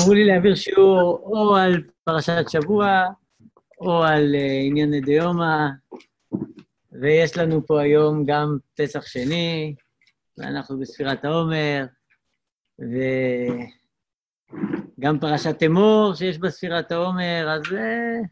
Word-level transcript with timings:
אמרו 0.00 0.14
לי 0.14 0.24
להעביר 0.24 0.54
שיעור 0.54 1.22
או 1.24 1.56
על 1.56 1.82
פרשת 2.04 2.44
שבוע, 2.48 3.04
או 3.80 4.02
על 4.02 4.34
uh, 4.34 4.68
ענייני 4.68 5.00
דיומא, 5.00 5.68
ויש 6.92 7.36
לנו 7.36 7.66
פה 7.66 7.80
היום 7.80 8.24
גם 8.26 8.58
פסח 8.76 9.06
שני, 9.06 9.74
ואנחנו 10.38 10.78
בספירת 10.80 11.24
העומר, 11.24 11.86
וגם 14.98 15.20
פרשת 15.20 15.62
אמור 15.66 16.14
שיש 16.14 16.38
בספירת 16.38 16.92
העומר, 16.92 17.46
אז 17.50 17.62
uh, 17.62 18.26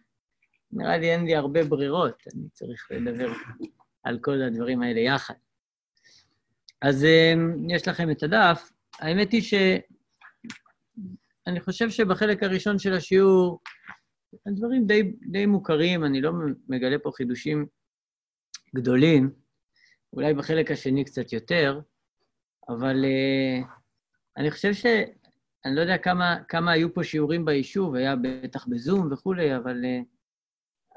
נראה 0.72 0.98
לי 0.98 1.12
אין 1.12 1.24
לי 1.24 1.36
הרבה 1.36 1.64
ברירות, 1.64 2.22
אני 2.34 2.48
צריך 2.52 2.88
לדבר 2.90 3.32
על 4.02 4.18
כל 4.18 4.42
הדברים 4.42 4.82
האלה 4.82 5.00
יחד. 5.00 5.34
אז 6.82 7.04
uh, 7.04 7.38
יש 7.68 7.88
לכם 7.88 8.10
את 8.10 8.22
הדף. 8.22 8.70
האמת 9.00 9.32
היא 9.32 9.42
ש... 9.42 9.54
אני 11.46 11.60
חושב 11.60 11.90
שבחלק 11.90 12.42
הראשון 12.42 12.78
של 12.78 12.92
השיעור, 12.92 13.60
הדברים 14.46 14.86
די, 14.86 15.02
די 15.30 15.46
מוכרים, 15.46 16.04
אני 16.04 16.20
לא 16.20 16.32
מגלה 16.68 16.98
פה 16.98 17.10
חידושים 17.14 17.66
גדולים, 18.74 19.30
אולי 20.12 20.34
בחלק 20.34 20.70
השני 20.70 21.04
קצת 21.04 21.32
יותר, 21.32 21.80
אבל 22.68 23.04
uh, 23.04 23.66
אני 24.36 24.50
חושב 24.50 24.72
ש... 24.72 24.86
אני 25.64 25.74
לא 25.74 25.80
יודע 25.80 25.98
כמה, 25.98 26.36
כמה 26.48 26.72
היו 26.72 26.94
פה 26.94 27.04
שיעורים 27.04 27.44
ביישוב, 27.44 27.94
היה 27.94 28.16
בטח 28.16 28.66
בזום 28.66 29.12
וכולי, 29.12 29.56
אבל, 29.56 29.84
uh, 29.84 30.04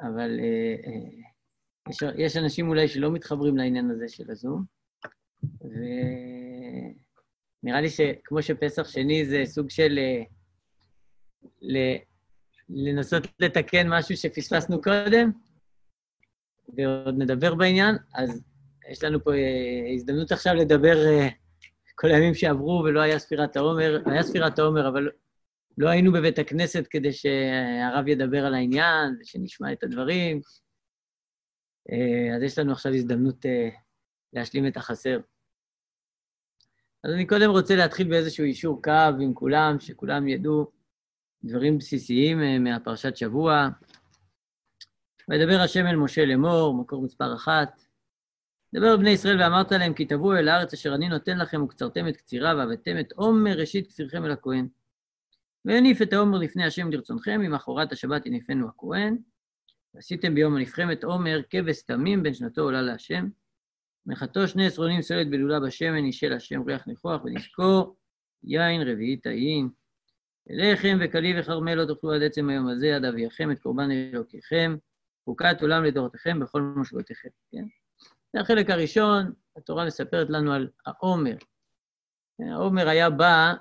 אבל 0.08 0.40
uh, 0.40 0.86
uh, 0.86 1.90
יש, 1.90 1.98
יש 2.18 2.38
אנשים 2.38 2.70
אולי 2.70 2.88
שלא 2.88 3.12
מתחברים 3.12 3.58
לעניין 3.58 3.92
הזה 3.92 4.10
של 4.10 4.32
הזום, 4.32 4.64
ונראה 7.64 7.82
לי 7.82 7.90
שכמו 7.90 8.42
שפסח 8.42 8.88
שני 8.88 9.26
זה 9.26 9.42
סוג 9.46 9.70
של... 9.70 10.00
Uh, 10.00 10.34
ל... 11.62 11.78
לנסות 12.70 13.24
לתקן 13.40 13.88
משהו 13.90 14.18
שפספסנו 14.18 14.82
קודם, 14.82 15.32
ועוד 16.78 17.16
נדבר 17.18 17.56
בעניין, 17.56 17.96
אז 18.14 18.44
יש 18.92 19.04
לנו 19.04 19.24
פה 19.24 19.34
אה, 19.34 19.94
הזדמנות 19.94 20.32
עכשיו 20.32 20.54
לדבר 20.54 21.06
אה, 21.08 21.28
כל 21.96 22.08
הימים 22.08 22.34
שעברו 22.34 22.84
ולא 22.86 23.02
היה 23.02 23.20
ספירת 23.20 23.56
העומר, 23.56 24.02
היה 24.06 24.24
ספירת 24.24 24.60
העומר, 24.60 24.88
אבל 24.88 25.10
לא 25.78 25.90
היינו 25.90 26.12
בבית 26.12 26.40
הכנסת 26.40 26.88
כדי 26.90 27.14
שהרב 27.14 28.08
ידבר 28.08 28.46
על 28.46 28.54
העניין 28.54 29.16
ושנשמע 29.22 29.72
את 29.72 29.84
הדברים. 29.84 30.42
אה, 31.92 32.36
אז 32.36 32.44
יש 32.44 32.60
לנו 32.60 32.72
עכשיו 32.72 32.94
הזדמנות 32.94 33.46
להשלים 34.34 34.68
את 34.68 34.78
החסר. 34.78 35.20
אז 37.04 37.14
אני 37.14 37.28
קודם 37.28 37.50
רוצה 37.50 37.76
להתחיל 37.76 38.10
באיזשהו 38.10 38.46
אישור 38.46 38.82
קו 38.84 39.22
עם 39.22 39.34
כולם, 39.34 39.80
שכולם 39.80 40.28
ידעו 40.28 40.72
דברים 41.44 41.78
בסיסיים 41.78 42.42
אה, 42.42 42.60
מהפרשת 42.60 43.18
שבוע. 43.18 43.68
וידבר 45.30 45.60
השם 45.64 45.86
אל 45.86 45.96
משה 45.96 46.26
לאמור, 46.26 46.78
מקור 46.82 47.04
מספר 47.04 47.36
אחת. 47.36 47.82
דבר 48.76 48.98
בני 48.98 49.10
ישראל 49.10 49.42
ואמרת 49.42 49.72
להם, 49.72 49.94
כי 49.94 50.06
תבואו 50.06 50.38
אל 50.38 50.48
הארץ 50.48 50.74
אשר 50.74 50.96
אני 50.96 51.10
נותן 51.10 51.38
לכם 51.38 51.64
וקצרתם 51.64 52.08
את 52.08 52.18
קצירה 52.18 52.56
והבאתם 52.56 53.00
את 53.00 53.12
עומר 53.12 53.58
ראשית 53.58 53.88
קצירכם 53.88 54.26
אל 54.26 54.32
הכהן. 54.32 54.68
והניף 55.66 56.02
את 56.02 56.14
העומר 56.14 56.38
לפני 56.38 56.66
השם 56.66 56.92
לרצונכם, 56.92 57.42
ממחרת 57.42 57.92
השבת 57.92 58.26
הניפנו 58.26 58.68
הכהן. 58.68 59.18
ועשיתם 59.94 60.36
ביום 60.36 60.56
את 60.92 61.04
עומר 61.04 61.42
כבש 61.50 61.82
תמים 61.82 62.24
בין 62.24 62.34
שנתו 62.34 62.62
עולה 62.62 62.82
להשם. 62.82 63.28
מחתו 64.06 64.48
שני 64.48 64.66
עשרונים 64.66 65.02
סולת 65.02 65.30
בלולה 65.30 65.60
בשמן, 65.60 66.06
אישה 66.06 66.30
להשם 66.30 66.62
ריח 66.62 66.88
ניחוח, 66.88 67.22
ונזכור 67.26 67.96
יין 68.44 68.82
רביעית 68.82 69.26
האין. 69.26 69.70
לחם 70.50 70.98
וכלי 71.02 71.40
וכרמל 71.40 71.74
לא 71.74 71.86
תאכלו 71.86 72.14
עד 72.14 72.22
עצם 72.22 72.50
היום 72.50 72.68
הזה, 72.68 72.96
עד 72.96 73.06
אביכם 73.06 73.52
את 73.52 73.60
קורבן 73.60 73.92
אלוקיכם, 73.92 74.76
חוקת 75.26 75.62
עולם 75.62 75.84
לדורותיכם 75.84 76.40
בכל 76.40 76.62
מושבותיכם, 76.62 77.30
כן? 77.52 77.66
זה 78.34 78.40
החלק 78.42 78.70
הראשון, 78.70 79.32
התורה 79.58 79.86
מספרת 79.86 80.30
לנו 80.30 80.54
על 80.54 80.70
העומר. 80.86 81.36
העומר 82.40 82.88
היה 82.88 83.10
בא 83.10 83.54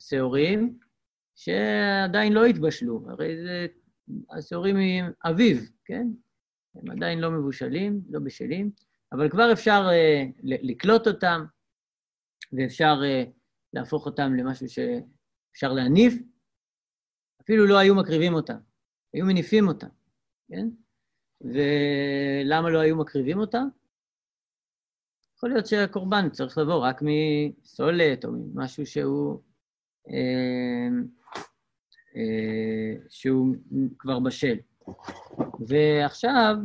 משעורים 0.00 0.78
שעדיין 1.34 2.32
לא 2.32 2.44
התבשלו, 2.44 3.04
הרי 3.08 3.36
זה 3.42 3.66
השעורים 4.30 4.76
עם 4.76 5.10
אביב, 5.24 5.70
כן? 5.84 6.06
הם 6.74 6.90
עדיין 6.90 7.18
לא 7.18 7.30
מבושלים, 7.30 8.00
לא 8.10 8.20
בשלים, 8.20 8.70
אבל 9.12 9.30
כבר 9.30 9.52
אפשר 9.52 9.88
uh, 9.88 10.40
לקלוט 10.42 11.06
אותם, 11.06 11.44
ואפשר 12.52 12.94
uh, 13.02 13.30
להפוך 13.72 14.06
אותם 14.06 14.34
למשהו 14.34 14.68
ש... 14.68 14.78
אפשר 15.56 15.72
להניף, 15.72 16.14
אפילו 17.42 17.66
לא 17.66 17.78
היו 17.78 17.94
מקריבים 17.94 18.34
אותם, 18.34 18.58
היו 19.12 19.26
מניפים 19.26 19.68
אותם, 19.68 19.88
כן? 20.48 20.68
ולמה 21.40 22.70
לא 22.70 22.78
היו 22.78 22.96
מקריבים 22.96 23.38
אותם? 23.38 23.68
יכול 25.36 25.50
להיות 25.50 25.66
שהקורבן 25.66 26.30
צריך 26.30 26.58
לבוא 26.58 26.74
רק 26.74 27.02
מסולת 27.02 28.24
או 28.24 28.32
ממשהו 28.32 28.86
שהוא, 28.86 29.42
אה, 30.08 30.88
אה, 32.16 32.94
שהוא 33.08 33.56
כבר 33.98 34.18
בשל. 34.20 34.56
ועכשיו, 35.68 36.56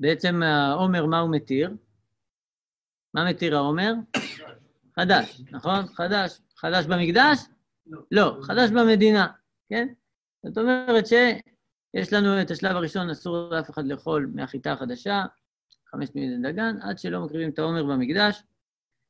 בעצם 0.00 0.42
העומר, 0.42 1.06
מה 1.06 1.18
הוא 1.18 1.30
מתיר? 1.30 1.70
מה 3.14 3.30
מתיר 3.30 3.56
העומר? 3.56 3.92
חדש, 4.96 5.42
נכון? 5.50 5.86
חדש. 5.86 6.40
חדש 6.56 6.86
במקדש? 6.86 7.38
לא. 7.86 8.00
לא, 8.10 8.38
חדש 8.42 8.70
במדינה, 8.70 9.26
כן? 9.68 9.88
זאת 10.46 10.58
אומרת 10.58 11.06
שיש 11.06 12.12
לנו 12.12 12.42
את 12.42 12.50
השלב 12.50 12.76
הראשון, 12.76 13.10
אסור 13.10 13.36
לאף 13.36 13.70
אחד 13.70 13.86
לאכול 13.86 14.30
מהחיטה 14.34 14.72
החדשה, 14.72 15.24
חמש 15.90 16.08
מידי 16.14 16.52
דגן, 16.52 16.76
עד 16.82 16.98
שלא 16.98 17.24
מקריבים 17.24 17.50
את 17.50 17.58
העומר 17.58 17.84
במקדש. 17.84 18.42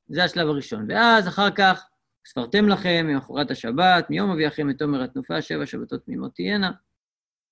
זה 0.09 0.25
השלב 0.25 0.48
הראשון. 0.48 0.87
ואז 0.88 1.28
אחר 1.28 1.50
כך, 1.50 1.88
ספרתם 2.27 2.69
לכם 2.69 3.06
ממחרת 3.09 3.50
השבת, 3.50 4.10
מיום 4.10 4.31
אביאכם 4.31 4.71
את 4.71 4.82
עומר 4.82 5.03
התנופה, 5.03 5.43
שבע 5.43 5.66
שבתות 5.66 6.04
תמימות 6.04 6.34
תהיינה. 6.34 6.71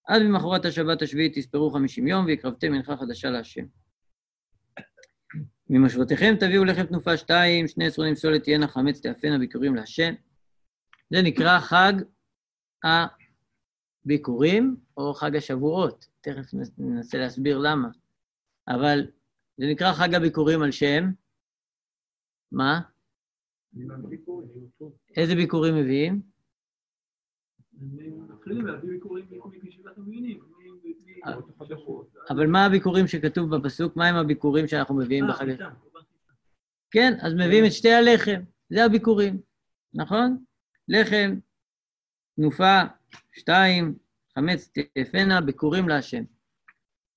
עד 0.06 0.22
ממחרת 0.22 0.64
השבת 0.64 1.02
השביעית 1.02 1.38
תספרו 1.38 1.70
חמישים 1.70 2.06
יום, 2.06 2.26
והקרבתם 2.26 2.72
מנחה 2.72 2.96
חדשה 2.96 3.30
להשם. 3.30 3.64
ממושבותיכם 5.70 6.34
תביאו 6.40 6.64
לחם 6.64 6.86
תנופה 6.86 7.16
שתיים, 7.16 7.68
שני 7.68 7.86
עשרונים 7.86 8.14
סולת 8.14 8.44
תהיינה 8.44 8.68
חמץ 8.68 9.00
תאפנה 9.00 9.38
ביקורים 9.38 9.74
להשם. 9.74 10.14
זה 11.10 11.22
נקרא 11.22 11.58
חג 11.60 11.92
הביקורים, 14.04 14.76
או 14.96 15.14
חג 15.14 15.36
השבועות. 15.36 16.08
תכף 16.20 16.54
ננסה 16.78 17.18
להסביר 17.18 17.58
למה. 17.58 17.88
אבל 18.68 19.06
זה 19.56 19.66
נקרא 19.70 19.92
חג 19.92 20.14
הביקורים 20.14 20.62
על 20.62 20.70
שם? 20.70 21.04
מה? 22.52 22.80
איזה 25.16 25.34
ביקורים 25.34 25.74
מביאים? 25.76 26.22
מתחילים 28.28 28.66
להביא 28.66 28.88
ביקורים 28.90 29.15
אבל 32.30 32.46
מה 32.46 32.64
הביקורים 32.64 33.06
שכתוב 33.06 33.56
בפסוק? 33.56 33.96
מה 33.96 34.08
הם 34.08 34.16
הביקורים 34.16 34.68
שאנחנו 34.68 34.94
מביאים 34.94 35.24
אה, 35.24 35.30
בחג? 35.30 35.46
כן, 36.90 37.12
אז 37.20 37.34
מביאים 37.34 37.64
את 37.64 37.72
שתי 37.72 37.92
הלחם, 37.92 38.40
זה 38.70 38.84
הביקורים, 38.84 39.40
נכון? 39.94 40.44
לחם, 40.88 41.38
תנופה, 42.36 42.82
שתיים, 43.32 43.94
חמץ 44.34 44.70
תפנה, 44.94 45.40
ביקורים 45.40 45.88
להשם. 45.88 46.22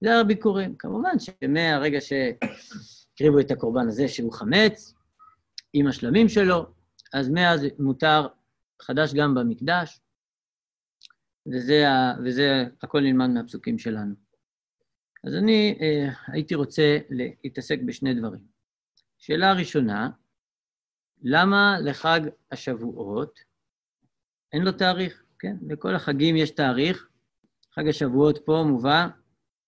זה 0.02 0.20
הביקורים. 0.20 0.76
כמובן 0.76 1.16
שמהרגע 1.20 2.00
שהקריבו 2.02 3.40
את 3.40 3.52
הקורבן 3.52 3.88
הזה, 3.88 4.08
שהוא 4.08 4.34
חמץ, 4.34 4.94
עם 5.74 5.88
השלמים 5.88 6.30
שלו, 6.30 6.66
אז 7.14 7.30
מאז 7.30 7.66
מותר 7.80 8.28
חדש 8.82 9.14
גם 9.14 9.36
במקדש, 9.36 10.00
וזה, 11.52 11.86
וזה 12.26 12.64
הכל 12.84 13.02
נלמד 13.02 13.28
מהפסוקים 13.30 13.80
שלנו. 13.80 14.16
אז 15.24 15.36
אני 15.36 15.78
אה, 15.82 16.10
הייתי 16.28 16.56
רוצה 16.56 16.98
להתעסק 17.10 17.80
בשני 17.86 18.14
דברים. 18.14 18.42
שאלה 19.18 19.54
ראשונה, 19.54 20.10
למה 21.22 21.78
לחג 21.80 22.20
השבועות 22.52 23.40
אין 24.54 24.62
לו 24.62 24.72
תאריך? 24.72 25.24
כן, 25.40 25.56
לכל 25.68 25.96
החגים 25.96 26.36
יש 26.36 26.52
תאריך. 26.52 27.10
חג 27.74 27.88
השבועות 27.88 28.40
פה 28.46 28.64
מובא 28.68 29.08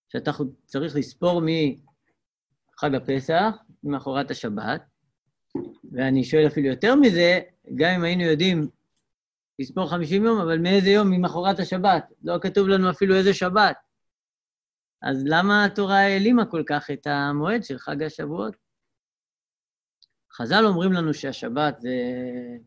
שאתה 0.10 0.32
צריך 0.66 0.96
לספור 0.96 1.42
מחג 1.42 2.96
הפסח, 2.96 3.56
ממחרת 3.84 4.32
השבת, 4.32 4.82
ואני 5.92 6.24
שואל 6.24 6.48
אפילו 6.48 6.68
יותר 6.68 6.96
מזה, 6.96 7.40
גם 7.76 7.90
אם 7.96 8.04
היינו 8.04 8.24
יודעים 8.24 8.68
לספור 9.62 9.90
50 9.90 10.26
יום, 10.26 10.40
אבל 10.40 10.60
מאיזה 10.60 10.90
יום? 10.90 11.10
ממחרת 11.10 11.60
השבת. 11.60 12.04
לא 12.24 12.38
כתוב 12.42 12.68
לנו 12.68 12.90
אפילו 12.90 13.16
איזה 13.16 13.34
שבת. 13.34 13.78
אז 15.02 15.24
למה 15.26 15.66
התורה 15.66 16.00
העלימה 16.00 16.46
כל 16.46 16.64
כך 16.68 16.92
את 16.92 17.08
המועד 17.08 17.64
של 17.64 17.78
חג 17.78 18.04
השבועות? 18.04 18.56
חז"ל 20.34 20.66
אומרים 20.66 20.94
לנו 20.94 21.14
שהשבת 21.14 21.82
זה 21.82 21.96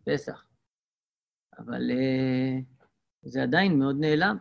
פסח, 0.05 0.45
אבל 1.59 1.91
אה, 1.91 2.59
זה 3.23 3.43
עדיין 3.43 3.79
מאוד 3.79 3.97
נעלם. 4.01 4.37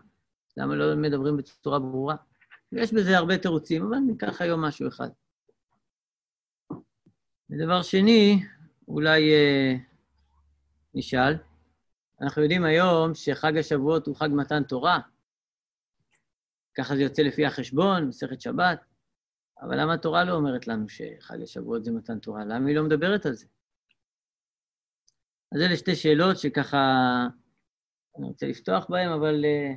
למה 0.57 0.75
לא 0.75 0.95
מדברים 0.95 1.37
בצורה 1.37 1.79
ברורה? 1.79 2.15
יש 2.71 2.93
בזה 2.93 3.17
הרבה 3.17 3.37
תירוצים, 3.37 3.85
אבל 3.85 3.97
ניקח 3.97 4.41
היום 4.41 4.65
משהו 4.65 4.87
אחד. 4.87 5.09
ודבר 7.49 7.81
שני, 7.81 8.43
אולי 8.87 9.33
אה, 9.33 9.75
נשאל, 10.93 11.33
אנחנו 12.23 12.41
יודעים 12.41 12.63
היום 12.63 13.15
שחג 13.15 13.57
השבועות 13.57 14.07
הוא 14.07 14.15
חג 14.15 14.29
מתן 14.31 14.63
תורה, 14.63 14.99
ככה 16.77 16.95
זה 16.95 17.01
יוצא 17.01 17.21
לפי 17.21 17.45
החשבון, 17.45 18.07
מסכת 18.07 18.41
שבת, 18.41 18.85
אבל 19.61 19.81
למה 19.81 19.93
התורה 19.93 20.23
לא 20.23 20.33
אומרת 20.33 20.67
לנו 20.67 20.89
שחג 20.89 21.41
השבועות 21.41 21.85
זה 21.85 21.91
מתן 21.91 22.19
תורה? 22.19 22.45
למה 22.45 22.67
היא 22.67 22.75
לא 22.75 22.83
מדברת 22.83 23.25
על 23.25 23.33
זה? 23.33 23.45
אז 25.51 25.61
אלה 25.61 25.77
שתי 25.77 25.95
שאלות 25.95 26.37
שככה 26.37 26.77
אני 28.17 28.27
רוצה 28.27 28.47
לפתוח 28.47 28.85
בהן, 28.89 29.09
אבל 29.09 29.45
אה, 29.45 29.75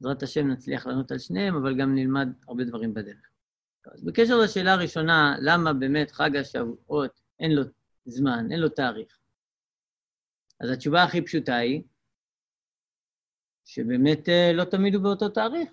בעזרת 0.00 0.22
השם 0.22 0.48
נצליח 0.48 0.86
לענות 0.86 1.12
על 1.12 1.18
שניהם, 1.18 1.56
אבל 1.56 1.78
גם 1.78 1.94
נלמד 1.94 2.28
הרבה 2.48 2.64
דברים 2.64 2.94
בדרך. 2.94 3.30
אז 3.94 4.04
בקשר 4.04 4.38
לשאלה 4.38 4.72
הראשונה, 4.72 5.36
למה 5.40 5.72
באמת 5.72 6.10
חג 6.10 6.36
השבועות 6.36 7.20
אין 7.40 7.52
לו 7.52 7.62
זמן, 8.04 8.46
אין 8.50 8.60
לו 8.60 8.68
תאריך? 8.68 9.18
אז 10.60 10.70
התשובה 10.70 11.02
הכי 11.02 11.22
פשוטה 11.22 11.56
היא 11.56 11.82
שבאמת 13.64 14.28
אה, 14.28 14.52
לא 14.54 14.64
תמיד 14.64 14.94
הוא 14.94 15.02
באותו 15.02 15.28
תאריך. 15.28 15.70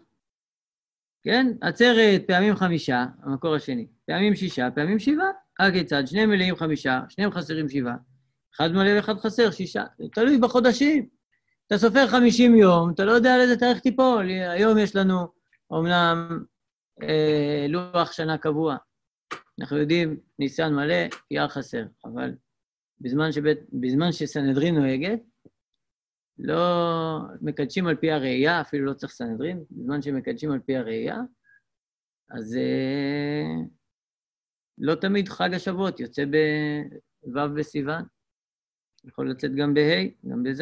כן? 1.24 1.48
עצרת 1.62 2.22
פעמים 2.28 2.56
חמישה, 2.56 3.06
המקור 3.24 3.56
השני, 3.56 3.88
פעמים 4.06 4.36
שישה, 4.36 4.70
פעמים 4.76 5.00
שבעה. 5.00 5.32
הכיצד? 5.60 6.06
שניהם 6.06 6.30
מלאים 6.30 6.56
חמישה, 6.56 7.02
שניהם 7.10 7.32
חסרים 7.32 7.70
שבעה. 7.70 7.96
אחד 8.56 8.72
מלא 8.72 8.96
ואחד 8.96 9.18
חסר, 9.18 9.52
שישה. 9.52 9.84
זה 9.98 10.06
תלוי 10.14 10.38
בחודשים. 10.38 11.08
אתה 11.68 11.78
סופר 11.78 12.08
חמישים 12.08 12.56
יום, 12.56 12.92
אתה 12.94 13.06
לא 13.06 13.12
יודע 13.12 13.36
על 13.36 13.42
איזה 13.42 13.58
תאריך 13.58 13.80
תיפול. 13.80 14.30
היום 14.30 14.78
יש 14.78 14.96
לנו 14.96 15.28
אומנם 15.70 16.44
אה, 17.04 17.66
לוח 17.70 18.12
שנה 18.12 18.38
קבוע. 18.38 18.78
אנחנו 19.60 19.78
יודעים, 19.78 20.20
ניסן 20.40 20.74
מלא, 20.74 20.96
אייר 21.32 21.48
חסר. 21.48 21.84
אבל 22.06 22.32
בזמן, 23.02 23.32
שבית, 23.32 23.60
בזמן 23.74 24.12
שסנהדרין 24.12 24.76
נוהגת, 24.76 25.20
לא 26.38 27.20
מקדשים 27.42 27.88
על 27.88 27.96
פי 27.96 28.12
הראייה, 28.12 28.62
אפילו 28.62 28.86
לא 28.86 28.94
צריך 28.94 29.12
סנהדרין, 29.12 29.64
בזמן 29.72 30.02
שמקדשים 30.02 30.52
על 30.52 30.60
פי 30.60 30.76
הראייה, 30.78 31.18
אז 32.30 32.56
אה, 32.56 33.66
לא 34.78 34.96
תמיד 34.96 35.30
חג 35.30 35.54
השבועות 35.54 36.00
יוצא 36.00 36.24
בו' 37.24 37.56
בסיוון. 37.58 38.04
יכול 39.06 39.32
לצאת 39.32 39.56
גם 39.56 39.74
בה', 39.74 40.30
גם 40.32 40.44
בז'. 40.44 40.62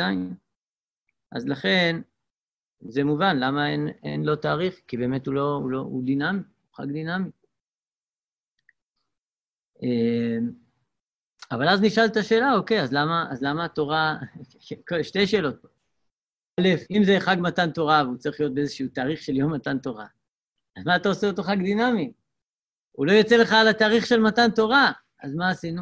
אז 1.32 1.48
לכן, 1.48 2.02
זה 2.80 3.04
מובן, 3.04 3.38
למה 3.40 3.70
אין, 3.70 3.88
אין 4.04 4.24
לו 4.24 4.36
תאריך? 4.36 4.82
כי 4.88 4.98
באמת 4.98 5.28
הוא 5.28 5.34
לא, 5.34 5.56
הוא 5.56 5.72
לא, 5.72 5.80
הוא 5.80 6.06
דינמי, 6.06 6.40
הוא 6.40 6.76
חג 6.76 6.92
דינמי. 6.92 7.30
אה, 9.84 10.38
אבל 11.52 11.70
אז 11.70 11.82
נשאלת 11.82 12.18
השאלה, 12.18 12.54
אוקיי, 12.54 12.82
אז 12.82 12.94
למה, 12.94 13.26
אז 13.32 13.44
למה 13.44 13.66
התורה... 13.66 14.18
שתי 15.02 15.28
שאלות 15.28 15.62
פה. 15.62 15.68
א', 16.60 16.68
אם 16.92 17.04
זה 17.04 17.18
חג 17.20 17.36
מתן 17.40 17.72
תורה 17.72 18.04
והוא 18.06 18.18
צריך 18.18 18.40
להיות 18.40 18.54
באיזשהו 18.54 18.88
תאריך 18.88 19.22
של 19.22 19.36
יום 19.36 19.54
מתן 19.54 19.80
תורה, 19.80 20.08
אז 20.78 20.86
מה 20.86 20.96
אתה 20.96 21.10
עושה 21.10 21.28
אותו 21.28 21.44
חג 21.44 21.58
דינמי? 21.64 22.14
הוא 22.92 23.06
לא 23.06 23.12
יוצא 23.12 23.36
לך 23.36 23.54
על 23.54 23.68
התאריך 23.68 24.06
של 24.06 24.20
מתן 24.20 24.52
תורה, 24.56 24.92
אז 25.24 25.36
מה 25.36 25.50
עשינו? 25.50 25.82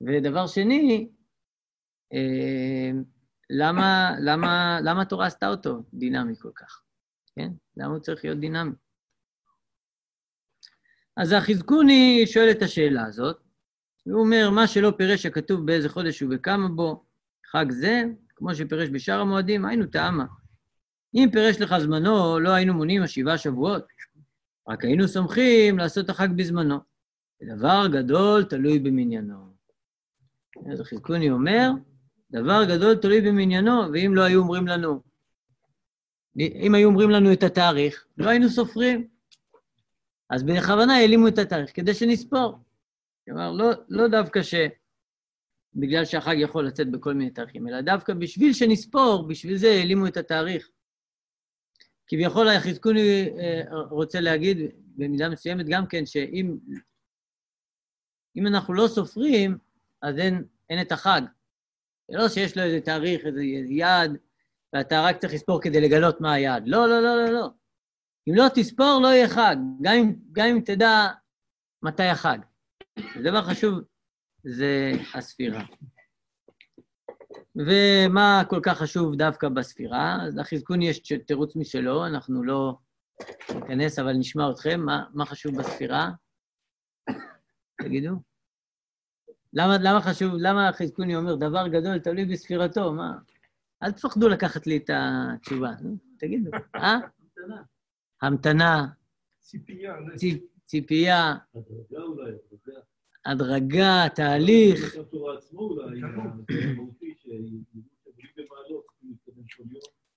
ודבר 0.00 0.46
שני, 0.46 1.08
אה, 2.12 2.90
למה, 3.50 4.10
למה, 4.20 4.78
למה 4.84 5.02
התורה 5.02 5.26
עשתה 5.26 5.48
אותו 5.48 5.82
דינמי 5.94 6.34
כל 6.38 6.50
כך? 6.54 6.82
כן? 7.36 7.50
למה 7.76 7.94
הוא 7.94 8.00
צריך 8.00 8.24
להיות 8.24 8.40
דינמי? 8.40 8.74
אז 11.16 11.32
החזקוני 11.32 12.26
שואל 12.26 12.50
את 12.50 12.62
השאלה 12.62 13.04
הזאת, 13.06 13.49
הוא 14.02 14.20
אומר, 14.20 14.50
מה 14.50 14.66
שלא 14.66 14.92
פירש 14.96 15.26
הכתוב 15.26 15.66
באיזה 15.66 15.88
חודש 15.88 16.22
ובכמה 16.22 16.68
בו, 16.68 17.04
חג 17.50 17.66
זה, 17.70 18.02
כמו 18.36 18.54
שפירש 18.54 18.88
בשאר 18.88 19.20
המועדים, 19.20 19.64
היינו 19.64 19.86
טעמה. 19.86 20.24
אם 21.14 21.28
פירש 21.32 21.60
לך 21.60 21.78
זמנו, 21.78 22.40
לא 22.40 22.50
היינו 22.50 22.74
מונים 22.74 23.02
השבעה 23.02 23.38
שבועות, 23.38 23.84
רק 24.68 24.84
היינו 24.84 25.08
סומכים 25.08 25.78
לעשות 25.78 26.10
החג 26.10 26.28
בזמנו. 26.36 26.78
דבר 27.42 27.86
גדול 27.92 28.44
תלוי 28.44 28.78
במניינו. 28.78 29.50
אז 30.72 30.80
חזקוני 30.80 31.30
אומר, 31.30 31.70
דבר 32.30 32.64
גדול 32.64 32.94
תלוי 32.94 33.20
במניינו, 33.20 33.82
ואם 33.92 34.12
לא 34.14 34.22
היו 34.22 34.40
אומרים 34.40 34.66
לנו, 34.66 35.00
אם 36.38 36.74
היו 36.74 36.88
אומרים 36.88 37.10
לנו 37.10 37.32
את 37.32 37.42
התאריך, 37.42 38.06
לא 38.18 38.28
היינו 38.28 38.48
סופרים. 38.48 39.08
אז 40.30 40.42
בכוונה 40.42 40.96
העלימו 40.96 41.28
את 41.28 41.38
התאריך, 41.38 41.70
כדי 41.74 41.94
שנספור. 41.94 42.58
כלומר, 43.30 43.52
לא, 43.52 43.70
לא 43.88 44.08
דווקא 44.08 44.42
ש... 44.42 44.54
בגלל 45.74 46.04
שהחג 46.04 46.36
יכול 46.38 46.66
לצאת 46.66 46.90
בכל 46.90 47.14
מיני 47.14 47.30
תאריכים, 47.30 47.68
אלא 47.68 47.80
דווקא 47.80 48.14
בשביל 48.14 48.52
שנספור, 48.52 49.28
בשביל 49.28 49.56
זה 49.56 49.68
העלימו 49.68 50.06
את 50.06 50.16
התאריך. 50.16 50.68
כביכול 52.06 52.48
החזקוני 52.48 53.28
אה, 53.38 53.62
רוצה 53.90 54.20
להגיד 54.20 54.58
במידה 54.96 55.28
מסוימת 55.28 55.66
גם 55.68 55.86
כן, 55.86 56.06
שאם 56.06 56.56
אם 58.36 58.46
אנחנו 58.46 58.74
לא 58.74 58.88
סופרים, 58.88 59.58
אז 60.02 60.18
אין, 60.18 60.44
אין 60.70 60.80
את 60.80 60.92
החג. 60.92 61.22
זה 62.08 62.16
לא 62.16 62.28
שיש 62.28 62.56
לו 62.56 62.62
איזה 62.62 62.80
תאריך, 62.80 63.26
איזה 63.26 63.42
יעד, 63.68 64.16
ואתה 64.72 65.02
רק 65.04 65.18
צריך 65.18 65.34
לספור 65.34 65.62
כדי 65.62 65.80
לגלות 65.80 66.20
מה 66.20 66.32
היעד. 66.32 66.68
לא, 66.68 66.88
לא, 66.88 67.02
לא, 67.02 67.16
לא, 67.16 67.32
לא. 67.32 67.48
אם 68.28 68.34
לא 68.34 68.44
תספור, 68.54 69.00
לא 69.02 69.08
יהיה 69.08 69.28
חג, 69.28 69.56
גם 69.82 69.94
אם, 69.94 70.14
גם 70.32 70.46
אם 70.46 70.60
תדע 70.64 71.08
מתי 71.82 72.02
החג. 72.02 72.38
דבר 73.22 73.42
חשוב 73.42 73.80
זה 74.44 74.92
הספירה. 75.14 75.64
ומה 77.56 78.42
כל 78.48 78.60
כך 78.62 78.78
חשוב 78.78 79.14
דווקא 79.14 79.48
בספירה? 79.48 80.18
אז 80.26 80.36
לחזקון 80.36 80.82
יש 80.82 80.98
תירוץ 81.26 81.56
משלו, 81.56 82.06
אנחנו 82.06 82.44
לא 82.44 82.78
ניכנס, 83.54 83.98
אבל 83.98 84.12
נשמע 84.12 84.50
אתכם. 84.50 84.80
מה, 84.80 85.04
מה 85.14 85.26
חשוב 85.26 85.58
בספירה? 85.58 86.10
תגידו. 87.82 88.10
למה, 89.52 89.76
למה 89.80 90.00
חשוב, 90.00 90.32
למה 90.38 90.68
החזקוני 90.68 91.16
אומר 91.16 91.34
דבר 91.34 91.68
גדול 91.68 91.98
תלוי 91.98 92.24
בספירתו? 92.24 92.92
מה? 92.92 93.18
אל 93.82 93.92
תפחדו 93.92 94.28
לקחת 94.28 94.66
לי 94.66 94.76
את 94.76 94.90
התשובה, 94.92 95.70
תגידו. 96.18 96.50
אה? 96.74 96.94
המתנה. 96.94 97.62
המתנה. 98.22 98.86
ציפייה. 99.40 99.94
ציפייה. 100.66 101.34
הדרגה, 101.54 102.02
תהליך. 104.14 104.96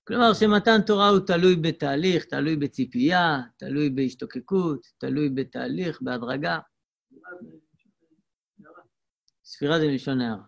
כלומר, 0.03 0.33
שמתן 0.33 0.81
תורה 0.85 1.09
הוא 1.09 1.19
תלוי 1.19 1.55
בתהליך, 1.55 2.25
תלוי 2.25 2.55
בציפייה, 2.55 3.41
תלוי 3.57 3.89
בהשתוקקות, 3.89 4.87
תלוי 4.97 5.29
בתהליך, 5.29 6.01
בהדרגה. 6.01 6.59
ספירה 9.43 9.79
זה 9.79 9.87
מלשון 9.87 10.21
הערה. 10.21 10.43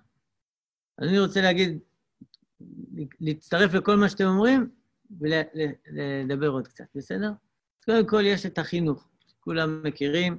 אז 0.97 1.09
אני 1.09 1.19
רוצה 1.19 1.41
להגיד, 1.41 1.79
להצטרף 3.19 3.73
לכל 3.73 3.95
מה 3.95 4.09
שאתם 4.09 4.25
אומרים 4.25 4.69
ולדבר 5.19 6.47
עוד 6.47 6.67
קצת, 6.67 6.85
בסדר? 6.95 7.29
אז 7.79 7.85
קודם 7.85 8.07
כל 8.07 8.21
יש 8.25 8.45
את 8.45 8.57
החינוך, 8.57 9.07
כולם 9.39 9.83
מכירים. 9.83 10.37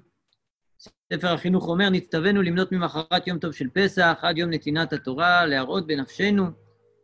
ספר 1.13 1.29
החינוך 1.35 1.69
אומר, 1.69 1.91
נצטווינו 1.91 2.43
למנות 2.43 2.73
ממחרת 2.73 3.27
יום 3.27 3.39
טוב 3.39 3.53
של 3.53 3.69
פסח 3.71 4.19
עד 4.23 4.39
יום 4.39 4.51
נתינת 4.51 4.93
התורה, 4.93 5.47
להראות 5.47 5.87
בנפשנו 5.87 6.45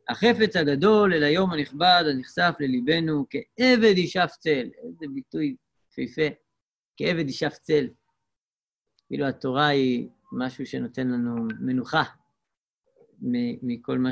החפץ 0.08 0.56
הגדול 0.56 1.14
אל 1.14 1.22
היום 1.22 1.52
הנכבד 1.52 2.04
הנחשף 2.10 2.54
לליבנו, 2.60 3.26
כעבד 3.30 3.98
ישף 3.98 4.30
צל. 4.38 4.70
איזה 4.84 5.06
ביטוי 5.14 5.56
יפהפה, 5.90 6.34
כעבד 6.96 7.28
ישף 7.28 7.58
צל. 7.60 7.88
כאילו 9.06 9.26
התורה 9.26 9.66
היא 9.66 10.08
משהו 10.32 10.66
שנותן 10.66 11.08
לנו 11.08 11.34
מנוחה 11.60 12.02
מכל 13.62 13.98
מה 13.98 14.10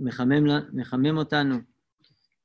שמחמם 0.00 1.16
אותנו. 1.16 1.56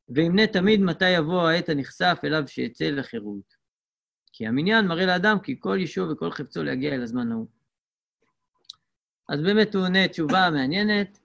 וימנה 0.10 0.48
תמיד 0.48 0.82
מתי 0.82 1.10
יבוא 1.10 1.42
העת 1.42 1.70
הנכסף 1.70 2.20
אליו 2.24 2.44
שיצא 2.48 2.86
לחירות. 2.86 3.55
כי 4.38 4.48
המניין 4.48 4.88
מראה 4.88 5.06
לאדם 5.06 5.38
כי 5.44 5.56
כל 5.60 5.78
יישוב 5.80 6.10
וכל 6.10 6.32
חפצו 6.32 6.64
להגיע 6.64 6.96
אל 6.96 7.04
הזמן 7.04 7.32
ההוא. 7.32 7.48
אז 9.30 9.42
באמת 9.42 9.76
הוא 9.76 9.84
עונה 9.84 10.08
תשובה 10.08 10.50
מעניינת. 10.54 11.20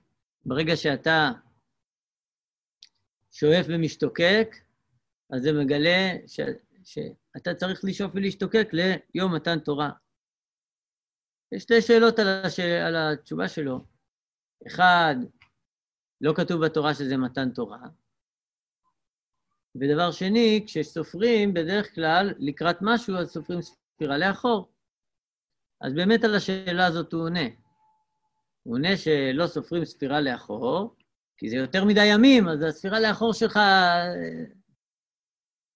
ברגע 0.45 0.77
שאתה 0.77 1.31
שואף 3.33 3.67
ומשתוקק, 3.69 4.57
אז 5.31 5.43
זה 5.43 5.53
מגלה 5.53 6.13
ש, 6.27 6.41
שאתה 6.85 7.55
צריך 7.55 7.81
לשאוף 7.85 8.13
ולהשתוקק 8.15 8.69
ליום 8.73 9.35
מתן 9.35 9.59
תורה. 9.59 9.91
יש 11.53 11.63
שתי 11.63 11.83
שאלות 11.83 12.19
על, 12.19 12.27
הש... 12.47 12.61
על 12.61 12.97
התשובה 12.97 13.49
שלו. 13.49 13.85
אחד, 14.67 15.15
לא 16.21 16.33
כתוב 16.37 16.67
בתורה 16.67 16.95
שזה 16.95 17.17
מתן 17.17 17.51
תורה. 17.51 17.79
ודבר 19.75 20.11
שני, 20.11 20.65
כשסופרים, 20.67 21.55
בדרך 21.55 21.95
כלל, 21.95 22.35
לקראת 22.39 22.77
משהו, 22.81 23.17
אז 23.17 23.31
סופרים 23.31 23.63
ספירה 23.63 24.19
לאחור. 24.19 24.73
אז 25.81 25.93
באמת 25.93 26.25
על 26.25 26.35
השאלה 26.35 26.87
הזאת 26.87 27.13
הוא 27.13 27.23
עונה. 27.23 27.47
הוא 28.63 28.75
עונה 28.75 28.97
שלא 28.97 29.47
סופרים 29.47 29.85
ספירה 29.85 30.21
לאחור, 30.21 30.95
כי 31.37 31.51
זה 31.51 31.57
יותר 31.57 31.85
מדי 31.85 32.05
ימים, 32.05 32.49
אז 32.49 32.63
הספירה 32.63 33.01
לאחור 33.01 33.33
שלך, 33.33 33.59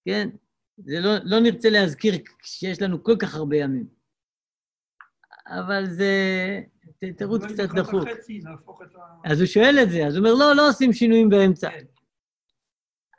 כן, 0.05 0.29
זה 0.77 0.99
לא, 0.99 1.11
לא 1.23 1.39
נרצה 1.39 1.69
להזכיר 1.69 2.13
שיש 2.43 2.81
לנו 2.81 3.03
כל 3.03 3.15
כך 3.19 3.35
הרבה 3.35 3.57
ימים. 3.57 3.87
אבל 5.47 5.85
זה 5.85 6.11
תירוץ 7.17 7.41
קצת 7.43 7.69
דחוק. 7.75 8.07
אז 9.25 9.39
הוא 9.39 9.47
שואל 9.47 9.79
את 9.83 9.89
זה, 9.89 10.07
אז 10.07 10.15
הוא 10.15 10.27
אומר, 10.27 10.33
לא, 10.39 10.55
לא 10.55 10.69
עושים 10.69 10.93
שינויים 10.93 11.29
באמצע. 11.29 11.69
כן. 11.69 11.85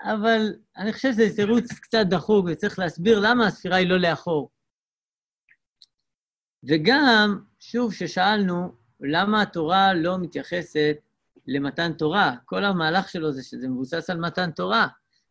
אבל 0.06 0.54
אני 0.76 0.92
חושב 0.92 1.12
שזה 1.12 1.36
תירוץ 1.36 1.72
קצת 1.72 2.06
דחוק, 2.10 2.46
וצריך 2.48 2.78
להסביר 2.78 3.20
למה 3.20 3.46
הספירה 3.46 3.76
היא 3.76 3.88
לא 3.88 3.96
לאחור. 3.96 4.50
וגם, 6.68 7.40
שוב, 7.60 7.92
ששאלנו, 7.92 8.72
למה 9.00 9.42
התורה 9.42 9.94
לא 9.94 10.18
מתייחסת 10.18 10.96
למתן 11.46 11.92
תורה? 11.92 12.36
כל 12.44 12.64
המהלך 12.64 13.08
שלו 13.08 13.32
זה 13.32 13.42
שזה 13.42 13.68
מבוסס 13.68 14.10
על 14.10 14.20
מתן 14.20 14.50
תורה, 14.50 14.86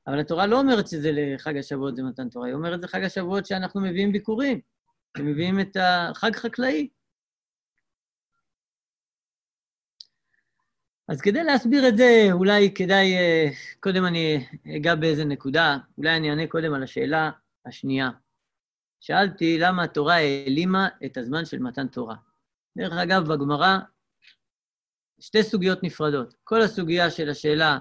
אבל 0.08 0.20
התורה 0.20 0.46
לא 0.46 0.60
אומרת 0.60 0.88
שזה 0.88 1.12
לחג 1.14 1.58
השבועות 1.58 1.96
זה 1.96 2.04
מתן 2.04 2.30
תורה, 2.30 2.48
היא 2.48 2.54
אומרת 2.54 2.82
זה 2.82 2.88
חג 2.88 3.04
השבועות 3.04 3.46
שאנחנו 3.46 3.82
מביאים 3.82 4.12
ביקורים, 4.12 4.60
שמביאים 5.18 5.60
את 5.60 5.78
החג 5.80 6.36
חקלאי. 6.36 6.88
אז 11.08 11.22
כדי 11.22 11.44
להסביר 11.44 11.88
את 11.88 11.98
זה, 11.98 12.28
אולי 12.32 12.74
כדאי, 12.74 13.14
אה, 13.16 13.48
קודם 13.80 14.06
אני 14.06 14.46
אגע 14.76 14.96
באיזה 14.96 15.26
נקודה, 15.26 15.78
אולי 15.98 16.18
אני 16.18 16.30
אענה 16.30 16.48
קודם 16.48 16.74
על 16.74 16.84
השאלה 16.84 17.32
השנייה. 17.66 18.10
שאלתי 19.02 19.58
למה 19.60 19.84
התורה 19.84 20.16
העלימה 20.16 20.88
את 21.06 21.18
הזמן 21.18 21.46
של 21.46 21.60
מתן 21.60 21.88
תורה. 21.88 22.16
דרך 22.78 22.94
אגב, 22.94 23.34
בגמרא, 23.34 23.78
שתי 25.20 25.44
סוגיות 25.44 25.84
נפרדות. 25.84 26.36
כל 26.44 26.62
הסוגיה 26.62 27.12
של 27.12 27.30
השאלה 27.30 27.78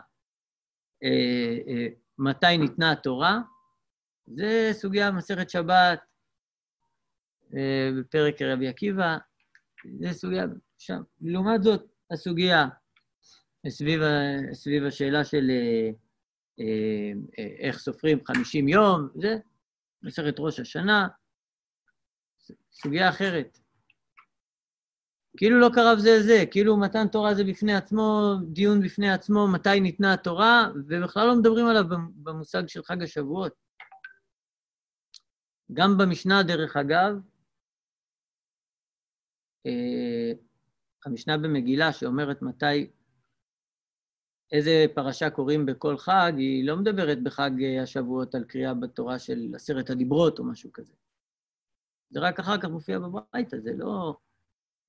אה, 1.02 1.56
אה, 1.68 1.86
מתי 2.18 2.58
ניתנה 2.58 2.92
התורה, 2.92 3.40
זה 4.26 4.70
סוגיה 4.72 5.10
במסכת 5.10 5.50
שבת, 5.50 6.00
אה, 7.56 7.90
בפרק 7.98 8.42
רבי 8.42 8.68
עקיבא, 8.68 9.16
זה 10.00 10.12
סוגיה 10.12 10.44
שם. 10.78 11.02
לעומת 11.20 11.62
זאת, 11.62 11.82
הסוגיה 12.10 12.68
סביב, 13.68 14.00
סביב 14.52 14.84
השאלה 14.84 15.24
של 15.24 15.50
אה, 15.50 15.90
אה, 16.60 17.12
אה, 17.38 17.56
איך 17.58 17.78
סופרים 17.78 18.18
50 18.26 18.68
יום, 18.68 19.08
זה 19.14 19.36
מסכת 20.02 20.34
ראש 20.38 20.60
השנה, 20.60 21.08
סוגיה 22.72 23.08
אחרת. 23.08 23.58
כאילו 25.36 25.60
לא 25.60 25.68
קרב 25.74 25.98
זה 25.98 26.22
זה, 26.22 26.44
כאילו 26.50 26.76
מתן 26.76 27.08
תורה 27.08 27.34
זה 27.34 27.44
בפני 27.44 27.74
עצמו, 27.74 28.34
דיון 28.52 28.80
בפני 28.80 29.10
עצמו, 29.12 29.48
מתי 29.48 29.80
ניתנה 29.80 30.12
התורה, 30.14 30.68
ובכלל 30.88 31.26
לא 31.26 31.36
מדברים 31.36 31.66
עליו 31.66 31.84
במושג 32.14 32.68
של 32.68 32.82
חג 32.82 33.02
השבועות. 33.02 33.52
גם 35.72 35.98
במשנה, 35.98 36.42
דרך 36.42 36.76
אגב, 36.76 37.12
המשנה 41.04 41.38
במגילה 41.38 41.92
שאומרת 41.92 42.42
מתי, 42.42 42.90
איזה 44.52 44.86
פרשה 44.94 45.30
קוראים 45.30 45.66
בכל 45.66 45.96
חג, 45.96 46.32
היא 46.36 46.66
לא 46.66 46.76
מדברת 46.76 47.22
בחג 47.22 47.50
השבועות 47.82 48.34
על 48.34 48.44
קריאה 48.44 48.74
בתורה 48.74 49.18
של 49.18 49.52
עשרת 49.54 49.90
הדיברות 49.90 50.38
או 50.38 50.44
משהו 50.44 50.72
כזה. 50.72 50.94
זה 52.10 52.20
רק 52.20 52.40
אחר 52.40 52.58
כך 52.60 52.68
מופיע 52.68 52.98
בברייתא, 52.98 53.56
זה 53.60 53.70
לא... 53.76 54.16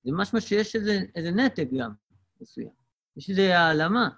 זה 0.04 0.12
משמע 0.12 0.40
שיש 0.40 0.76
איזה, 0.76 0.92
איזה 1.14 1.30
נתק 1.30 1.68
גם 1.78 1.92
מסוים. 2.40 2.70
יש 3.16 3.30
איזו 3.30 3.42
העלמה. 3.42 4.08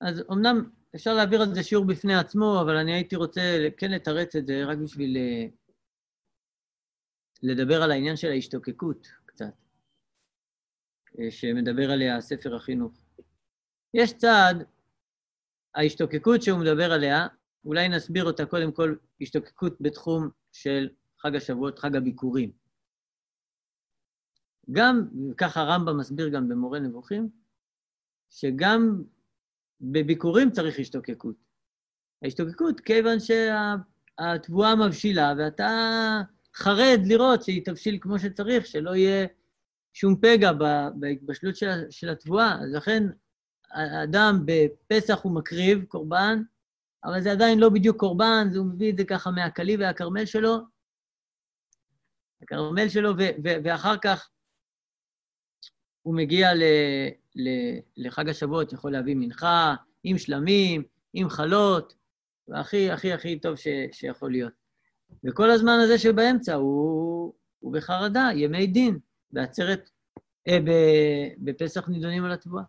אז 0.00 0.22
אמנם 0.32 0.70
אפשר 0.94 1.14
להעביר 1.14 1.42
על 1.42 1.54
זה 1.54 1.62
שיעור 1.62 1.86
בפני 1.86 2.14
עצמו, 2.14 2.60
אבל 2.60 2.76
אני 2.76 2.92
הייתי 2.92 3.16
רוצה 3.16 3.68
כן 3.76 3.90
לתרץ 3.90 4.36
את 4.36 4.46
זה 4.46 4.64
רק 4.64 4.78
בשביל 4.78 5.16
אה, 5.16 5.46
לדבר 7.42 7.82
על 7.82 7.90
העניין 7.90 8.16
של 8.16 8.28
ההשתוקקות 8.28 9.06
אה, 9.06 9.12
שמדבר 11.30 11.90
עליה 11.90 12.20
ספר 12.20 12.56
החינוך. 12.56 12.92
יש 13.94 14.12
צד, 14.12 14.54
ההשתוקקות 15.74 16.42
שהוא 16.42 16.60
מדבר 16.60 16.92
עליה, 16.92 17.26
אולי 17.64 17.88
נסביר 17.88 18.24
אותה 18.24 18.46
קודם 18.46 18.72
כל, 18.72 18.94
השתוקקות 19.20 19.76
בתחום 19.80 20.28
של 20.52 20.88
חג 21.22 21.36
השבועות, 21.36 21.78
חג 21.78 21.96
הביקורים. 21.96 22.52
גם, 24.70 25.08
ככה 25.36 25.60
הרמב"ם 25.60 25.98
מסביר 25.98 26.28
גם 26.28 26.48
במורה 26.48 26.78
נבוכים, 26.78 27.30
שגם 28.30 29.02
בביקורים 29.80 30.50
צריך 30.50 30.78
השתוקקות. 30.78 31.36
ההשתוקקות, 32.22 32.80
כיוון 32.80 33.16
שהתבואה 33.20 34.76
מבשילה, 34.76 35.32
ואתה 35.38 35.70
חרד 36.54 37.00
לראות 37.06 37.42
שהיא 37.42 37.64
תבשיל 37.64 37.98
כמו 38.00 38.18
שצריך, 38.18 38.66
שלא 38.66 38.94
יהיה 38.94 39.26
שום 39.92 40.16
פגע 40.16 40.52
בהתבשלות 40.94 41.56
של, 41.56 41.90
של 41.90 42.08
התבואה. 42.08 42.54
אז 42.62 42.74
לכן 42.74 43.02
האדם 43.70 44.42
בפסח 44.44 45.20
הוא 45.22 45.34
מקריב 45.34 45.84
קורבן, 45.84 46.42
אבל 47.04 47.20
זה 47.20 47.32
עדיין 47.32 47.58
לא 47.58 47.68
בדיוק 47.68 47.96
קורבן, 47.96 48.48
הוא 48.56 48.66
מביא 48.66 48.92
את 48.92 48.96
זה 48.96 49.04
ככה 49.04 49.30
מהקלי 49.30 49.76
והכרמל 49.76 50.26
שלו, 50.26 50.58
הכרמל 52.42 52.88
שלו, 52.88 53.10
ו- 53.10 53.42
ו- 53.44 53.56
ואחר 53.64 53.96
כך 54.02 54.30
הוא 56.02 56.14
מגיע 56.16 56.54
ל, 56.54 56.62
ל, 57.36 57.48
לחג 57.96 58.28
השבועות, 58.28 58.72
יכול 58.72 58.92
להביא 58.92 59.14
מנחה 59.14 59.74
עם 60.04 60.18
שלמים, 60.18 60.82
עם 61.12 61.28
חלות, 61.28 61.94
והכי, 62.48 62.90
הכי, 62.90 63.12
הכי 63.12 63.40
טוב 63.40 63.56
ש, 63.56 63.66
שיכול 63.92 64.30
להיות. 64.30 64.52
וכל 65.24 65.50
הזמן 65.50 65.78
הזה 65.84 65.98
שבאמצע 65.98 66.54
הוא, 66.54 67.34
הוא 67.58 67.72
בחרדה, 67.72 68.28
ימי 68.34 68.66
דין, 68.66 68.98
בעצרת, 69.32 69.90
אה, 70.48 70.58
בפסח 71.38 71.88
נידונים 71.88 72.24
על 72.24 72.32
התבואה. 72.32 72.62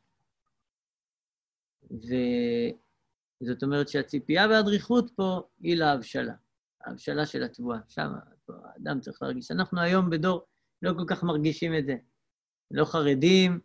וזאת 3.41 3.63
אומרת 3.63 3.89
שהציפייה 3.89 4.48
והדריכות 4.48 5.12
פה 5.15 5.41
היא 5.60 5.75
להבשלה, 5.75 6.34
ההבשלה 6.86 7.25
של 7.25 7.44
התבואה. 7.44 7.80
שם 7.88 8.12
האדם 8.50 9.00
צריך 9.00 9.22
להרגיש. 9.22 9.51
אנחנו 9.51 9.82
היום 9.82 10.10
בדור 10.10 10.46
לא 10.82 10.94
כל 10.98 11.06
כך 11.08 11.24
מרגישים 11.24 11.75
את 11.75 11.86
זה. 11.86 11.96
לא 12.72 12.86
חרדים, 12.86 13.60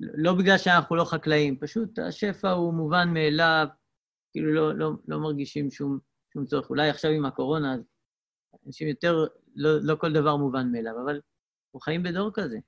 לא 0.00 0.34
בגלל 0.34 0.58
שאנחנו 0.58 0.96
לא 0.96 1.04
חקלאים, 1.04 1.58
פשוט 1.58 1.98
השפע 1.98 2.50
הוא 2.50 2.74
מובן 2.74 3.08
מאליו, 3.14 3.66
כאילו 4.32 4.54
לא, 4.54 4.74
לא, 4.74 4.92
לא 5.08 5.20
מרגישים 5.20 5.70
שום, 5.70 5.98
שום 6.32 6.44
צורך. 6.44 6.70
אולי 6.70 6.88
עכשיו 6.88 7.10
עם 7.10 7.24
הקורונה, 7.24 7.76
אנשים 8.66 8.88
יותר, 8.88 9.26
לא, 9.56 9.70
לא 9.82 9.96
כל 9.96 10.12
דבר 10.12 10.36
מובן 10.36 10.72
מאליו, 10.72 10.94
אבל 11.04 11.20
אנחנו 11.72 11.80
חיים 11.80 12.02
בדור 12.02 12.30
כזה. 12.34 12.58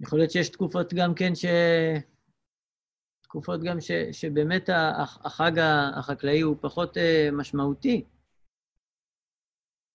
יכול 0.00 0.18
להיות 0.18 0.30
שיש 0.30 0.48
תקופות 0.48 0.94
גם 0.94 1.14
כן 1.14 1.34
ש... 1.34 1.44
תקופות 3.22 3.60
גם 3.62 3.80
ש, 3.80 3.90
שבאמת 4.12 4.70
החג 5.24 5.52
החקלאי 5.96 6.40
הוא 6.40 6.56
פחות 6.60 6.96
uh, 6.96 7.00
משמעותי. 7.32 8.04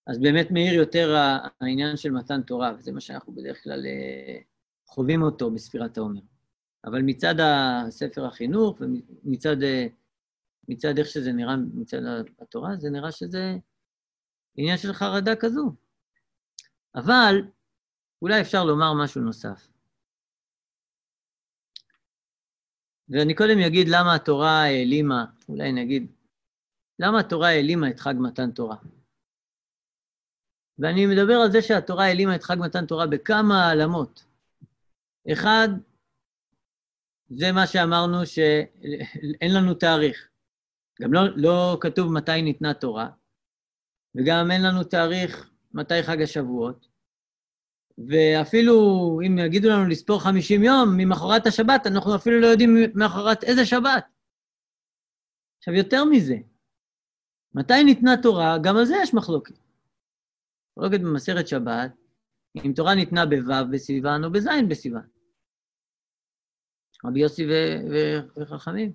אז 0.08 0.20
באמת 0.20 0.52
מאיר 0.52 0.74
יותר 0.74 1.16
העניין 1.62 1.98
של 1.98 2.12
מתן 2.12 2.42
תורה, 2.42 2.74
וזה 2.78 2.92
מה 2.92 3.02
שאנחנו 3.02 3.34
בדרך 3.34 3.64
כלל 3.64 3.86
אה, 3.86 4.40
חווים 4.88 5.22
אותו 5.22 5.52
בספירת 5.52 5.98
העומר. 5.98 6.22
אבל 6.86 7.02
מצד 7.02 7.36
הספר 7.40 8.26
החינוך 8.26 8.82
ומצד 8.82 9.64
אה, 9.64 9.88
מצד 10.68 10.98
איך 10.98 11.08
שזה 11.08 11.32
נראה 11.32 11.56
מצד 11.74 11.98
התורה, 12.40 12.76
זה 12.78 12.90
נראה 12.90 13.12
שזה 13.12 13.58
עניין 14.56 14.78
של 14.78 14.94
חרדה 14.94 15.36
כזו. 15.36 15.83
אבל 16.96 17.36
אולי 18.22 18.42
אפשר 18.42 18.64
לומר 18.64 18.94
משהו 19.04 19.22
נוסף. 19.22 19.68
ואני 23.10 23.36
קודם 23.36 23.60
אגיד 23.68 23.88
למה 23.90 24.16
התורה 24.16 24.62
העלימה, 24.62 25.26
אולי 25.50 25.72
נגיד, 25.72 26.12
למה 27.00 27.20
התורה 27.20 27.50
העלימה 27.50 27.90
את 27.90 28.00
חג 28.00 28.14
מתן 28.20 28.52
תורה. 28.52 28.78
ואני 30.80 31.06
מדבר 31.06 31.34
על 31.34 31.52
זה 31.52 31.62
שהתורה 31.62 32.06
העלימה 32.06 32.36
את 32.36 32.44
חג 32.44 32.56
מתן 32.60 32.86
תורה 32.86 33.08
בכמה 33.08 33.56
העלמות. 33.56 34.26
אחד, 35.32 35.68
זה 37.30 37.52
מה 37.52 37.68
שאמרנו 37.68 38.26
שאין 38.26 39.54
לנו 39.58 39.74
תאריך. 39.74 40.30
גם 41.02 41.14
לא, 41.14 41.22
לא 41.36 41.78
כתוב 41.82 42.12
מתי 42.14 42.42
ניתנה 42.42 42.74
תורה, 42.74 43.10
וגם 44.16 44.52
אין 44.52 44.62
לנו 44.64 44.84
תאריך 44.84 45.53
מתי 45.74 46.04
חג 46.04 46.22
השבועות, 46.22 46.88
ואפילו 47.98 48.76
אם 49.28 49.38
יגידו 49.38 49.70
לנו 49.70 49.90
לספור 49.90 50.20
50 50.20 50.64
יום 50.64 50.90
ממחרת 50.98 51.48
השבת, 51.48 51.88
אנחנו 51.88 52.16
אפילו 52.16 52.40
לא 52.40 52.48
יודעים 52.48 52.76
מאחרת 52.96 53.44
איזה 53.44 53.66
שבת. 53.66 54.06
עכשיו, 55.58 55.74
יותר 55.74 56.06
מזה, 56.06 56.36
מתי 57.54 57.84
ניתנה 57.84 58.12
תורה? 58.22 58.58
גם 58.64 58.78
על 58.78 58.86
זה 58.86 58.96
יש 59.04 59.14
מחלוקת. 59.14 59.56
מחלוקת 60.78 61.00
במסכת 61.00 61.48
שבת, 61.48 61.92
אם 62.66 62.74
תורה 62.76 62.96
ניתנה 62.96 63.26
בו' 63.26 63.72
בסיוון 63.72 64.24
או 64.24 64.32
בז' 64.32 64.48
בסיוון. 64.70 65.08
רבי 67.06 67.20
יוסי 67.20 67.48
וחכמים. 68.36 68.94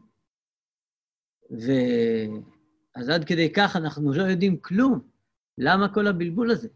ואז 1.51 3.09
עד 3.09 3.25
כדי 3.25 3.53
כך 3.53 3.77
אנחנו 3.77 4.13
לא 4.13 4.23
יודעים 4.23 4.61
כלום. 4.61 5.18
למה 5.59 5.95
כל 5.95 6.07
הבלבול 6.07 6.51
הזה? 6.51 6.69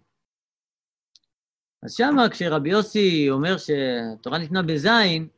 אז 1.83 1.95
שמה, 1.95 2.29
כשרבי 2.31 2.71
יוסי 2.71 3.31
אומר 3.31 3.57
שהתורה 3.59 4.39
ניתנה 4.39 4.63
בזין, 4.63 5.29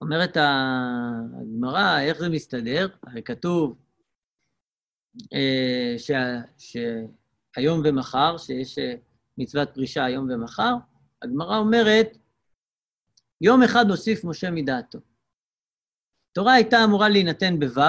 אומרת 0.00 0.36
הגמרא, 0.36 2.00
איך 2.00 2.18
זה 2.18 2.28
מסתדר? 2.28 2.88
הרי 3.02 3.22
כתוב 3.22 3.78
אה, 5.32 5.94
ש, 5.98 6.10
שהיום 6.58 7.82
ומחר, 7.84 8.38
שיש 8.38 8.78
אה, 8.78 8.94
מצוות 9.38 9.68
פרישה 9.74 10.04
היום 10.04 10.30
ומחר, 10.30 10.74
הגמרא 11.22 11.58
אומרת, 11.58 12.16
יום 13.40 13.62
אחד 13.62 13.90
הוסיף 13.90 14.24
משה 14.24 14.50
מדעתו. 14.50 14.98
תורה 16.32 16.52
הייתה 16.52 16.84
אמורה 16.84 17.08
להינתן 17.08 17.58
בו', 17.58 17.82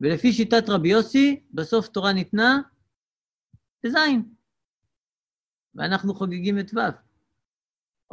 ולפי 0.00 0.32
שיטת 0.32 0.68
רבי 0.68 0.88
יוסי, 0.88 1.40
בסוף 1.52 1.88
תורה 1.88 2.12
ניתנה 2.12 2.60
בז', 3.86 3.96
ואנחנו 5.74 6.14
חוגגים 6.14 6.58
את 6.58 6.74
ו'. 6.74 6.80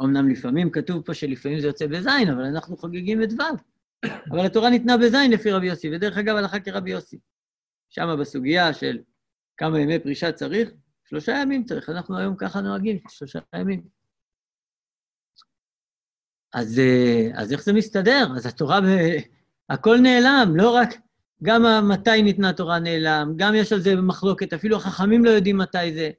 אמנם 0.02 0.28
לפעמים 0.28 0.70
כתוב 0.70 1.02
פה 1.02 1.14
שלפעמים 1.14 1.60
זה 1.60 1.66
יוצא 1.66 1.86
בז', 1.86 2.06
אבל 2.06 2.44
אנחנו 2.44 2.76
חוגגים 2.76 3.22
את 3.22 3.28
ו'. 3.32 3.42
אבל 4.30 4.46
התורה 4.46 4.70
ניתנה 4.70 4.96
בז' 4.98 5.14
לפי 5.32 5.50
רבי 5.50 5.66
יוסי, 5.66 5.90
ודרך 5.92 6.18
אגב 6.18 6.36
הלכה 6.36 6.60
כרבי 6.60 6.90
יוסי. 6.90 7.18
שם 7.88 8.16
בסוגיה 8.20 8.74
של 8.74 8.98
כמה 9.56 9.80
ימי 9.80 9.98
פרישה 9.98 10.32
צריך, 10.32 10.70
שלושה 11.04 11.32
ימים 11.32 11.64
צריך, 11.64 11.90
אנחנו 11.90 12.18
היום 12.18 12.36
ככה 12.36 12.60
נוהגים, 12.60 12.98
שלושה 13.08 13.38
ימים. 13.54 13.82
אז, 16.54 16.78
אה, 16.78 17.42
אז 17.42 17.52
איך 17.52 17.62
זה 17.62 17.72
מסתדר? 17.72 18.26
אז 18.36 18.46
התורה, 18.46 18.80
ב... 18.80 18.84
הכל 19.68 19.96
נעלם, 20.02 20.56
לא 20.56 20.74
רק, 20.74 20.88
גם 21.44 21.62
מתי 21.92 22.22
ניתנה 22.22 22.52
תורה 22.52 22.78
נעלם, 22.78 23.32
גם 23.36 23.54
יש 23.54 23.72
על 23.72 23.80
זה 23.80 23.90
מחלוקת, 23.96 24.52
אפילו 24.52 24.76
החכמים 24.76 25.24
לא 25.24 25.30
יודעים 25.30 25.58
מתי 25.58 25.94
זה. 25.94 26.10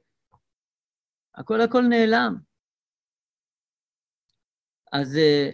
הכל 1.34 1.60
הכל 1.60 1.82
נעלם. 1.82 2.36
אז 4.92 5.16
אה, 5.16 5.50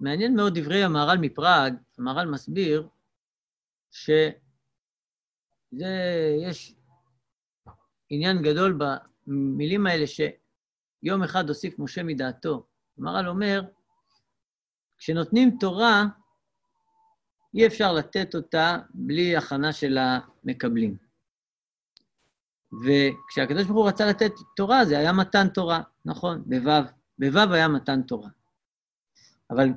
מעניין 0.00 0.36
מאוד 0.36 0.58
דברי 0.58 0.84
המהר"ל 0.84 1.18
מפראג, 1.20 1.74
המהר"ל 1.98 2.26
מסביר 2.26 2.88
שזה, 3.90 4.18
יש 6.42 6.74
עניין 8.10 8.42
גדול 8.42 8.78
במילים 9.26 9.86
האלה 9.86 10.04
שיום 10.06 11.22
אחד 11.24 11.48
הוסיף 11.48 11.78
משה 11.78 12.02
מדעתו. 12.02 12.66
המהר"ל 12.98 13.28
אומר, 13.28 13.62
כשנותנים 14.98 15.56
תורה, 15.60 16.04
אי 17.54 17.66
אפשר 17.66 17.92
לתת 17.92 18.34
אותה 18.34 18.78
בלי 18.94 19.36
הכנה 19.36 19.72
של 19.72 19.98
המקבלים. 19.98 20.96
וכשהקדוש 22.72 23.64
ברוך 23.64 23.78
הוא 23.78 23.88
רצה 23.88 24.06
לתת 24.06 24.32
תורה, 24.56 24.84
זה 24.84 24.98
היה 24.98 25.12
מתן 25.12 25.48
תורה, 25.48 25.82
נכון, 26.04 26.42
בו', 26.46 26.70
בו' 27.18 27.52
היה 27.54 27.68
מתן 27.68 28.02
תורה. 28.02 28.28
אבל 29.50 29.68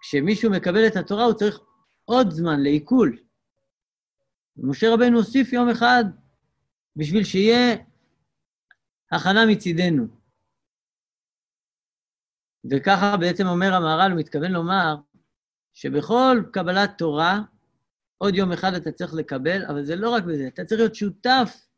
כשמישהו 0.00 0.50
מקבל 0.50 0.86
את 0.86 0.96
התורה, 0.96 1.24
הוא 1.24 1.34
צריך 1.34 1.60
עוד 2.04 2.30
זמן 2.30 2.60
לעיכול. 2.60 3.18
משה 4.56 4.94
רבנו 4.94 5.18
הוסיף 5.18 5.52
יום 5.52 5.68
אחד 5.68 6.04
בשביל 6.96 7.24
שיהיה 7.24 7.76
הכנה 9.12 9.46
מצידנו. 9.46 10.06
וככה 12.70 13.16
בעצם 13.16 13.46
אומר 13.46 13.74
המהר"ל, 13.74 14.10
הוא 14.10 14.20
מתכוון 14.20 14.52
לומר 14.52 14.96
שבכל 15.80 16.42
קבלת 16.52 16.98
תורה, 16.98 17.40
עוד 18.18 18.34
יום 18.34 18.52
אחד 18.52 18.74
אתה 18.74 18.92
צריך 18.92 19.14
לקבל, 19.14 19.64
אבל 19.64 19.84
זה 19.84 19.96
לא 19.96 20.10
רק 20.10 20.24
בזה, 20.24 20.46
אתה 20.46 20.64
צריך 20.64 20.80
להיות 20.80 20.94
שותף 20.94 21.68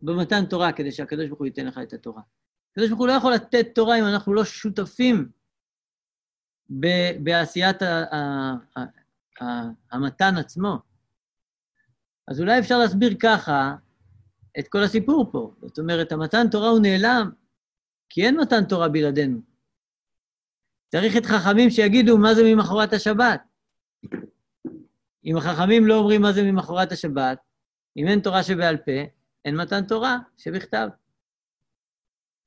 במתן 0.00 0.46
תורה 0.46 0.72
כדי 0.72 0.92
שהקדוש 0.92 1.26
ברוך 1.26 1.38
הוא 1.38 1.46
ייתן 1.46 1.66
לך 1.66 1.78
את 1.82 1.92
התורה. 1.92 2.22
הקדוש 2.72 2.88
ברוך 2.88 3.00
הוא 3.00 3.08
לא 3.08 3.12
יכול 3.12 3.34
לתת 3.34 3.66
תורה 3.74 3.98
אם 3.98 4.04
אנחנו 4.04 4.34
לא 4.34 4.44
שותפים 4.44 5.28
ב- 6.70 7.24
בעשיית 7.24 7.82
ה- 7.82 8.04
ה- 8.14 8.80
ה- 9.44 9.70
המתן 9.92 10.36
עצמו. 10.36 10.78
אז 12.28 12.40
אולי 12.40 12.58
אפשר 12.58 12.78
להסביר 12.78 13.16
ככה 13.22 13.76
את 14.58 14.68
כל 14.68 14.82
הסיפור 14.82 15.28
פה. 15.32 15.54
זאת 15.62 15.78
אומרת, 15.78 16.12
המתן 16.12 16.46
תורה 16.50 16.68
הוא 16.68 16.78
נעלם, 16.82 17.30
כי 18.08 18.26
אין 18.26 18.40
מתן 18.40 18.64
תורה 18.64 18.88
בלעדינו. 18.88 19.55
צריך 20.88 21.16
את 21.16 21.26
חכמים 21.26 21.70
שיגידו 21.70 22.18
מה 22.18 22.34
זה 22.34 22.42
ממחרת 22.44 22.92
השבת. 22.92 23.40
אם 25.24 25.36
החכמים 25.36 25.86
לא 25.86 25.94
אומרים 25.98 26.22
מה 26.22 26.32
זה 26.32 26.42
ממחרת 26.42 26.92
השבת, 26.92 27.38
אם 27.96 28.08
אין 28.08 28.20
תורה 28.20 28.42
שבעל 28.42 28.76
פה, 28.76 28.92
אין 29.44 29.56
מתן 29.56 29.84
תורה 29.84 30.18
שבכתב. 30.36 30.88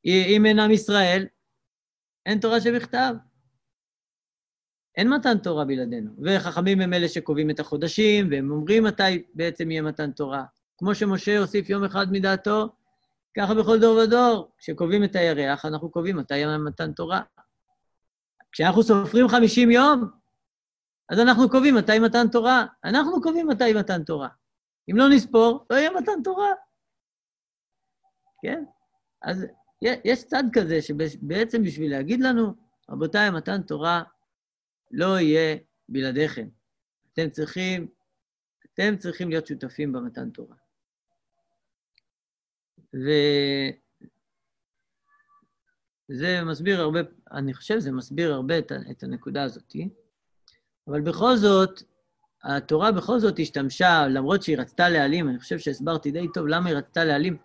אם 0.06 0.46
אין 0.46 0.60
עם 0.60 0.72
ישראל, 0.72 1.26
אין 2.26 2.40
תורה 2.40 2.62
שבכתב. 2.62 3.14
אין 4.96 5.10
מתן 5.10 5.38
תורה 5.38 5.66
בלעדינו. 5.66 6.12
וחכמים 6.24 6.82
הם 6.82 6.94
אלה 6.94 7.08
שקובעים 7.08 7.50
את 7.50 7.60
החודשים, 7.60 8.28
והם 8.32 8.52
אומרים 8.52 8.84
מתי 8.84 9.24
בעצם 9.34 9.72
יהיה 9.72 9.82
מתן 9.82 10.12
תורה. 10.12 10.44
כמו 10.78 10.96
שמשה 10.96 11.40
הוסיף 11.40 11.70
יום 11.70 11.84
אחד 11.84 12.12
מדעתו, 12.12 12.70
ככה 13.38 13.54
בכל 13.54 13.80
דור 13.80 13.98
ודור. 13.98 14.52
כשקובעים 14.58 15.04
את 15.04 15.16
הירח, 15.16 15.66
אנחנו 15.66 15.92
קובעים 15.92 16.18
מתי 16.18 16.38
יהיה 16.38 16.58
מתן 16.58 16.92
תורה. 16.92 17.22
כשאנחנו 18.52 18.84
סופרים 18.84 19.28
50 19.28 19.72
יום, 19.72 20.12
אז 21.10 21.20
אנחנו 21.20 21.50
קובעים 21.50 21.76
מתי 21.76 22.00
מתן 22.00 22.28
תורה. 22.32 22.66
אנחנו 22.84 23.22
קובעים 23.22 23.48
מתי 23.48 23.74
מתן 23.80 24.04
תורה. 24.04 24.30
אם 24.92 24.98
לא 24.98 25.10
נספור, 25.10 25.66
לא 25.70 25.76
יהיה 25.76 25.92
מתן 25.92 26.24
תורה. 26.24 26.50
כן? 28.42 28.64
אז 29.22 29.46
יש 29.82 30.24
צד 30.26 30.44
כזה 30.54 30.82
שבעצם 30.82 31.64
בשביל 31.64 31.92
להגיד 31.92 32.20
לנו, 32.22 32.54
רבותיי, 32.90 33.30
מתן 33.30 33.62
תורה 33.62 34.04
לא 34.92 35.20
יהיה 35.20 35.58
בלעדיכם. 35.90 36.50
אתם 37.14 37.30
צריכים, 37.30 37.88
אתם 38.74 38.98
צריכים 38.98 39.30
להיות 39.30 39.48
שותפים 39.48 39.92
במתן 39.92 40.30
תורה. 40.30 40.56
וזה 46.10 46.44
מסביר 46.44 46.82
הרבה, 46.82 47.00
אני 47.32 47.54
חושב 47.54 47.80
שזה 47.80 47.92
מסביר 47.92 48.34
הרבה 48.34 48.58
את, 48.58 48.72
את 48.92 49.04
הנקודה 49.04 49.44
הזאת, 49.44 49.74
אבל 50.88 51.02
בכל 51.02 51.36
זאת, 51.36 51.84
התורה 52.44 52.92
בכל 52.92 53.20
זאת 53.20 53.40
השתמשה, 53.40 54.08
למרות 54.08 54.44
שהיא 54.44 54.58
רצתה 54.58 54.90
להעלים, 54.90 55.30
אני 55.30 55.40
חושב 55.40 55.60
שהסברתי 55.60 56.12
די 56.12 56.28
טוב 56.34 56.48
למה 56.48 56.70
היא 56.70 56.78
רצתה 56.78 57.06
להעלים. 57.06 57.38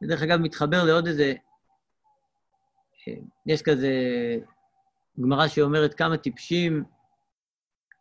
זה 0.00 0.06
דרך 0.06 0.22
אגב 0.22 0.38
מתחבר 0.38 0.84
לעוד 0.84 1.06
איזה... 1.06 1.34
יש 3.46 3.62
כזה 3.62 3.90
גמרא 5.20 5.48
שאומרת 5.48 5.94
כמה 5.94 6.16
טיפשים 6.16 6.84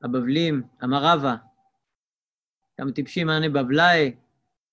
הבבלים, 0.03 0.63
המרבה, 0.81 1.35
כמה 2.77 2.91
טיפשים 2.91 3.29
אנה 3.29 3.49
בבלאי, 3.49 4.15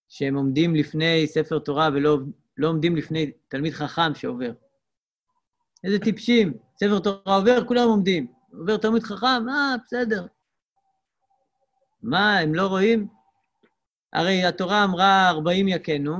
שהם 0.08 0.34
עומדים 0.34 0.74
לפני 0.74 1.26
ספר 1.26 1.58
תורה 1.58 1.88
ולא 1.94 2.18
לא 2.56 2.68
עומדים 2.68 2.96
לפני 2.96 3.32
תלמיד 3.48 3.72
חכם 3.72 4.14
שעובר. 4.14 4.52
איזה 5.86 5.98
טיפשים, 5.98 6.52
ספר 6.76 6.98
תורה 6.98 7.36
עובר, 7.36 7.64
כולם 7.64 7.88
עומדים. 7.88 8.26
עובר 8.52 8.76
תלמיד 8.76 9.02
חכם, 9.02 9.48
אה, 9.48 9.74
בסדר. 9.84 10.26
מה, 12.02 12.38
הם 12.38 12.54
לא 12.54 12.66
רואים? 12.66 13.08
הרי 14.12 14.44
התורה 14.44 14.84
אמרה 14.84 15.28
ארבעים 15.28 15.68
יכנו, 15.68 16.16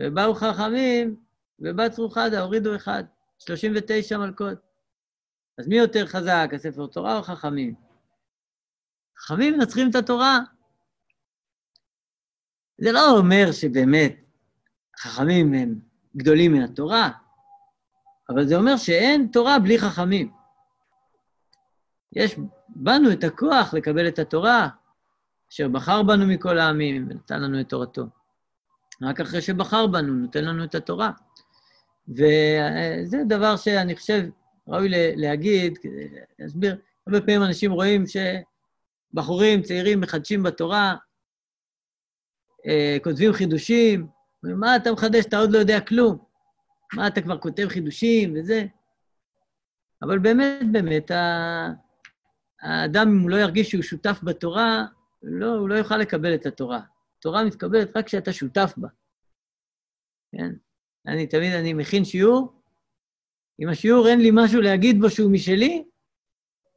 ובאו 0.00 0.34
חכמים, 0.34 1.16
ובצרו 1.58 2.10
חדה, 2.10 2.40
הורידו 2.40 2.76
אחד, 2.76 3.04
שלושים 3.38 3.72
ותשע 3.76 4.18
מלכות. 4.18 4.58
אז 5.58 5.68
מי 5.68 5.76
יותר 5.76 6.06
חזק, 6.06 6.50
הספר 6.54 6.86
תורה 6.86 7.18
או 7.18 7.22
חכמים? 7.22 7.74
חכמים 9.18 9.58
מנצחים 9.58 9.90
את 9.90 9.94
התורה. 9.94 10.38
זה 12.78 12.92
לא 12.92 13.18
אומר 13.18 13.52
שבאמת 13.52 14.16
חכמים 14.98 15.54
הם 15.54 15.80
גדולים 16.16 16.52
מהתורה, 16.52 17.10
אבל 18.30 18.46
זה 18.46 18.56
אומר 18.56 18.76
שאין 18.76 19.28
תורה 19.32 19.58
בלי 19.58 19.78
חכמים. 19.78 20.30
יש 22.12 22.36
בנו 22.68 23.12
את 23.12 23.24
הכוח 23.24 23.74
לקבל 23.74 24.08
את 24.08 24.18
התורה, 24.18 24.68
אשר 25.52 25.68
בחר 25.68 26.02
בנו 26.02 26.26
מכל 26.26 26.58
העמים 26.58 27.06
ונתן 27.10 27.42
לנו 27.42 27.60
את 27.60 27.68
תורתו. 27.68 28.06
רק 29.02 29.20
אחרי 29.20 29.40
שבחר 29.40 29.86
בנו, 29.86 30.12
נותן 30.12 30.44
לנו 30.44 30.64
את 30.64 30.74
התורה. 30.74 31.10
וזה 32.08 33.18
דבר 33.28 33.56
שאני 33.56 33.96
חושב 33.96 34.22
ראוי 34.68 34.88
להגיד, 35.16 35.78
להסביר. 36.38 36.76
הרבה 37.06 37.20
פעמים 37.20 37.42
אנשים 37.42 37.72
רואים 37.72 38.04
שבחורים 38.06 39.62
צעירים 39.62 40.00
מחדשים 40.00 40.42
בתורה, 40.42 40.96
אה, 42.66 42.96
כותבים 43.04 43.32
חידושים, 43.32 44.06
מה 44.42 44.76
אתה 44.76 44.92
מחדש? 44.92 45.24
אתה 45.24 45.38
עוד 45.38 45.50
לא 45.50 45.58
יודע 45.58 45.80
כלום. 45.80 46.29
מה, 46.94 47.06
אתה 47.06 47.20
כבר 47.20 47.38
כותב 47.38 47.68
חידושים 47.68 48.34
וזה? 48.36 48.64
אבל 50.02 50.18
באמת, 50.18 50.72
באמת, 50.72 51.10
האדם, 52.60 53.08
אם 53.08 53.20
הוא 53.20 53.30
לא 53.30 53.36
ירגיש 53.36 53.70
שהוא 53.70 53.82
שותף 53.82 54.20
בתורה, 54.22 54.84
לא, 55.22 55.54
הוא 55.54 55.68
לא 55.68 55.74
יוכל 55.74 55.96
לקבל 55.96 56.34
את 56.34 56.46
התורה. 56.46 56.80
התורה 57.18 57.44
מתקבלת 57.44 57.96
רק 57.96 58.06
כשאתה 58.06 58.32
שותף 58.32 58.74
בה. 58.76 58.88
כן? 60.32 60.52
אני 61.06 61.26
תמיד, 61.26 61.52
אני 61.52 61.72
מכין 61.72 62.04
שיעור, 62.04 62.52
אם 63.60 63.68
השיעור 63.68 64.08
אין 64.08 64.20
לי 64.20 64.30
משהו 64.32 64.60
להגיד 64.60 65.00
בו 65.00 65.10
שהוא 65.10 65.32
משלי, 65.32 65.84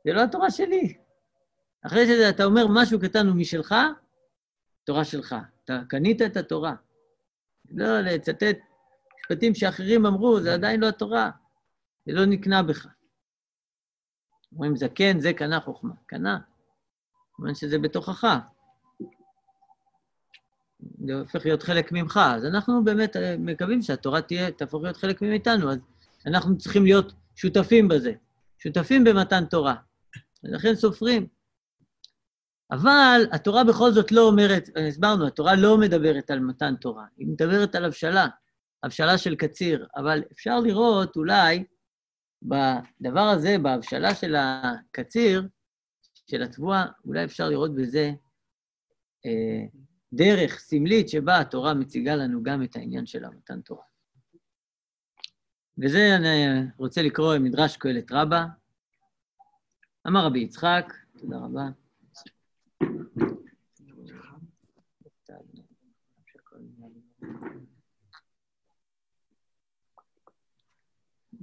זה 0.05 0.13
לא 0.13 0.23
התורה 0.23 0.51
שלי. 0.51 0.97
אחרי 1.85 2.07
שאתה 2.07 2.43
אומר 2.43 2.65
משהו 2.69 2.99
קטן 2.99 3.27
הוא 3.27 3.35
משלך, 3.35 3.75
תורה 4.83 5.05
שלך. 5.05 5.35
אתה 5.63 5.79
קנית 5.89 6.21
את 6.21 6.37
התורה. 6.37 6.75
לא 7.71 8.01
לצטט 8.01 8.57
משפטים 9.23 9.55
שאחרים 9.55 10.05
אמרו, 10.05 10.41
זה 10.41 10.53
עדיין 10.53 10.79
לא 10.79 10.87
התורה. 10.87 11.31
זה 12.05 12.13
לא 12.13 12.25
נקנה 12.25 12.63
בך. 12.63 12.87
אומרים, 14.51 14.75
זקן, 14.75 15.19
זה 15.19 15.33
קנה 15.33 15.59
חוכמה. 15.59 15.93
קנה. 16.05 16.39
כמובן 17.33 17.55
שזה 17.55 17.77
בתוכך. 17.77 18.37
זה 21.05 21.13
הופך 21.13 21.45
להיות 21.45 21.63
חלק 21.63 21.91
ממך. 21.91 22.19
אז 22.35 22.45
אנחנו 22.45 22.83
באמת 22.83 23.15
אה, 23.15 23.35
מקווים 23.39 23.81
שהתורה 23.81 24.21
תהיה, 24.21 24.51
תהפוך 24.51 24.83
להיות 24.83 24.97
חלק 24.97 25.21
מאיתנו, 25.21 25.71
אז 25.71 25.77
אנחנו 26.25 26.57
צריכים 26.57 26.83
להיות 26.83 27.13
שותפים 27.35 27.87
בזה. 27.87 28.13
שותפים 28.59 29.03
במתן 29.03 29.45
תורה. 29.45 29.75
ולכן 30.43 30.75
סופרים. 30.75 31.27
אבל 32.71 33.21
התורה 33.31 33.63
בכל 33.63 33.91
זאת 33.91 34.11
לא 34.11 34.21
אומרת, 34.21 34.69
הסברנו, 34.87 35.27
התורה 35.27 35.55
לא 35.55 35.77
מדברת 35.77 36.31
על 36.31 36.39
מתן 36.39 36.75
תורה, 36.75 37.05
היא 37.17 37.27
מדברת 37.27 37.75
על 37.75 37.85
הבשלה, 37.85 38.27
הבשלה 38.83 39.17
של 39.17 39.35
קציר, 39.35 39.87
אבל 39.95 40.23
אפשר 40.31 40.59
לראות 40.59 41.15
אולי 41.15 41.63
בדבר 42.41 43.21
הזה, 43.21 43.57
בהבשלה 43.61 44.15
של 44.15 44.35
הקציר, 44.35 45.47
של 46.29 46.43
התבואה, 46.43 46.85
אולי 47.05 47.23
אפשר 47.23 47.49
לראות 47.49 47.75
בזה 47.75 48.11
אה, 49.25 49.65
דרך 50.13 50.59
סמלית 50.59 51.09
שבה 51.09 51.39
התורה 51.39 51.73
מציגה 51.73 52.15
לנו 52.15 52.43
גם 52.43 52.63
את 52.63 52.75
העניין 52.75 53.05
של 53.05 53.25
המתן 53.25 53.61
תורה. 53.61 53.83
וזה 55.77 56.15
אני 56.15 56.45
רוצה 56.77 57.01
לקרוא 57.01 57.37
מדרש 57.37 57.77
קהלת 57.77 58.11
רבה. 58.11 58.45
אמר 60.07 60.25
רבי 60.25 60.39
יצחק, 60.39 60.93
תודה 61.19 61.37
רבה. 61.37 61.69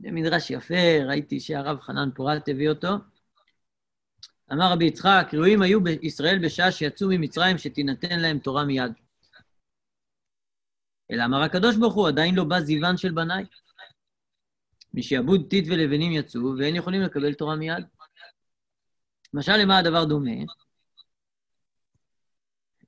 זה 0.03 0.11
מדרש 0.11 0.51
יפה, 0.51 1.05
ראיתי 1.07 1.41
שהרב 1.41 1.81
חנן 1.81 2.09
פורת 2.15 2.49
הביא 2.49 2.69
אותו. 2.69 2.89
אמר 4.53 4.73
רבי 4.73 4.85
יצחק, 4.85 5.29
ראויים 5.33 5.63
היו 5.63 5.85
בישראל 5.85 6.39
בשעה 6.45 6.73
שיצאו 6.73 7.09
ממצרים 7.11 7.59
שתינתן 7.59 8.21
להם 8.21 8.39
תורה 8.39 8.65
מיד. 8.65 8.93
אלא 11.11 11.25
אמר 11.25 11.43
הקדוש 11.43 11.77
ברוך 11.77 11.95
הוא, 11.95 12.09
עדיין 12.09 12.35
לא 12.35 12.45
בא 12.45 12.61
זיוון 12.61 12.97
של 12.97 13.13
בניי. 13.13 13.45
משעבוד 14.95 15.47
טיט 15.51 15.65
ולבנים 15.69 16.13
יצאו, 16.13 16.55
ואין 16.59 16.77
יכולים 16.77 17.03
לקבל 17.03 17.35
תורה 17.35 17.57
מיד. 17.57 17.85
למשל, 19.35 19.57
למה 19.57 19.79
הדבר 19.79 20.05
דומה? 20.05 20.31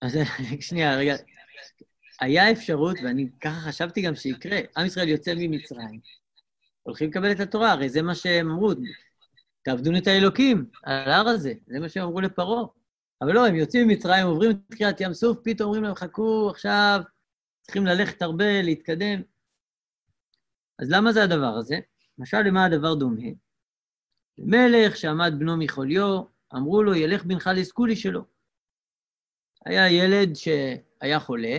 אז 0.01 0.19
שנייה, 0.69 0.97
רגע. 0.97 1.17
היה 2.21 2.53
אפשרות, 2.53 2.97
ואני 3.05 3.29
ככה 3.41 3.61
חשבתי 3.61 4.03
גם 4.03 4.15
שיקרה, 4.15 4.59
עם 4.77 4.87
ישראל 4.87 5.09
יוצא 5.09 5.33
ממצרים, 5.37 6.01
הולכים 6.83 7.11
לקבל 7.11 7.33
את 7.33 7.41
התורה, 7.41 7.73
הרי 7.73 7.89
זה 7.89 8.03
מה 8.03 8.15
שהם 8.15 8.51
אמרו, 8.51 8.73
תעבדו 9.63 9.91
את 9.99 10.07
האלוקים 10.07 10.71
על 10.83 11.11
ההר 11.11 11.29
הזה, 11.29 11.53
זה 11.67 11.81
מה 11.81 11.89
שהם 11.89 12.03
אמרו 12.03 12.21
לפרעה. 12.21 12.65
אבל 13.23 13.33
לא, 13.33 13.47
הם 13.47 13.55
יוצאים 13.55 13.89
ממצרים, 13.89 14.27
עוברים 14.27 14.51
את 14.51 14.75
קריאת 14.75 15.01
ים 15.01 15.15
סוף, 15.15 15.39
פתאום 15.45 15.67
אומרים 15.67 15.85
להם, 15.85 15.95
חכו, 15.95 16.51
עכשיו 16.51 17.01
צריכים 17.63 17.87
ללכת 17.87 18.23
הרבה, 18.23 18.63
להתקדם. 18.63 19.23
אז 20.79 20.91
למה 20.91 21.13
זה 21.13 21.23
הדבר 21.23 21.55
הזה? 21.59 21.79
משל 22.19 22.41
למה 22.41 22.65
הדבר 22.65 22.95
דומה? 22.95 23.29
מלך 24.39 24.97
שעמד 24.97 25.35
בנו 25.39 25.57
מחוליו, 25.57 26.23
אמרו 26.55 26.83
לו, 26.83 26.95
ילך 26.95 27.25
בנך 27.25 27.51
לסקולי 27.57 27.97
שלו. 27.97 28.25
היה 29.67 29.91
ילד 29.91 30.37
שהיה 30.37 31.21
חולה, 31.21 31.59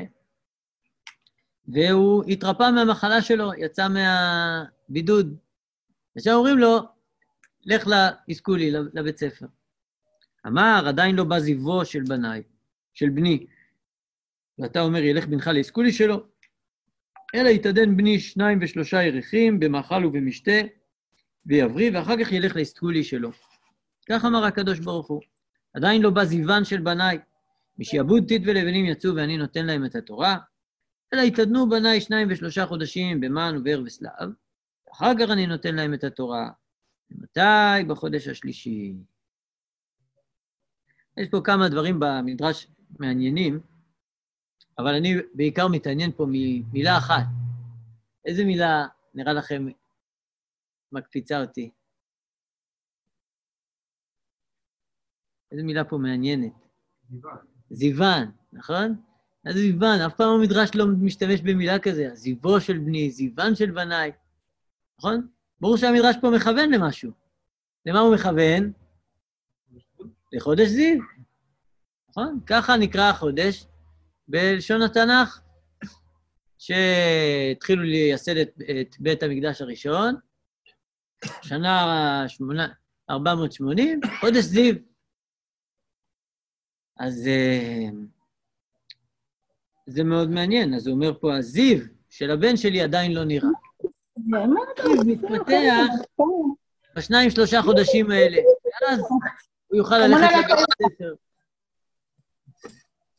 והוא 1.67 2.23
התרפא 2.25 2.71
מהמחלה 2.71 3.21
שלו, 3.21 3.51
יצא 3.57 3.87
מהבידוד. 3.87 5.37
עכשיו 6.15 6.35
אומרים 6.35 6.57
לו, 6.57 6.79
לך 7.65 7.87
לאסקולי, 8.27 8.71
לבית 8.71 9.17
ספר. 9.17 9.45
אמר, 10.47 10.83
עדיין 10.87 11.15
לא 11.15 11.23
בא 11.23 11.39
זיוו 11.39 11.85
של 11.85 12.03
בניי, 12.03 12.43
של 12.93 13.09
בני. 13.09 13.45
ואתה 14.59 14.81
אומר, 14.81 14.99
ילך 14.99 15.25
בנך 15.25 15.47
לאסקולי 15.47 15.91
שלו? 15.91 16.25
אלא 17.35 17.49
יתעדן 17.49 17.97
בני 17.97 18.19
שניים 18.19 18.59
ושלושה 18.61 19.03
ירחים 19.03 19.59
במאכל 19.59 20.05
ובמשתה, 20.05 20.61
ויבריא, 21.45 21.91
ואחר 21.93 22.23
כך 22.23 22.31
ילך 22.31 22.55
לאסקולי 22.55 23.03
שלו. 23.03 23.31
כך 24.09 24.25
אמר 24.25 24.45
הקדוש 24.45 24.79
ברוך 24.79 25.07
הוא. 25.07 25.21
עדיין 25.73 26.01
לא 26.01 26.09
בא 26.09 26.23
זיוון 26.23 26.65
של 26.65 26.81
בניי. 26.81 27.19
משעבוד 27.77 28.27
טיט 28.27 28.41
ולבנים 28.45 28.85
יצאו 28.85 29.15
ואני 29.15 29.37
נותן 29.37 29.65
להם 29.65 29.85
את 29.85 29.95
התורה, 29.95 30.37
אלא 31.13 31.21
יתעדנו 31.21 31.69
בניי 31.69 32.01
שניים 32.01 32.27
ושלושה 32.31 32.65
חודשים 32.65 33.21
במן 33.21 33.55
ובר 33.57 33.81
וסלב, 33.85 34.29
אחר 34.91 35.11
כך 35.19 35.29
אני 35.33 35.47
נותן 35.47 35.75
להם 35.75 35.93
את 35.93 36.03
התורה. 36.03 36.51
ומתי? 37.11 37.87
בחודש 37.87 38.27
השלישי. 38.27 38.95
יש 41.17 41.27
פה 41.31 41.37
כמה 41.43 41.69
דברים 41.69 41.99
במדרש 41.99 42.67
מעניינים, 42.99 43.59
אבל 44.77 44.95
אני 44.95 45.13
בעיקר 45.33 45.67
מתעניין 45.67 46.11
פה 46.11 46.25
ממילה 46.29 46.97
אחת. 46.97 47.23
איזה 48.25 48.45
מילה 48.45 48.87
נראה 49.13 49.33
לכם 49.33 49.65
מקפיצה 50.91 51.41
אותי? 51.41 51.71
איזה 55.51 55.63
מילה 55.63 55.83
פה 55.83 55.97
מעניינת? 55.97 56.53
זיוון. 57.09 57.37
זיוון, 57.69 58.31
נכון? 58.53 59.01
זיוון, 59.51 60.01
אף 60.01 60.13
פעם 60.15 60.29
המדרש 60.29 60.69
לא 60.75 60.85
משתמש 60.87 61.41
במילה 61.41 61.79
כזה, 61.79 62.09
זיוו 62.13 62.61
של 62.61 62.77
בני, 62.77 63.11
זיוון 63.11 63.55
של 63.55 63.71
בניי, 63.71 64.11
נכון? 64.99 65.27
ברור 65.61 65.77
שהמדרש 65.77 66.15
פה 66.21 66.29
מכוון 66.29 66.71
למשהו. 66.71 67.11
למה 67.85 67.99
הוא 67.99 68.15
מכוון? 68.15 68.71
לחודש 70.33 70.67
זיו, 70.67 70.97
נכון? 72.09 72.39
ככה 72.45 72.77
נקרא 72.77 73.09
החודש 73.09 73.65
בלשון 74.27 74.81
התנ"ך, 74.81 75.41
שהתחילו 76.57 77.83
לייסד 77.83 78.37
את, 78.37 78.57
את 78.81 78.95
בית 78.99 79.23
המקדש 79.23 79.61
הראשון, 79.61 80.15
שנה 81.41 82.25
480, 83.09 83.99
חודש 84.19 84.43
זיו. 84.43 84.75
אז 86.99 87.27
אה, 87.27 87.89
זה 89.85 90.03
מאוד 90.03 90.29
מעניין. 90.29 90.73
אז 90.73 90.87
הוא 90.87 90.95
אומר 90.95 91.19
פה, 91.19 91.37
הזיו 91.37 91.79
של 92.09 92.31
הבן 92.31 92.57
שלי 92.57 92.81
עדיין 92.81 93.11
לא 93.11 93.23
נראה. 93.23 93.49
זיו 94.83 95.03
מתפתח 95.05 95.87
בשניים, 96.95 97.29
שלושה 97.29 97.61
חודשים 97.61 98.11
האלה, 98.11 98.37
ואז 98.81 98.99
הוא 99.67 99.77
יוכל 99.77 99.97
ללכת 99.97 100.33
לבית 100.33 100.51
הספר. 100.51 101.13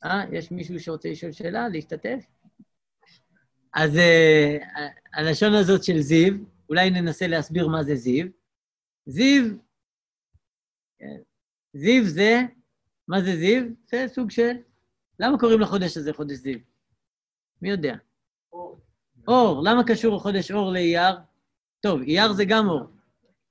אה, 0.05 0.24
יש 0.33 0.50
מישהו 0.50 0.81
שרוצה 0.81 1.09
לשאול 1.09 1.33
שאלה, 1.33 1.68
להשתתף? 1.68 2.24
אז 3.74 3.90
uh, 3.94 4.64
הלשון 5.14 5.55
הזאת 5.55 5.85
של 5.85 6.00
זיו, 6.00 6.35
אולי 6.68 6.90
ננסה 6.90 7.27
להסביר 7.27 7.68
מה 7.68 7.83
זה 7.83 7.94
זיו. 7.94 8.27
זיו, 9.07 9.44
כן, 10.98 11.16
זיו 11.74 12.05
זה, 12.05 12.40
מה 13.09 13.20
זה 13.20 13.37
זיו? 13.37 13.62
זה 13.90 14.05
סוג 14.09 14.31
של... 14.31 14.57
למה 15.20 15.38
קוראים 15.38 15.61
לחודש 15.61 15.96
הזה 15.96 16.12
חודש 16.12 16.37
זיו? 16.37 16.59
מי 17.62 17.70
יודע? 17.70 17.94
אור. 18.53 18.81
אור, 19.29 19.62
למה 19.64 19.83
קשור 19.87 20.20
חודש 20.20 20.50
אור 20.50 20.72
לאייר? 20.72 21.14
טוב, 21.81 22.00
אייר 22.00 22.33
זה 22.33 22.44
גם 22.48 22.68
אור. 22.68 22.87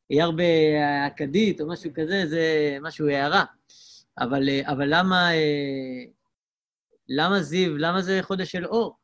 אייר 0.10 0.32
באכדית 0.32 1.62
או 1.62 1.68
משהו 1.68 1.92
כזה, 1.96 2.24
זה 2.26 2.78
משהו 2.82 3.08
הערה. 3.08 3.46
אבל, 4.20 4.50
אה, 4.50 4.72
אבל 4.72 4.86
למה, 4.90 5.34
אה, 5.34 6.04
למה 7.10 7.42
זיו, 7.42 7.78
למה 7.78 8.02
זה 8.02 8.20
חודש 8.22 8.52
של 8.52 8.66
אור? 8.66 8.98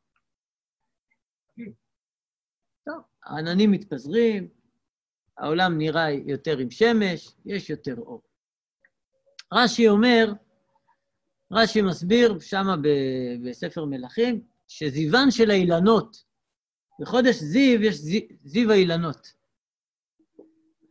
העננים 3.25 3.71
מתפזרים, 3.71 4.49
העולם 5.37 5.77
נראה 5.77 6.11
יותר 6.11 6.57
עם 6.57 6.71
שמש, 6.71 7.35
יש 7.45 7.69
יותר 7.69 7.95
אור. 7.97 8.21
רש"י 9.53 9.87
אומר, 9.87 10.33
רש"י 11.51 11.81
מסביר 11.81 12.39
שמה 12.39 12.75
בספר 13.43 13.85
מלכים, 13.85 14.41
שזיוון 14.67 15.31
של 15.31 15.51
האילנות, 15.51 16.23
בחודש 16.99 17.35
זיו 17.35 17.83
יש 17.83 17.95
זיו 18.43 18.71
האילנות. 18.71 19.33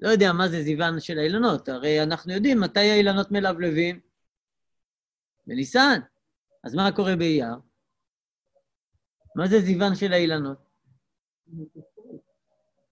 לא 0.00 0.08
יודע 0.08 0.32
מה 0.32 0.48
זה 0.48 0.62
זיוון 0.62 1.00
של 1.00 1.18
האילנות, 1.18 1.68
הרי 1.68 2.02
אנחנו 2.02 2.32
יודעים 2.32 2.60
מתי 2.60 2.80
האילנות 2.80 3.30
מלבלבים. 3.32 4.00
בניסן. 5.46 6.00
אז 6.64 6.74
מה 6.74 6.92
קורה 6.92 7.16
באייר? 7.16 7.54
מה 9.36 9.48
זה 9.48 9.60
זיוון 9.60 9.94
של 9.94 10.12
האילנות? 10.12 10.58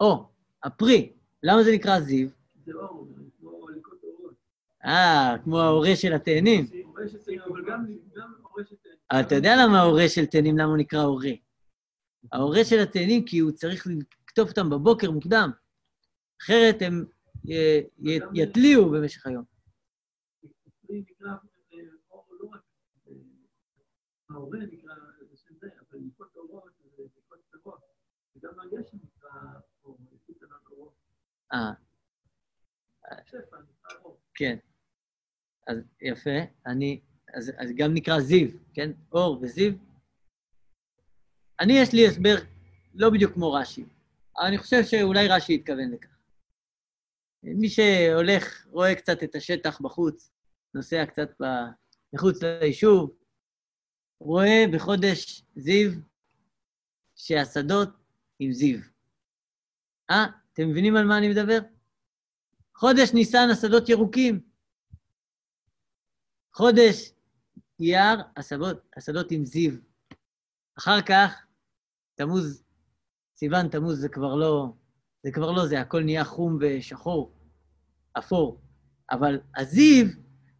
או, 0.01 0.29
הפרי. 0.63 1.13
למה 1.43 1.63
זה 1.63 1.73
נקרא 1.73 2.01
זיו? 2.01 2.29
זה 2.65 2.73
אור, 2.73 3.09
כמו 3.41 3.69
ליקוט 3.69 4.05
אורות. 4.05 4.35
אה, 4.85 5.37
כמו 5.45 5.61
ההורה 5.61 5.97
של 5.97 6.13
התאנים. 6.13 6.86
הורה 6.97 7.09
של 7.09 7.19
תאנים, 7.25 7.41
אבל 7.43 7.65
גם 7.67 7.85
הורה 8.43 8.65
של 8.65 8.77
תאנים. 8.77 8.99
אבל 9.13 9.21
אתה 9.21 9.35
יודע 9.35 9.51
למה 9.63 9.81
ההורה 9.81 10.09
של 10.09 10.27
תאנים, 10.27 10.59
למה 10.59 10.69
הוא 10.69 10.77
נקרא 10.79 11.01
הורה? 11.01 11.31
ההורה 12.33 12.65
של 12.65 12.77
התאנים, 12.83 13.25
כי 13.27 13.39
הוא 13.39 13.53
צריך 13.53 13.87
לקטוף 13.87 14.49
אותם 14.51 14.71
בבוקר 14.71 15.11
מוקדם. 15.11 15.51
אחרת 16.43 16.75
הם 16.81 17.05
י- 17.45 18.21
יתליעו 18.35 18.91
במשך 18.91 19.27
היום. 19.27 19.45
אה, 20.91 20.97
לא 22.41 22.51
אה, 22.55 23.13
ההורה 24.31 24.59
נקרא 24.59 24.95
בשם 25.33 25.55
זה, 25.61 25.67
אבל 25.91 25.99
ליקוט 25.99 26.37
אורות 26.37 26.71
זה 26.97 27.03
ליקוט 27.03 27.39
פירות. 27.51 27.81
וגם 28.37 28.61
הגשם 28.61 28.97
נקרא 29.05 29.31
אור, 29.85 29.99
ליקוט 30.13 30.43
ענן 30.43 30.57
אורות. 30.71 30.95
אה. 31.53 31.73
כן. 34.35 34.59
אז 35.67 35.77
יפה, 36.03 36.31
אני... 36.67 37.01
אז, 37.35 37.53
אז 37.59 37.71
גם 37.77 37.95
נקרא 37.95 38.21
זיו, 38.21 38.49
כן? 38.75 38.91
אור 39.13 39.39
וזיו. 39.43 39.73
אני, 41.61 41.73
יש 41.73 41.93
לי 41.93 42.07
הסבר 42.07 42.35
לא 42.95 43.11
בדיוק 43.11 43.33
כמו 43.33 43.53
רש"י, 43.53 43.85
אבל 44.37 44.47
אני 44.47 44.59
חושב 44.59 44.85
שאולי 44.85 45.29
רש"י 45.29 45.55
התכוון 45.55 45.91
לכך. 45.93 46.09
מי 47.43 47.69
שהולך, 47.69 48.67
רואה 48.71 48.95
קצת 48.95 49.23
את 49.23 49.35
השטח 49.35 49.81
בחוץ, 49.81 50.31
נוסע 50.75 51.07
קצת 51.07 51.31
מחוץ 52.13 52.43
ליישוב, 52.43 53.11
רואה 54.21 54.65
בחודש 54.73 55.43
זיו 55.57 55.91
שהשדות 57.17 57.89
עם 58.39 58.53
זיו. 58.53 58.79
אה, 60.11 60.27
אתם 60.53 60.69
מבינים 60.69 60.97
על 60.97 61.05
מה 61.05 61.19
אני 61.19 61.29
מדבר? 61.29 61.59
חודש 62.77 63.15
ניסן 63.15 63.49
השדות 63.53 63.89
ירוקים. 63.89 64.41
חודש 66.57 67.13
אייר 67.81 68.21
השדות, 68.37 68.77
השדות 68.97 69.31
עם 69.31 69.45
זיו. 69.45 69.73
אחר 70.79 71.01
כך, 71.01 71.47
תמוז, 72.15 72.65
סיוון 73.37 73.69
תמוז 73.69 74.01
זה 74.01 74.09
כבר 74.09 74.35
לא, 74.35 74.73
זה 75.23 75.31
כבר 75.33 75.51
לא 75.51 75.67
זה, 75.67 75.81
הכל 75.81 76.03
נהיה 76.03 76.25
חום 76.25 76.59
ושחור, 76.61 77.33
אפור. 78.19 78.61
אבל 79.11 79.41
הזיו 79.57 80.07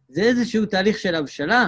זה 0.09 0.21
איזשהו 0.21 0.65
תהליך 0.65 0.97
של 0.97 1.15
הבשלה, 1.15 1.67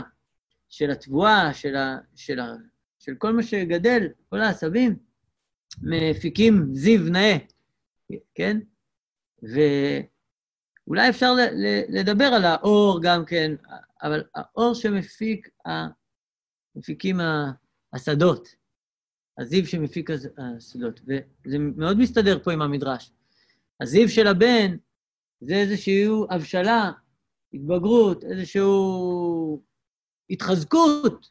של 0.69 0.91
התבואה, 0.91 1.53
של, 1.53 1.75
ה, 1.75 1.97
של, 2.15 2.39
ה, 2.39 2.55
של 2.99 3.15
כל 3.15 3.33
מה 3.33 3.43
שגדל, 3.43 4.07
כל 4.29 4.41
העשבים, 4.41 4.99
מפיקים 5.81 6.67
זיו 6.73 7.01
נאה, 7.11 7.37
כן? 8.35 8.57
ואולי 9.41 11.09
אפשר 11.09 11.33
לדבר 11.89 12.25
על 12.25 12.45
האור 12.45 12.99
גם 13.03 13.25
כן, 13.25 13.51
אבל 14.03 14.23
האור 14.35 14.73
שמפיק, 14.73 15.49
מפיקים 16.75 17.19
השדות, 17.93 18.47
הזיו 19.37 19.67
שמפיק 19.67 20.09
השדות, 20.37 20.99
וזה 21.45 21.57
מאוד 21.59 21.97
מסתדר 21.97 22.39
פה 22.43 22.53
עם 22.53 22.61
המדרש. 22.61 23.11
הזיו 23.81 24.09
של 24.09 24.27
הבן 24.27 24.77
זה 25.41 25.53
איזושהי 25.53 26.05
הבשלה, 26.29 26.91
התבגרות, 27.53 28.23
איזושהי 28.23 28.61
התחזקות. 30.29 31.29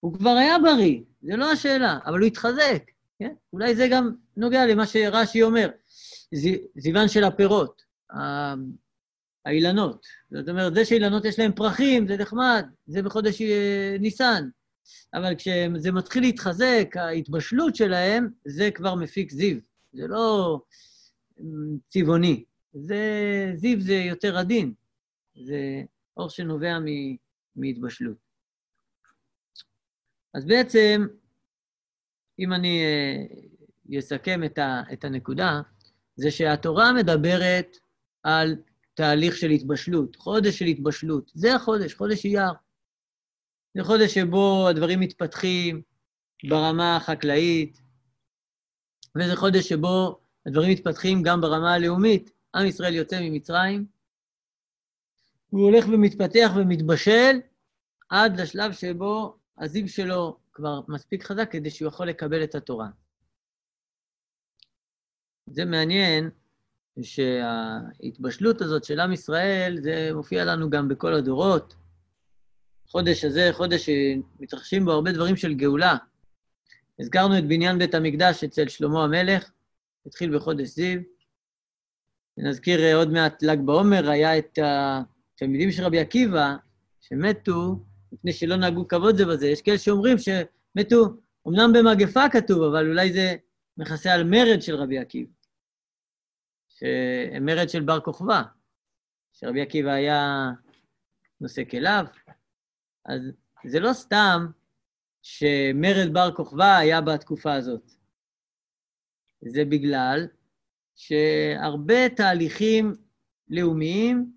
הוא 0.00 0.14
כבר 0.14 0.30
היה 0.30 0.58
בריא, 0.58 1.02
זה 1.22 1.36
לא 1.36 1.52
השאלה, 1.52 1.98
אבל 2.06 2.18
הוא 2.18 2.26
התחזק, 2.26 2.82
כן? 3.18 3.34
אולי 3.52 3.76
זה 3.76 3.88
גם 3.90 4.14
נוגע 4.36 4.66
למה 4.66 4.86
שרש"י 4.86 5.42
אומר, 5.42 5.70
זיוון 6.76 7.08
של 7.08 7.24
הפירות, 7.24 7.82
האילנות. 9.46 10.06
זאת 10.30 10.48
אומרת, 10.48 10.74
זה 10.74 10.84
שאילנות 10.84 11.24
יש 11.24 11.38
להם 11.38 11.52
פרחים, 11.52 12.08
זה 12.08 12.16
נחמד, 12.16 12.66
זה 12.86 13.02
בחודש 13.02 13.42
אה, 13.42 13.96
ניסן. 14.00 14.48
אבל 15.14 15.34
כשזה 15.38 15.92
מתחיל 15.92 16.22
להתחזק, 16.22 16.96
ההתבשלות 16.96 17.76
שלהם, 17.76 18.28
זה 18.44 18.70
כבר 18.70 18.94
מפיק 18.94 19.30
זיו. 19.32 19.58
זה 19.92 20.06
לא 20.06 20.58
אמ, 21.40 21.78
צבעוני. 21.88 22.44
זה, 22.72 23.02
זיו 23.54 23.80
זה 23.80 23.94
יותר 23.94 24.38
עדין. 24.38 24.74
זה 25.34 25.82
אור 26.16 26.30
שנובע 26.30 26.78
מ, 26.78 26.86
מהתבשלות. 27.56 28.16
אז 30.34 30.44
בעצם, 30.44 31.06
אם 32.38 32.52
אני 32.52 32.82
אה, 33.92 33.98
אסכם 33.98 34.44
את, 34.44 34.58
ה, 34.58 34.82
את 34.92 35.04
הנקודה, 35.04 35.60
זה 36.16 36.30
שהתורה 36.30 36.92
מדברת 36.92 37.76
על 38.22 38.56
תהליך 38.94 39.36
של 39.36 39.50
התבשלות, 39.50 40.16
חודש 40.16 40.58
של 40.58 40.64
התבשלות. 40.64 41.30
זה 41.34 41.54
החודש, 41.54 41.94
חודש 41.94 42.24
אייר. 42.24 42.52
זה 43.76 43.84
חודש 43.84 44.14
שבו 44.14 44.68
הדברים 44.68 45.00
מתפתחים 45.00 45.82
ברמה 46.48 46.96
החקלאית, 46.96 47.80
וזה 49.16 49.36
חודש 49.36 49.68
שבו 49.68 50.20
הדברים 50.46 50.70
מתפתחים 50.70 51.22
גם 51.22 51.40
ברמה 51.40 51.74
הלאומית. 51.74 52.30
עם 52.54 52.66
ישראל 52.66 52.94
יוצא 52.94 53.20
ממצרים, 53.20 53.86
הוא 55.50 55.64
הולך 55.64 55.84
ומתפתח 55.88 56.50
ומתבשל 56.56 57.40
עד 58.08 58.40
לשלב 58.40 58.72
שבו 58.72 59.38
הזיו 59.58 59.88
שלו 59.88 60.38
כבר 60.52 60.80
מספיק 60.88 61.24
חזק 61.24 61.52
כדי 61.52 61.70
שהוא 61.70 61.88
יכול 61.88 62.08
לקבל 62.08 62.44
את 62.44 62.54
התורה. 62.54 62.88
זה 65.46 65.64
מעניין 65.64 66.30
שההתבשלות 67.02 68.60
הזאת 68.60 68.84
של 68.84 69.00
עם 69.00 69.12
ישראל, 69.12 69.78
זה 69.82 70.10
מופיע 70.14 70.44
לנו 70.44 70.70
גם 70.70 70.88
בכל 70.88 71.14
הדורות. 71.14 71.74
חודש 72.86 73.24
הזה, 73.24 73.48
חודש 73.52 73.88
שמתרחשים 73.88 74.84
בו 74.84 74.90
הרבה 74.90 75.12
דברים 75.12 75.36
של 75.36 75.54
גאולה. 75.54 75.96
הזכרנו 77.00 77.38
את 77.38 77.48
בניין 77.48 77.78
בית 77.78 77.94
המקדש 77.94 78.44
אצל 78.44 78.68
שלמה 78.68 79.04
המלך, 79.04 79.50
התחיל 80.06 80.36
בחודש 80.36 80.68
זיו. 80.68 81.00
נזכיר 82.36 82.96
עוד 82.96 83.12
מעט 83.12 83.42
ל"ג 83.42 83.58
בעומר, 83.64 84.10
היה 84.10 84.38
את 84.38 84.58
התלמידים 84.62 85.70
של 85.70 85.84
רבי 85.84 86.00
עקיבא, 86.00 86.54
שמתו 87.00 87.78
מפני 88.12 88.32
שלא 88.32 88.56
נהגו 88.56 88.88
כבוד 88.88 89.16
זה 89.16 89.26
בזה. 89.26 89.46
יש 89.46 89.62
כאלה 89.62 89.78
שאומרים 89.78 90.16
שמתו, 90.18 91.04
אמנם 91.48 91.72
במגפה 91.72 92.28
כתוב, 92.28 92.62
אבל 92.62 92.88
אולי 92.88 93.12
זה 93.12 93.36
מכסה 93.76 94.12
על 94.12 94.24
מרד 94.24 94.62
של 94.62 94.74
רבי 94.74 94.98
עקיבא. 94.98 95.30
מרד 97.40 97.68
של 97.68 97.82
בר 97.82 98.00
כוכבא, 98.00 98.42
שרבי 99.32 99.62
עקיבא 99.62 99.90
היה 99.90 100.50
נושא 101.40 101.62
כליו. 101.70 102.04
אז 103.06 103.22
זה 103.66 103.80
לא 103.80 103.92
סתם 103.92 104.46
שמרד 105.22 106.12
בר 106.12 106.34
כוכבא 106.36 106.76
היה 106.76 107.00
בתקופה 107.00 107.54
הזאת. 107.54 107.90
זה 109.40 109.64
בגלל 109.64 110.28
שהרבה 110.96 112.08
תהליכים 112.08 112.94
לאומיים, 113.48 114.32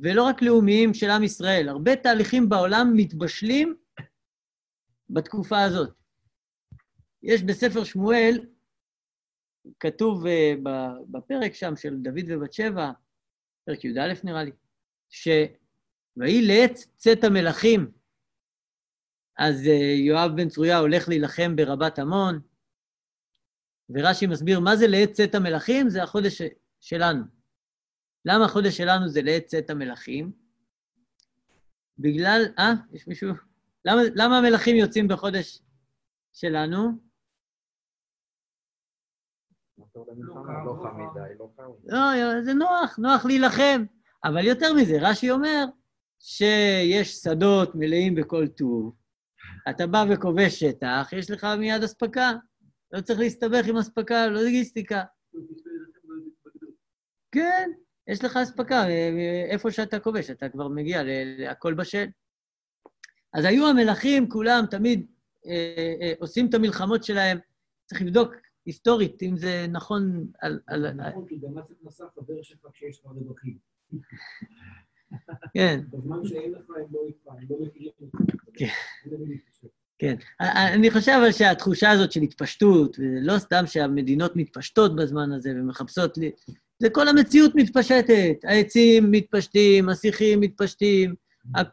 ולא 0.00 0.22
רק 0.22 0.42
לאומיים 0.42 0.94
של 0.94 1.10
עם 1.10 1.22
ישראל, 1.22 1.68
הרבה 1.68 1.96
תהליכים 1.96 2.48
בעולם 2.48 2.92
מתבשלים 2.96 3.76
בתקופה 5.10 5.62
הזאת. 5.62 5.94
יש 7.22 7.42
בספר 7.42 7.84
שמואל, 7.84 8.46
כתוב 9.80 10.26
uh, 10.26 10.58
בפרק 11.10 11.54
שם 11.54 11.76
של 11.76 11.96
דוד 11.96 12.24
ובת 12.28 12.52
שבע, 12.52 12.90
פרק 13.64 13.84
י"א 13.84 14.12
נראה 14.24 14.44
לי, 14.44 14.50
ש... 15.10 15.28
ויהי 16.16 16.46
לעת 16.46 16.76
צאת 16.96 17.24
המלכים, 17.24 17.92
אז 19.38 19.64
uh, 19.64 19.68
יואב 20.06 20.30
בן 20.36 20.48
צרויה 20.48 20.78
הולך 20.78 21.08
להילחם 21.08 21.56
ברבת 21.56 21.98
עמון, 21.98 22.40
ורש"י 23.90 24.26
מסביר 24.26 24.60
מה 24.60 24.76
זה 24.76 24.86
לעת 24.86 25.12
צאת 25.12 25.34
המלכים, 25.34 25.88
זה 25.88 26.02
החודש 26.02 26.42
שלנו. 26.80 27.24
למה 28.24 28.44
החודש 28.44 28.76
שלנו 28.76 29.08
זה 29.08 29.22
לעת 29.22 29.46
צאת 29.46 29.70
המלכים? 29.70 30.32
בגלל, 31.98 32.42
אה, 32.58 32.72
יש 32.92 33.08
מישהו? 33.08 33.28
למה, 33.84 34.02
למה 34.14 34.38
המלכים 34.38 34.76
יוצאים 34.76 35.08
בחודש 35.08 35.62
שלנו? 36.32 37.11
לא 39.96 40.74
חם 40.82 41.00
מדי, 41.00 41.34
לא 41.38 41.48
חם. 41.56 41.62
לא, 41.84 42.42
זה 42.42 42.54
נוח, 42.54 42.98
נוח 42.98 43.24
להילחם. 43.24 43.84
אבל 44.24 44.46
יותר 44.46 44.74
מזה, 44.74 44.98
רש"י 45.00 45.30
אומר 45.30 45.64
שיש 46.20 47.12
שדות 47.12 47.74
מלאים 47.74 48.14
בכל 48.14 48.46
טוב, 48.48 48.94
אתה 49.70 49.86
בא 49.86 50.04
וכובש 50.10 50.60
שטח, 50.60 51.08
יש 51.12 51.30
לך 51.30 51.46
מיד 51.58 51.82
אספקה. 51.82 52.32
לא 52.92 53.00
צריך 53.00 53.18
להסתבך 53.18 53.66
עם 53.68 53.76
אספקה, 53.76 54.26
לא 54.26 54.42
לוגיסטיקה. 54.42 55.02
כן, 57.32 57.70
יש 58.08 58.24
לך 58.24 58.36
אספקה, 58.36 58.84
איפה 59.50 59.70
שאתה 59.70 59.98
כובש, 60.00 60.30
אתה 60.30 60.48
כבר 60.48 60.68
מגיע 60.68 61.02
להכל 61.38 61.74
בשל. 61.74 62.06
אז 63.34 63.44
היו 63.44 63.66
המלכים 63.68 64.28
כולם 64.28 64.64
תמיד 64.70 65.06
אה, 65.46 65.96
אה, 66.02 66.12
עושים 66.18 66.48
את 66.48 66.54
המלחמות 66.54 67.04
שלהם, 67.04 67.38
צריך 67.86 68.02
לבדוק 68.02 68.34
היסטורית 68.66 69.22
אם 69.22 69.36
זה 69.36 69.66
נכון 69.68 70.26
על... 70.40 70.60
על... 70.66 70.92
נכון, 70.92 71.26
כי 71.28 71.38
גם 71.38 71.54
מס 71.54 71.64
הכנסה 71.70 72.04
חבר 72.14 72.42
שלך 72.42 72.66
כשיש 72.72 73.00
לך 73.00 73.06
רווחים. 73.06 73.58
כן. 75.54 75.80
בזמן 75.90 76.24
שאין 76.24 76.52
לך, 76.52 76.70
הם 76.76 76.86
לא 76.92 77.00
הם 77.26 77.46
לא 77.50 77.56
מכירים 77.66 77.92
כן. 78.54 78.66
כן. 79.98 80.16
אני 80.74 80.90
חושב 80.90 81.12
אבל 81.20 81.32
שהתחושה 81.32 81.90
הזאת 81.90 82.12
של 82.12 82.20
התפשטות, 82.20 82.96
ולא 82.98 83.38
סתם 83.38 83.66
שהמדינות 83.66 84.36
מתפשטות 84.36 84.96
בזמן 84.96 85.32
הזה 85.32 85.50
ומחפשות... 85.50 86.18
לי, 86.18 86.30
זה 86.78 86.90
כל 86.90 87.08
המציאות 87.08 87.54
מתפשטת. 87.54 88.36
העצים 88.44 89.10
מתפשטים, 89.10 89.88
השיחים 89.88 90.40
מתפשטים, 90.40 91.14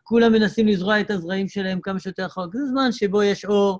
כולם 0.03 0.31
מנסים 0.31 0.67
לזרוע 0.67 1.01
את 1.01 1.11
הזרעים 1.11 1.47
שלהם 1.47 1.81
כמה 1.81 1.99
שיותר 1.99 2.25
רחוק. 2.25 2.53
זה 2.53 2.65
זמן 2.65 2.91
שבו 2.91 3.23
יש 3.23 3.45
אור, 3.45 3.79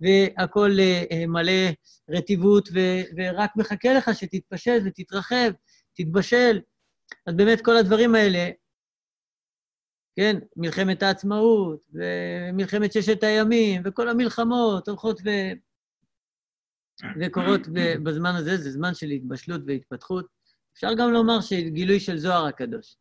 והכול 0.00 0.80
אה, 0.80 1.26
מלא 1.26 1.70
רטיבות, 2.10 2.68
ורק 3.16 3.50
מחכה 3.56 3.94
לך 3.94 4.10
שתתפשט 4.14 4.82
ותתרחב, 4.86 5.50
תתבשל. 5.94 6.60
אז 7.26 7.34
באמת 7.34 7.64
כל 7.64 7.76
הדברים 7.76 8.14
האלה, 8.14 8.50
כן, 10.16 10.36
מלחמת 10.56 11.02
העצמאות, 11.02 11.84
ומלחמת 11.92 12.92
ששת 12.92 13.22
הימים, 13.22 13.82
וכל 13.84 14.08
המלחמות 14.08 14.88
הולכות 14.88 15.20
ו... 15.24 15.28
וקורות 17.20 17.60
בזמן 18.04 18.34
הזה, 18.34 18.56
זה 18.56 18.70
זמן 18.70 18.94
של 18.94 19.06
התבשלות 19.06 19.60
והתפתחות. 19.66 20.26
אפשר 20.74 20.94
גם 20.98 21.12
לומר 21.12 21.40
שגילוי 21.40 22.00
של 22.00 22.18
זוהר 22.18 22.46
הקדוש, 22.46 22.96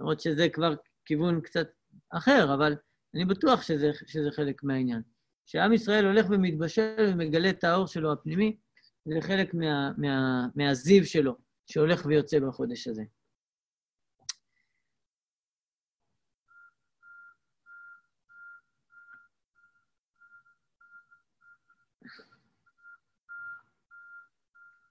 למרות 0.00 0.20
שזה 0.20 0.48
כבר 0.48 0.74
כיוון 1.04 1.40
קצת 1.40 1.68
אחר, 2.10 2.54
אבל 2.54 2.76
אני 3.14 3.24
בטוח 3.24 3.62
שזה, 3.62 3.90
שזה 4.06 4.30
חלק 4.30 4.64
מהעניין. 4.64 5.02
שעם 5.46 5.72
ישראל 5.72 6.06
הולך 6.06 6.26
ומתבשל 6.30 7.12
ומגלה 7.12 7.50
את 7.50 7.64
האור 7.64 7.86
שלו 7.86 8.12
הפנימי, 8.12 8.56
זה 9.04 9.20
חלק 9.20 9.54
מה, 9.54 9.92
מה, 9.98 10.46
מהזיו 10.54 11.06
שלו, 11.06 11.36
שהולך 11.66 12.06
ויוצא 12.06 12.40
בחודש 12.40 12.88
הזה. 12.88 13.02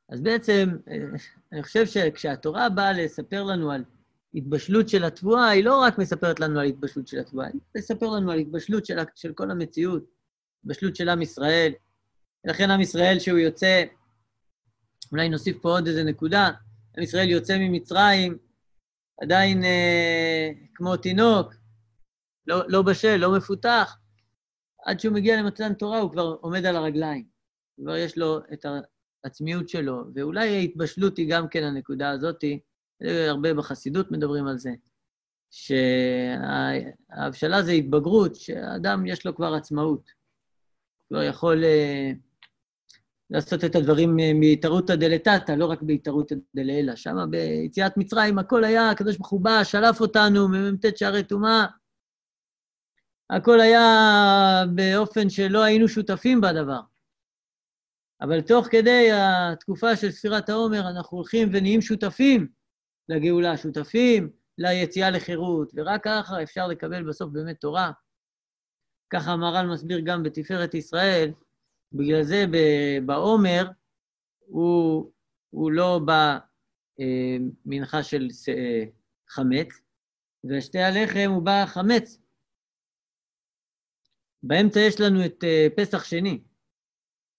אז 0.09 0.21
בעצם, 0.21 0.69
אני 1.51 1.63
חושב 1.63 1.85
שכשהתורה 1.85 2.69
באה 2.69 2.93
לספר 2.93 3.43
לנו 3.43 3.71
על 3.71 3.83
התבשלות 4.33 4.89
של 4.89 5.03
התבואה, 5.03 5.49
היא 5.49 5.65
לא 5.65 5.81
רק 5.81 5.97
מספרת 5.97 6.39
לנו 6.39 6.59
על 6.59 6.65
התבשלות 6.65 7.07
של 7.07 7.19
התבואה, 7.19 7.47
היא 7.47 7.61
מספר 7.77 8.05
לנו 8.05 8.31
על 8.31 8.39
התבשלות 8.39 8.85
של, 8.85 8.97
של 9.15 9.33
כל 9.33 9.51
המציאות, 9.51 10.03
התבשלות 10.63 10.95
של 10.95 11.09
עם 11.09 11.21
ישראל. 11.21 11.71
ולכן 12.45 12.71
עם 12.71 12.81
ישראל, 12.81 13.19
שהוא 13.19 13.37
יוצא, 13.37 13.83
אולי 15.11 15.29
נוסיף 15.29 15.57
פה 15.61 15.69
עוד 15.69 15.87
איזה 15.87 16.03
נקודה, 16.03 16.51
עם 16.97 17.03
ישראל 17.03 17.29
יוצא 17.29 17.57
ממצרים, 17.57 18.37
עדיין 19.21 19.63
אה, 19.63 20.49
כמו 20.75 20.97
תינוק, 20.97 21.53
לא, 22.47 22.63
לא 22.67 22.81
בשל, 22.81 23.15
לא 23.15 23.37
מפותח, 23.37 23.97
עד 24.85 24.99
שהוא 24.99 25.13
מגיע 25.13 25.41
למתן 25.41 25.73
תורה 25.73 25.99
הוא 25.99 26.11
כבר 26.11 26.37
עומד 26.41 26.65
על 26.65 26.75
הרגליים. 26.75 27.25
כבר 27.81 27.97
יש 27.97 28.17
לו 28.17 28.39
את 28.53 28.65
העצמיות 29.23 29.69
שלו, 29.69 30.03
ואולי 30.15 30.55
ההתבשלות 30.57 31.17
היא 31.17 31.31
גם 31.31 31.47
כן 31.47 31.63
הנקודה 31.63 32.09
הזאתי, 32.09 32.59
הרבה 33.27 33.53
בחסידות 33.53 34.11
מדברים 34.11 34.47
על 34.47 34.57
זה, 34.57 34.71
שההבשלה 37.11 37.63
זה 37.63 37.71
התבגרות, 37.71 38.35
שהאדם 38.35 39.05
יש 39.05 39.25
לו 39.25 39.35
כבר 39.35 39.53
עצמאות. 39.53 40.20
כבר 41.11 41.23
יכול 41.23 41.63
uh, 41.63 42.15
לעשות 43.29 43.63
את 43.63 43.75
הדברים 43.75 44.17
מהתערותא 44.39 44.95
דלתתא, 44.95 45.51
לא 45.51 45.65
רק 45.65 45.81
בהתערותא 45.81 46.35
דלעילא. 46.55 46.95
שם 46.95 47.15
ביציאת 47.29 47.97
מצרים 47.97 48.39
הכל 48.39 48.63
היה, 48.63 48.89
הקדוש 48.89 49.17
ברוך 49.17 49.29
הוא 49.29 49.41
בא, 49.41 49.63
שלף 49.63 50.01
אותנו 50.01 50.47
ממ"ט 50.47 50.97
שערי 50.97 51.23
טומאה. 51.23 51.65
הכל 53.29 53.59
היה 53.59 53.85
באופן 54.75 55.29
שלא 55.29 55.63
היינו 55.63 55.87
שותפים 55.87 56.41
בדבר. 56.41 56.81
אבל 58.21 58.41
תוך 58.41 58.67
כדי 58.71 59.09
התקופה 59.13 59.95
של 59.95 60.11
ספירת 60.11 60.49
העומר, 60.49 60.89
אנחנו 60.89 61.17
הולכים 61.17 61.49
ונהיים 61.51 61.81
שותפים 61.81 62.47
לגאולה, 63.09 63.57
שותפים 63.57 64.29
ליציאה 64.57 65.09
לחירות, 65.09 65.71
ורק 65.75 66.03
ככה 66.03 66.43
אפשר 66.43 66.67
לקבל 66.67 67.03
בסוף 67.03 67.31
באמת 67.31 67.59
תורה. 67.59 67.91
ככה 69.13 69.31
המהר"ל 69.31 69.67
מסביר 69.67 69.99
גם 69.99 70.23
בתפארת 70.23 70.73
ישראל, 70.73 71.31
בגלל 71.93 72.23
זה 72.23 72.45
בעומר 73.05 73.67
הוא, 74.39 75.11
הוא 75.49 75.71
לא 75.71 75.99
במנחה 77.65 77.97
אה, 77.97 78.03
של 78.03 78.27
אה, 78.49 78.83
חמץ, 79.27 79.81
ושתי 80.43 80.79
הלחם 80.79 81.29
הוא 81.29 81.43
בא 81.43 81.65
חמץ. 81.65 82.21
באמצע 84.43 84.79
יש 84.79 84.99
לנו 84.99 85.25
את 85.25 85.43
אה, 85.43 85.67
פסח 85.77 86.03
שני. 86.03 86.43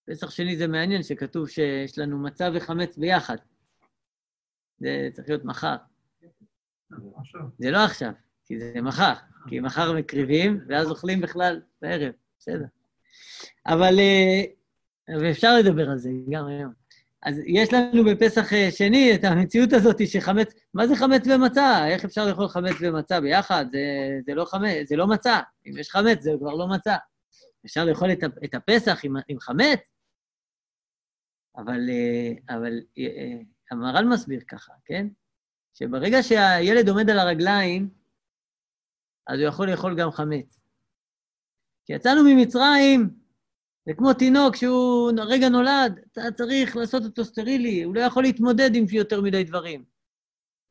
פסח 0.09 0.29
שני 0.29 0.57
זה 0.57 0.67
מעניין 0.67 1.03
שכתוב 1.03 1.49
שיש 1.49 1.99
לנו 1.99 2.23
מצה 2.23 2.49
וחמץ 2.55 2.97
ביחד. 2.97 3.37
זה 4.79 5.09
צריך 5.13 5.29
להיות 5.29 5.45
מחר. 5.45 5.75
זה 7.57 7.71
לא 7.71 7.77
עכשיו, 7.77 8.11
כי 8.45 8.59
זה 8.59 8.81
מחר. 8.81 9.13
כי 9.47 9.59
מחר 9.59 9.93
מקריבים, 9.93 10.59
ואז 10.67 10.89
אוכלים 10.89 11.21
בכלל 11.21 11.61
בערב, 11.81 12.11
בסדר. 12.39 12.65
אבל 13.65 13.99
אה, 13.99 15.31
אפשר 15.31 15.57
לדבר 15.57 15.89
על 15.89 15.97
זה 15.97 16.09
גם 16.29 16.47
היום. 16.47 16.73
אז 17.23 17.41
יש 17.45 17.73
לנו 17.73 18.03
בפסח 18.05 18.53
אה, 18.53 18.71
שני 18.71 19.15
את 19.15 19.23
המציאות 19.23 19.73
הזאת 19.73 20.07
שחמץ, 20.07 20.53
מה 20.73 20.87
זה 20.87 20.95
חמץ 20.95 21.27
ומצה? 21.27 21.87
איך 21.87 22.05
אפשר 22.05 22.27
לאכול 22.27 22.47
חמץ 22.47 22.75
ומצה 22.81 23.21
ביחד? 23.21 23.65
זה, 23.71 23.79
זה 24.25 24.35
לא 24.35 24.45
חמץ, 24.45 24.87
זה 24.89 24.95
לא 24.95 25.07
מצה. 25.07 25.39
אם 25.65 25.77
יש 25.77 25.89
חמץ, 25.89 26.21
זה 26.21 26.31
כבר 26.39 26.53
לא 26.53 26.67
מצה. 26.67 26.95
אפשר 27.65 27.85
לאכול 27.85 28.11
את, 28.11 28.23
את 28.43 28.55
הפסח 28.55 28.99
עם, 29.03 29.15
עם 29.27 29.39
חמץ? 29.39 29.79
אבל, 31.57 31.89
אה, 31.89 32.55
אבל 32.55 32.79
המהר"ל 33.71 34.05
מסביר 34.05 34.41
ככה, 34.47 34.73
כן? 34.85 35.07
שברגע 35.73 36.23
שהילד 36.23 36.89
עומד 36.89 37.09
על 37.09 37.19
הרגליים, 37.19 37.89
אז 39.27 39.39
הוא 39.39 39.47
יכול 39.47 39.71
לאכול 39.71 39.95
גם 39.97 40.11
חמץ. 40.11 40.59
כשיצאנו 41.83 42.21
ממצרים, 42.23 43.09
זה 43.85 43.93
כמו 43.97 44.13
תינוק 44.13 44.55
שהוא 44.55 45.11
רגע 45.17 45.49
נולד, 45.49 45.99
אתה 46.11 46.21
צריך 46.35 46.75
לעשות 46.75 47.03
אותו 47.03 47.25
סטרילי, 47.25 47.83
הוא 47.83 47.95
לא 47.95 48.01
יכול 48.01 48.23
להתמודד 48.23 48.75
עם 48.75 48.85
יותר 48.91 49.21
מדי 49.21 49.43
דברים. 49.43 49.83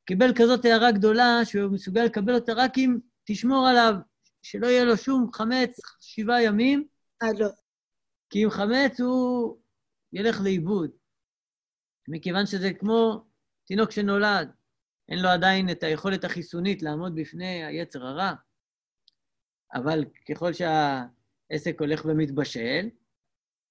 קיבל 0.04 0.32
כזאת 0.34 0.64
הערה 0.64 0.92
גדולה 0.92 1.40
שהוא 1.44 1.72
מסוגל 1.72 2.04
לקבל 2.04 2.34
אותה 2.34 2.52
רק 2.52 2.78
אם 2.78 2.98
תשמור 3.24 3.66
עליו, 3.68 3.94
שלא 4.42 4.66
יהיה 4.66 4.84
לו 4.84 4.96
שום 4.96 5.32
חמץ 5.32 5.80
שבעה 6.00 6.42
ימים. 6.42 6.84
אה, 7.22 7.28
לא. 7.38 7.48
כי 8.30 8.44
אם 8.44 8.50
חמץ 8.50 9.00
הוא 9.00 9.56
ילך 10.12 10.40
לאיבוד. 10.44 10.90
מכיוון 12.08 12.46
שזה 12.46 12.72
כמו 12.72 13.24
תינוק 13.64 13.90
שנולד, 13.90 14.50
אין 15.08 15.18
לו 15.18 15.28
עדיין 15.28 15.70
את 15.70 15.82
היכולת 15.82 16.24
החיסונית 16.24 16.82
לעמוד 16.82 17.14
בפני 17.14 17.64
היצר 17.64 18.06
הרע, 18.06 18.32
אבל 19.74 20.04
ככל 20.28 20.52
שהעסק 20.52 21.80
הולך 21.80 22.04
ומתבשל, 22.04 22.88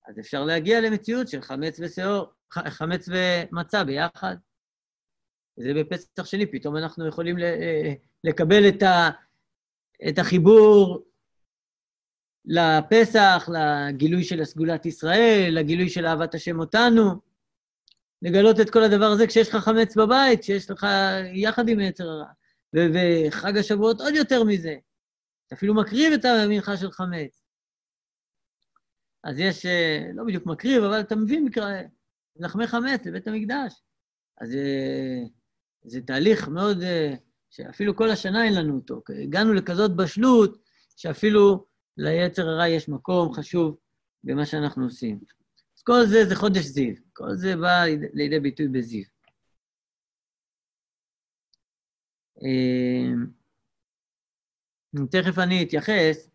אז 0.08 0.20
אפשר 0.20 0.44
להגיע 0.44 0.82
למציאות 0.82 1.28
של 1.28 1.42
חמץ 1.42 1.80
ושאור, 1.80 2.34
חמץ 2.52 3.10
ומצה 3.12 3.84
ביחד. 3.84 4.36
וזה 5.58 5.74
בפסח 5.74 6.26
שני, 6.26 6.52
פתאום 6.52 6.78
אנחנו 6.78 7.08
יכולים 7.08 7.36
לקבל 8.24 8.70
את, 8.70 8.84
ה, 8.84 9.10
את 10.10 10.20
החיבור 10.20 11.06
לפסח, 12.46 13.50
לגילוי 13.54 14.24
של 14.24 14.42
הסגולת 14.42 14.86
ישראל, 14.86 15.50
לגילוי 15.52 15.90
של 15.90 16.06
אהבת 16.06 16.36
השם 16.36 16.60
אותנו. 16.60 17.31
לגלות 18.22 18.60
את 18.60 18.70
כל 18.70 18.84
הדבר 18.84 19.06
הזה 19.06 19.28
כשיש 19.28 19.50
לך 19.50 19.56
חמץ 19.56 19.98
בבית, 19.98 20.42
כשיש 20.42 20.70
לך 20.70 20.88
יחד 21.34 21.70
עם 21.70 21.80
יצר 21.80 22.04
הרע. 22.04 22.32
וחג 22.74 23.58
השבועות 23.58 24.02
עוד 24.02 24.14
יותר 24.14 24.44
מזה. 24.44 24.76
אתה 25.48 25.56
אפילו 25.56 25.74
מקריב 25.76 26.14
את 26.14 26.26
המנחה 26.26 26.78
של 26.78 26.92
חמץ. 26.92 27.42
אז 29.24 29.40
יש, 29.40 29.66
אה, 29.66 30.12
לא 30.14 30.24
בדיוק 30.24 30.46
מקריב, 30.46 30.84
אבל 30.84 31.00
אתה 31.00 31.16
מבין 31.16 31.48
לחמי 32.36 32.68
חמץ 32.68 33.06
לבית 33.06 33.28
המקדש. 33.28 33.82
אז 34.42 34.50
זה, 34.50 34.68
זה 35.84 36.02
תהליך 36.02 36.48
מאוד, 36.48 36.82
אה, 36.82 37.14
שאפילו 37.50 37.96
כל 37.96 38.10
השנה 38.10 38.46
אין 38.46 38.54
לנו 38.54 38.76
אותו. 38.76 39.02
הגענו 39.24 39.54
לכזאת 39.54 39.96
בשלות, 39.96 40.58
שאפילו 40.96 41.66
ליצר 41.98 42.50
הרע 42.50 42.68
יש 42.68 42.90
מקום 42.90 43.34
חשוב 43.34 43.78
במה 44.24 44.46
שאנחנו 44.46 44.84
עושים. 44.84 45.20
אז 45.82 45.86
כל 45.86 46.06
זה 46.06 46.26
זה 46.26 46.36
חודש 46.36 46.66
זיו, 46.66 46.96
כל 47.14 47.36
זה 47.36 47.56
בא 47.56 47.84
לידי 48.14 48.40
ביטוי 48.40 48.68
בזיו. 48.68 49.04
אה, 52.44 53.14
תכף 55.12 55.40
אני 55.40 55.64
אתייחס, 55.64 56.30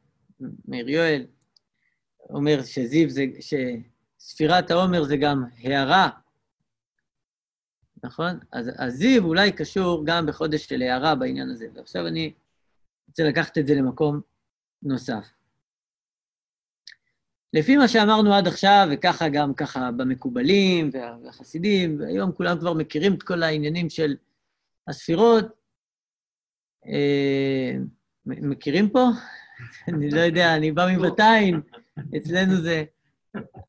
מאיר 0.68 0.88
יואל 0.88 1.26
אומר 2.20 2.62
שזיו 2.62 3.10
זה, 3.10 3.24
שספירת 3.40 4.70
העומר 4.70 5.04
זה 5.04 5.16
גם 5.16 5.44
הערה, 5.58 6.08
נכון? 8.04 8.38
אז 8.52 8.70
הזיו 8.78 9.24
אולי 9.24 9.52
קשור 9.52 10.02
גם 10.06 10.26
בחודש 10.26 10.66
של 10.66 10.82
הערה 10.82 11.14
בעניין 11.14 11.50
הזה, 11.50 11.66
ועכשיו 11.74 12.06
אני 12.06 12.34
רוצה 13.08 13.22
לקחת 13.22 13.58
את 13.58 13.66
זה 13.66 13.74
למקום 13.74 14.20
נוסף. 14.82 15.35
לפי 17.52 17.76
מה 17.76 17.88
שאמרנו 17.88 18.34
עד 18.34 18.46
עכשיו, 18.46 18.88
וככה 18.92 19.28
גם 19.28 19.54
ככה 19.54 19.90
במקובלים 19.90 20.90
והחסידים, 20.92 22.00
והיום 22.00 22.32
כולם 22.32 22.58
כבר 22.58 22.72
מכירים 22.72 23.14
את 23.14 23.22
כל 23.22 23.42
העניינים 23.42 23.90
של 23.90 24.16
הספירות, 24.88 25.44
אה, 26.86 27.72
מכירים 28.26 28.90
פה? 28.90 29.08
אני 29.88 30.10
לא 30.10 30.20
יודע, 30.20 30.56
אני 30.56 30.72
בא 30.72 30.86
מבתיים, 30.96 31.62
אצלנו 32.16 32.56
זה... 32.56 32.84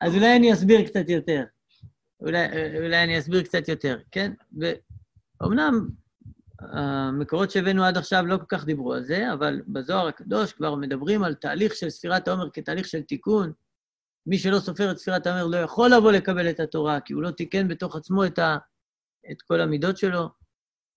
אז 0.00 0.14
אולי 0.14 0.36
אני 0.36 0.52
אסביר 0.52 0.86
קצת 0.86 1.08
יותר. 1.08 1.44
אולי, 2.20 2.46
אולי 2.76 3.04
אני 3.04 3.18
אסביר 3.18 3.42
קצת 3.42 3.68
יותר, 3.68 3.98
כן? 4.10 4.32
ואומנם 5.40 5.88
המקורות 6.60 7.50
שהבאנו 7.50 7.84
עד 7.84 7.96
עכשיו 7.96 8.26
לא 8.26 8.36
כל 8.36 8.44
כך 8.48 8.64
דיברו 8.64 8.92
על 8.92 9.04
זה, 9.04 9.32
אבל 9.32 9.62
בזוהר 9.68 10.08
הקדוש 10.08 10.52
כבר 10.52 10.74
מדברים 10.74 11.24
על 11.24 11.34
תהליך 11.34 11.74
של 11.74 11.90
ספירת 11.90 12.28
העומר 12.28 12.50
כתהליך 12.50 12.86
של 12.86 13.02
תיקון. 13.02 13.52
מי 14.28 14.38
שלא 14.38 14.58
סופר 14.58 14.90
את 14.90 14.98
ספירת 14.98 15.26
העומר 15.26 15.46
לא 15.46 15.56
יכול 15.56 15.90
לבוא 15.96 16.12
לקבל 16.12 16.50
את 16.50 16.60
התורה, 16.60 17.00
כי 17.00 17.12
הוא 17.12 17.22
לא 17.22 17.30
תיקן 17.30 17.68
בתוך 17.68 17.96
עצמו 17.96 18.24
את, 18.26 18.38
ה, 18.38 18.56
את 19.30 19.42
כל 19.42 19.60
המידות 19.60 19.96
שלו. 19.96 20.28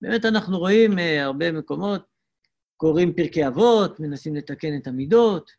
באמת 0.02 0.26
אנחנו 0.26 0.60
רואים 0.60 0.92
uh, 0.92 1.02
הרבה 1.22 1.52
מקומות, 1.52 2.06
קוראים 2.78 3.14
פרקי 3.14 3.48
אבות, 3.48 4.00
מנסים 4.00 4.36
לתקן 4.36 4.78
את 4.82 4.88
המידות, 4.88 5.52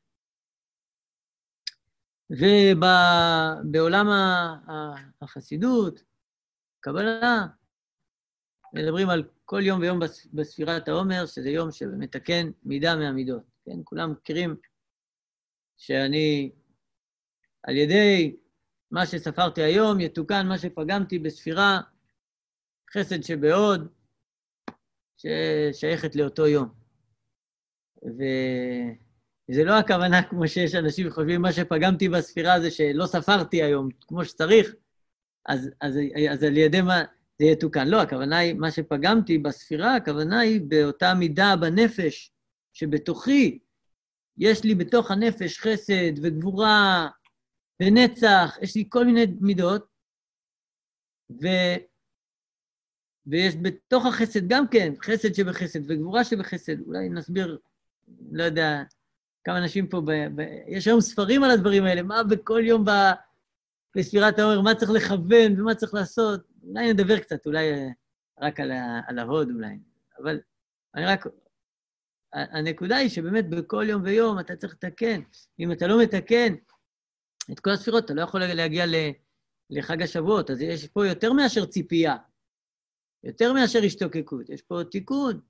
ובעולם 2.30 4.06
החסידות, 5.22 6.02
קבלה, 6.80 7.46
מדברים 8.74 9.08
על 9.08 9.28
כל 9.44 9.60
יום 9.62 9.80
ויום 9.80 10.00
בספירת 10.32 10.88
העומר, 10.88 11.26
שזה 11.26 11.50
יום 11.50 11.72
שמתקן 11.72 12.50
מידה 12.62 12.96
מהמידות. 12.96 13.42
כן, 13.64 13.76
כולם 13.84 14.12
מכירים 14.12 14.56
שאני, 15.78 16.52
על 17.62 17.76
ידי 17.76 18.36
מה 18.90 19.06
שספרתי 19.06 19.62
היום, 19.62 20.00
יתוקן 20.00 20.46
מה 20.46 20.58
שפגמתי 20.58 21.18
בספירה, 21.18 21.80
חסד 22.94 23.22
שבעוד, 23.22 23.88
ששייכת 25.16 26.16
לאותו 26.16 26.46
יום. 26.46 26.68
וזה 28.02 29.64
לא 29.64 29.78
הכוונה 29.78 30.22
כמו 30.22 30.48
שיש 30.48 30.74
אנשים 30.74 31.10
שחושבים, 31.10 31.42
מה 31.42 31.52
שפגמתי 31.52 32.08
בספירה 32.08 32.60
זה 32.60 32.70
שלא 32.70 33.06
ספרתי 33.06 33.62
היום 33.62 33.88
כמו 34.00 34.24
שצריך, 34.24 34.74
אז, 35.46 35.70
אז, 35.80 35.98
אז 36.30 36.42
על 36.42 36.56
ידי 36.56 36.80
מה 36.80 37.02
זה 37.38 37.44
יתוקן. 37.44 37.88
לא, 37.88 38.00
הכוונה 38.02 38.38
היא, 38.38 38.54
מה 38.54 38.70
שפגמתי 38.70 39.38
בספירה, 39.38 39.96
הכוונה 39.96 40.40
היא 40.40 40.60
באותה 40.68 41.14
מידה 41.14 41.54
בנפש 41.60 42.32
שבתוכי, 42.72 43.58
יש 44.38 44.64
לי 44.64 44.74
בתוך 44.74 45.10
הנפש 45.10 45.58
חסד 45.58 46.12
וגבורה 46.22 47.08
ונצח, 47.82 48.58
יש 48.62 48.76
לי 48.76 48.84
כל 48.88 49.04
מיני 49.04 49.26
מידות, 49.40 49.86
ו... 51.30 51.46
ויש 53.26 53.56
בתוך 53.62 54.06
החסד 54.06 54.48
גם 54.48 54.68
כן, 54.68 54.92
חסד 55.02 55.34
שבחסד 55.34 55.90
וגבורה 55.90 56.24
שבחסד. 56.24 56.80
אולי 56.86 57.08
נסביר 57.08 57.58
לא 58.32 58.42
יודע, 58.42 58.82
כמה 59.44 59.58
אנשים 59.58 59.88
פה, 59.88 60.00
ב, 60.00 60.10
ב, 60.10 60.40
יש 60.66 60.86
היום 60.86 61.00
ספרים 61.00 61.44
על 61.44 61.50
הדברים 61.50 61.84
האלה, 61.84 62.02
מה 62.02 62.22
בכל 62.22 62.62
יום 62.64 62.84
ב, 62.84 62.90
בספירת 63.96 64.38
העומר, 64.38 64.60
מה 64.60 64.74
צריך 64.74 64.90
לכוון 64.90 65.60
ומה 65.60 65.74
צריך 65.74 65.94
לעשות. 65.94 66.40
אולי 66.62 66.92
נדבר 66.92 67.18
קצת, 67.18 67.46
אולי 67.46 67.72
אה, 67.72 67.88
רק 68.40 68.60
על, 68.60 68.70
ה, 68.70 69.00
על 69.06 69.18
ההוד 69.18 69.50
אולי. 69.50 69.78
אבל 70.22 70.40
אני 70.94 71.06
רק... 71.06 71.26
הנקודה 72.32 72.96
היא 72.96 73.08
שבאמת 73.08 73.48
בכל 73.48 73.84
יום 73.88 74.02
ויום 74.02 74.38
אתה 74.38 74.56
צריך 74.56 74.72
לתקן. 74.72 75.20
אם 75.60 75.72
אתה 75.72 75.86
לא 75.86 76.02
מתקן 76.02 76.54
את 77.50 77.60
כל 77.60 77.70
הספירות, 77.70 78.04
אתה 78.04 78.14
לא 78.14 78.22
יכול 78.22 78.40
להגיע 78.40 78.84
לחג 79.70 80.02
השבועות. 80.02 80.50
אז 80.50 80.60
יש 80.60 80.86
פה 80.86 81.06
יותר 81.06 81.32
מאשר 81.32 81.66
ציפייה, 81.66 82.16
יותר 83.24 83.52
מאשר 83.52 83.78
השתוקקות. 83.86 84.48
יש 84.48 84.62
פה 84.62 84.80
תיקון, 84.90 85.40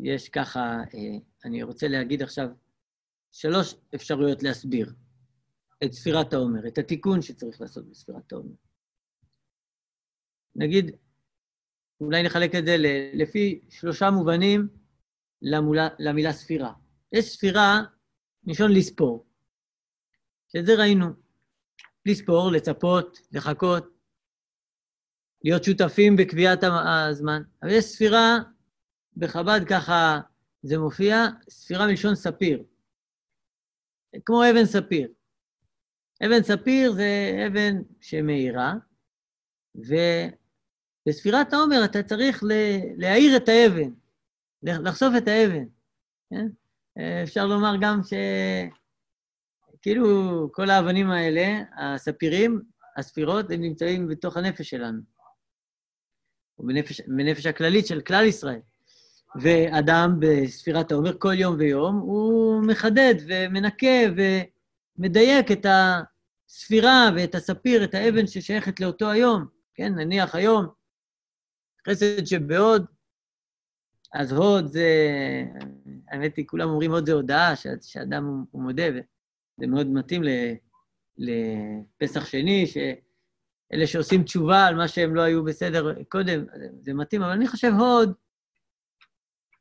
יש 0.00 0.28
ככה, 0.28 0.60
אה, 0.94 1.18
אני 1.44 1.62
רוצה 1.62 1.88
להגיד 1.88 2.22
עכשיו 2.22 2.48
שלוש 3.32 3.74
אפשרויות 3.94 4.42
להסביר 4.42 4.92
את 5.84 5.92
ספירת 5.92 6.32
העומר, 6.32 6.68
את 6.68 6.78
התיקון 6.78 7.22
שצריך 7.22 7.60
לעשות 7.60 7.90
בספירת 7.90 8.32
העומר. 8.32 8.54
נגיד, 10.56 10.96
אולי 12.00 12.22
נחלק 12.22 12.54
את 12.54 12.64
זה 12.64 12.76
לפי 13.14 13.60
שלושה 13.68 14.10
מובנים 14.10 14.68
למולה, 15.42 15.88
למילה 15.98 16.32
ספירה. 16.32 16.72
יש 17.12 17.24
ספירה, 17.24 17.82
מלשון 18.44 18.72
לספור, 18.72 19.26
שאת 20.48 20.66
זה 20.66 20.74
ראינו. 20.74 21.06
לספור, 22.06 22.50
לצפות, 22.52 23.18
לחכות, 23.32 23.86
להיות 25.44 25.64
שותפים 25.64 26.16
בקביעת 26.16 26.58
הזמן. 26.62 27.42
אבל 27.62 27.70
יש 27.70 27.84
ספירה, 27.84 28.36
בחב"ד 29.16 29.60
ככה 29.70 30.20
זה 30.62 30.78
מופיע, 30.78 31.16
ספירה 31.48 31.86
מלשון 31.86 32.14
ספיר. 32.14 32.64
כמו 34.24 34.42
אבן 34.50 34.64
ספיר. 34.64 35.12
אבן 36.26 36.42
ספיר 36.42 36.92
זה 36.92 37.44
אבן 37.46 37.82
שמאירה, 38.00 38.74
ובספירת 41.06 41.52
העומר 41.52 41.84
אתה 41.84 42.02
צריך 42.02 42.44
להאיר 42.96 43.36
את 43.36 43.48
האבן, 43.48 43.90
לחשוף 44.62 45.14
את 45.18 45.28
האבן. 45.28 45.64
כן? 46.30 46.46
אפשר 47.22 47.46
לומר 47.46 47.74
גם 47.80 48.00
ש... 48.02 48.12
כאילו 49.82 50.48
כל 50.52 50.70
האבנים 50.70 51.10
האלה, 51.10 51.62
הספירים, 51.76 52.62
הספירות, 52.96 53.50
הם 53.50 53.60
נמצאים 53.60 54.08
בתוך 54.08 54.36
הנפש 54.36 54.70
שלנו, 54.70 55.00
או 56.58 56.66
בנפש, 56.66 57.00
בנפש 57.00 57.46
הכללית 57.46 57.86
של 57.86 58.00
כלל 58.00 58.24
ישראל. 58.24 58.60
ואדם 59.40 60.16
בספירת 60.20 60.92
העומר 60.92 61.18
כל 61.18 61.34
יום 61.34 61.56
ויום, 61.58 61.98
הוא 61.98 62.62
מחדד 62.66 63.14
ומנקה 63.26 63.96
ומדייק 64.98 65.50
את 65.52 65.66
הספירה 65.68 67.10
ואת 67.16 67.34
הספיר, 67.34 67.84
את 67.84 67.94
האבן 67.94 68.26
ששייכת 68.26 68.80
לאותו 68.80 69.10
היום. 69.10 69.46
כן, 69.74 69.94
נניח 69.94 70.34
היום, 70.34 70.66
חסד 71.88 72.24
שבהוד, 72.24 72.86
אז 74.14 74.32
הוד 74.32 74.66
זה, 74.66 74.88
האמת 76.08 76.36
היא, 76.36 76.46
כולם 76.46 76.68
אומרים 76.68 76.90
הוד 76.90 77.06
זה 77.06 77.12
הודאה, 77.12 77.54
שאדם 77.82 78.44
הוא 78.50 78.62
מודה, 78.62 78.82
זה 79.56 79.66
מאוד 79.66 79.86
מתאים 79.86 80.22
לפסח 81.18 82.24
שני, 82.24 82.66
שאלה 82.66 83.86
שעושים 83.86 84.22
תשובה 84.22 84.66
על 84.66 84.74
מה 84.74 84.88
שהם 84.88 85.14
לא 85.14 85.22
היו 85.22 85.44
בסדר 85.44 86.02
קודם, 86.04 86.44
זה 86.80 86.94
מתאים, 86.94 87.22
אבל 87.22 87.32
אני 87.32 87.48
חושב 87.48 87.72
הוד, 87.78 88.12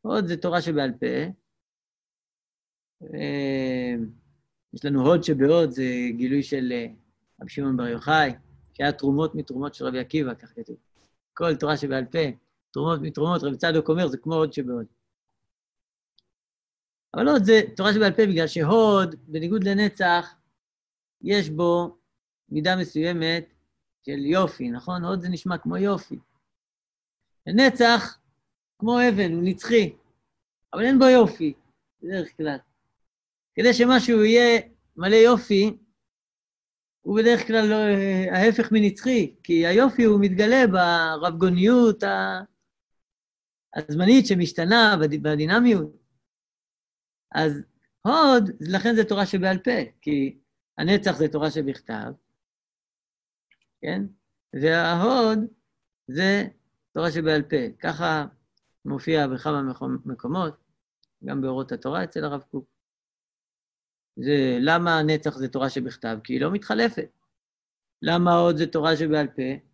הוד 0.01 0.28
זה 0.28 0.38
תורה 0.38 0.61
שבעל 0.61 0.91
פה. 0.91 1.05
יש 4.74 4.86
לנו 4.86 5.01
הוד 5.07 5.24
שבהוד, 5.24 5.69
זה 5.69 5.84
גילוי 6.17 6.43
של 6.43 6.74
רבי 7.41 7.49
שמעון 7.49 7.78
בר 7.78 7.88
יוחאי, 7.88 8.32
שהיה 8.74 8.91
תרומות 8.91 9.36
מתרומות 9.36 9.74
של 9.74 9.86
רבי 9.86 9.99
עקיבא, 9.99 10.34
כך 10.34 10.53
כתוב. 10.55 10.92
כל 11.34 11.55
תורה 11.55 11.77
שבעל 11.77 12.05
פה, 12.05 12.19
תרומות 12.71 12.99
מתרומות, 13.01 13.43
רבי 13.43 13.57
צדוק 13.57 13.89
אומר, 13.89 14.07
זה 14.07 14.17
כמו 14.17 14.36
הוד 14.36 14.53
שבהוד. 14.53 14.86
אבל 17.13 17.27
עוד 17.27 17.43
זה 17.43 17.61
תורה 17.75 17.93
שבעל 17.93 18.11
פה, 18.11 18.25
בגלל 18.25 18.47
שהוד, 18.47 19.15
בניגוד 19.27 19.63
לנצח, 19.63 20.36
יש 21.21 21.49
בו 21.49 21.97
מידה 22.49 22.75
מסוימת 22.75 23.53
של 24.05 24.25
יופי, 24.25 24.71
נכון? 24.71 25.03
הוד 25.03 25.21
זה 25.21 25.29
נשמע 25.29 25.57
כמו 25.57 25.77
יופי. 25.77 26.19
לנצח, 27.47 28.17
כמו 28.79 28.99
אבן, 29.09 29.34
הוא 29.34 29.43
נצחי, 29.43 29.95
אבל 30.73 30.86
אין 30.86 30.99
בו 30.99 31.05
יופי, 31.05 31.53
בדרך 32.01 32.38
כלל. 32.38 32.57
כדי 33.55 33.73
שמשהו 33.73 34.23
יהיה 34.23 34.61
מלא 34.95 35.15
יופי, 35.15 35.77
הוא 37.03 37.19
בדרך 37.19 37.47
כלל 37.47 37.65
לא, 37.65 37.75
ההפך 38.31 38.71
מנצחי, 38.71 39.35
כי 39.43 39.67
היופי 39.67 40.03
הוא 40.03 40.19
מתגלה 40.21 40.67
ברבגוניות 40.67 42.03
הזמנית 43.75 44.27
שמשתנה, 44.27 44.95
בדינמיות. 45.01 45.91
אז 47.35 47.51
הוד, 48.01 48.49
לכן 48.59 48.95
זה 48.95 49.03
תורה 49.03 49.25
שבעל 49.25 49.57
פה, 49.57 49.71
כי 50.01 50.39
הנצח 50.77 51.17
זה 51.17 51.27
תורה 51.27 51.51
שבכתב, 51.51 52.11
כן? 53.81 54.01
וההוד 54.61 55.39
זה 56.07 56.43
תורה 56.93 57.11
שבעל 57.11 57.41
פה. 57.41 57.77
ככה 57.79 58.25
מופיע 58.85 59.27
בכמה 59.27 59.61
מקומות, 60.05 60.53
גם 61.25 61.41
באורות 61.41 61.71
התורה 61.71 62.03
אצל 62.03 62.23
הרב 62.23 62.41
קוק. 62.41 62.72
זה 64.16 64.57
למה 64.61 64.99
הנצח 64.99 65.38
זה 65.38 65.47
תורה 65.47 65.70
שבכתב? 65.70 66.18
כי 66.24 66.34
היא 66.34 66.41
לא 66.41 66.51
מתחלפת. 66.51 67.09
למה 68.01 68.34
ההוד 68.34 68.57
זה 68.57 68.68
תורה 68.68 68.97
שבעל 68.97 69.28
פה? 69.28 69.74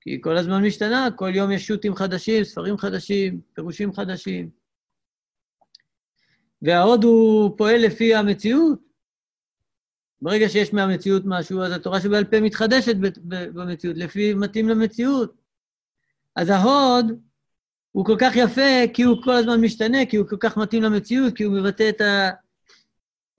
כי 0.00 0.10
היא 0.10 0.22
כל 0.22 0.36
הזמן 0.36 0.64
משתנה, 0.64 1.08
כל 1.16 1.30
יום 1.34 1.52
יש 1.52 1.66
שו"תים 1.66 1.94
חדשים, 1.94 2.44
ספרים 2.44 2.78
חדשים, 2.78 3.40
פירושים 3.52 3.92
חדשים. 3.92 4.50
וההוד 6.62 7.04
הוא 7.04 7.58
פועל 7.58 7.80
לפי 7.80 8.14
המציאות. 8.14 8.78
ברגע 10.22 10.48
שיש 10.48 10.74
מהמציאות 10.74 11.22
משהו, 11.26 11.62
אז 11.62 11.72
התורה 11.72 12.00
שבעל 12.00 12.24
פה 12.24 12.40
מתחדשת 12.40 12.96
במציאות, 13.28 13.96
לפי 13.96 14.34
מתאים 14.34 14.68
למציאות. 14.68 15.34
אז 16.36 16.50
ההוד 16.50 17.20
הוא 17.92 18.04
כל 18.04 18.16
כך 18.20 18.36
יפה, 18.36 18.92
כי 18.94 19.02
הוא 19.02 19.22
כל 19.22 19.32
הזמן 19.32 19.60
משתנה, 19.60 20.06
כי 20.06 20.16
הוא 20.16 20.28
כל 20.28 20.36
כך 20.40 20.56
מתאים 20.56 20.82
למציאות, 20.82 21.34
כי 21.34 21.44
הוא 21.44 21.54
מבטא 21.54 21.88
את, 21.88 22.00
ה, 22.00 22.30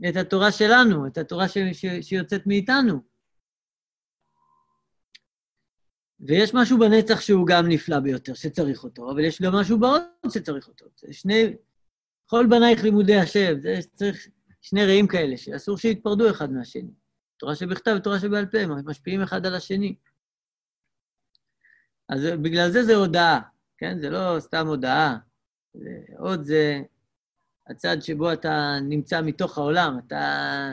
את 0.09 0.15
התורה 0.15 0.51
שלנו, 0.51 1.07
את 1.07 1.17
התורה 1.17 1.47
ש, 1.47 1.57
ש, 1.57 1.85
שיוצאת 2.01 2.47
מאיתנו. 2.47 2.99
ויש 6.19 6.53
משהו 6.53 6.79
בנצח 6.79 7.21
שהוא 7.21 7.47
גם 7.47 7.67
נפלא 7.67 7.99
ביותר, 7.99 8.33
שצריך 8.33 8.83
אותו, 8.83 9.11
אבל 9.11 9.25
יש 9.25 9.41
גם 9.41 9.55
משהו 9.55 9.79
בהוד 9.79 10.01
שצריך 10.29 10.67
אותו. 10.67 10.85
זה 10.95 11.13
שני... 11.13 11.53
כל 12.25 12.45
בנייך 12.49 12.83
לימודי 12.83 13.15
השם, 13.15 13.59
זה 13.59 13.79
צריך 13.93 14.27
שני 14.61 14.85
רעים 14.85 15.07
כאלה, 15.07 15.37
שאסור 15.37 15.77
שיתפרדו 15.77 16.29
אחד 16.29 16.51
מהשני. 16.51 16.91
תורה 17.37 17.55
שבכתב 17.55 17.95
ותורה 17.97 18.19
שבעל 18.19 18.45
פה, 18.45 18.59
הם 18.59 18.89
משפיעים 18.89 19.21
אחד 19.21 19.45
על 19.45 19.55
השני. 19.55 19.95
אז 22.09 22.25
בגלל 22.41 22.71
זה 22.71 22.83
זה 22.83 22.95
הודעה, 22.95 23.39
כן? 23.77 23.99
זה 23.99 24.09
לא 24.09 24.39
סתם 24.39 24.67
הודעה. 24.67 25.17
זה, 25.73 25.89
עוד 26.17 26.43
זה 26.43 26.81
הצד 27.69 28.01
שבו 28.01 28.33
אתה 28.33 28.77
נמצא 28.81 29.21
מתוך 29.21 29.57
העולם, 29.57 29.99
אתה 30.07 30.71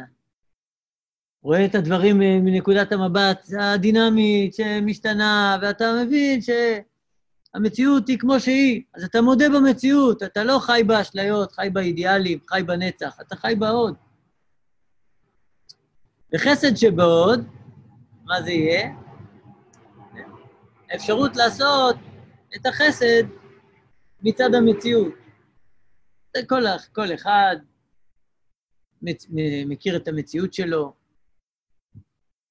רואה 1.42 1.64
את 1.64 1.74
הדברים 1.74 2.18
מנקודת 2.18 2.92
המבט 2.92 3.46
הדינמית 3.60 4.54
שמשתנה, 4.54 5.58
ואתה 5.62 5.84
מבין 6.04 6.40
שהמציאות 6.42 8.08
היא 8.08 8.18
כמו 8.18 8.40
שהיא, 8.40 8.82
אז 8.94 9.04
אתה 9.04 9.20
מודה 9.20 9.48
במציאות, 9.48 10.22
אתה 10.22 10.44
לא 10.44 10.58
חי 10.58 10.82
באשליות, 10.86 11.52
חי 11.52 11.68
באידיאלים, 11.72 12.38
חי 12.48 12.62
בנצח, 12.66 13.16
אתה 13.20 13.36
חי 13.36 13.54
בהוד. 13.58 13.94
וחסד 16.34 16.76
שבהוד, 16.76 17.44
מה 18.24 18.42
זה 18.42 18.50
יהיה? 18.50 18.90
האפשרות 20.90 21.36
לעשות 21.36 21.96
את 22.56 22.66
החסד 22.66 23.22
מצד 24.22 24.54
המציאות. 24.54 25.25
כל, 26.46 26.62
כל 26.92 27.14
אחד 27.14 27.56
מכיר 29.66 29.96
את 29.96 30.08
המציאות 30.08 30.54
שלו, 30.54 30.94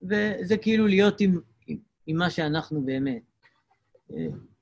וזה 0.02 0.58
כאילו 0.62 0.88
להיות 0.88 1.22
עם, 1.22 1.40
עם, 1.68 1.78
עם 2.08 2.18
מה 2.18 2.30
שאנחנו 2.30 2.82
באמת. 2.82 3.22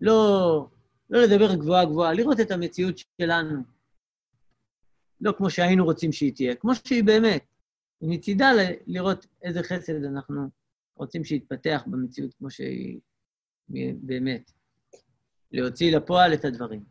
לא, 0.01 0.67
לא 1.09 1.21
לדבר 1.21 1.55
גבוהה 1.55 1.86
גבוהה, 1.86 2.13
לראות 2.13 2.39
את 2.39 2.51
המציאות 2.51 2.95
שלנו. 3.21 3.63
לא 5.21 5.34
כמו 5.38 5.49
שהיינו 5.49 5.86
רוצים 5.86 6.11
שהיא 6.11 6.34
תהיה, 6.36 6.55
כמו 6.55 6.71
שהיא 6.76 7.03
באמת. 7.03 7.45
מצידה 8.01 8.51
לראות 8.88 9.26
איזה 9.43 9.63
חסד 9.63 10.03
אנחנו 10.03 10.49
רוצים 10.95 11.24
שיתפתח 11.24 11.84
במציאות 11.88 12.34
כמו 12.34 12.51
שהיא 12.51 12.99
באמת. 13.93 14.51
להוציא 15.51 15.97
לפועל 15.97 16.34
את 16.34 16.45
הדברים. 16.45 16.84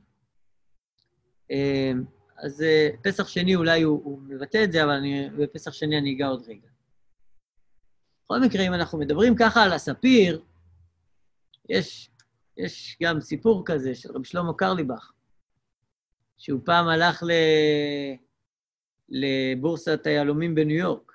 אז 2.36 2.64
פסח 3.02 3.28
שני 3.28 3.54
אולי 3.54 3.82
הוא, 3.82 4.04
הוא 4.04 4.20
מבטא 4.22 4.64
את 4.64 4.72
זה, 4.72 4.84
אבל 4.84 4.92
אני, 4.92 5.30
בפסח 5.30 5.72
שני 5.72 5.98
אני 5.98 6.14
אגע 6.14 6.26
עוד 6.26 6.42
רגע. 6.48 6.68
בכל 8.24 8.40
מקרה, 8.40 8.66
אם 8.66 8.74
אנחנו 8.74 8.98
מדברים 8.98 9.34
ככה 9.36 9.62
על 9.62 9.72
הספיר, 9.72 10.42
יש, 11.68 12.10
יש 12.56 12.98
גם 13.02 13.20
סיפור 13.20 13.62
כזה 13.66 13.94
של 13.94 14.12
רב 14.12 14.24
שלמה 14.24 14.52
קרליבך, 14.54 15.12
שהוא 16.38 16.60
פעם 16.64 16.88
הלך 16.88 17.22
ל... 17.22 17.30
לבורסת 19.08 20.06
היהלומים 20.06 20.54
בניו 20.54 20.76
יורק. 20.76 21.12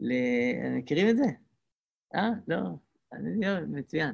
ל... 0.00 0.12
מכירים 0.78 1.08
את 1.08 1.16
זה? 1.16 1.24
אה? 2.14 2.30
לא. 2.48 2.58
מצוין. 3.68 4.12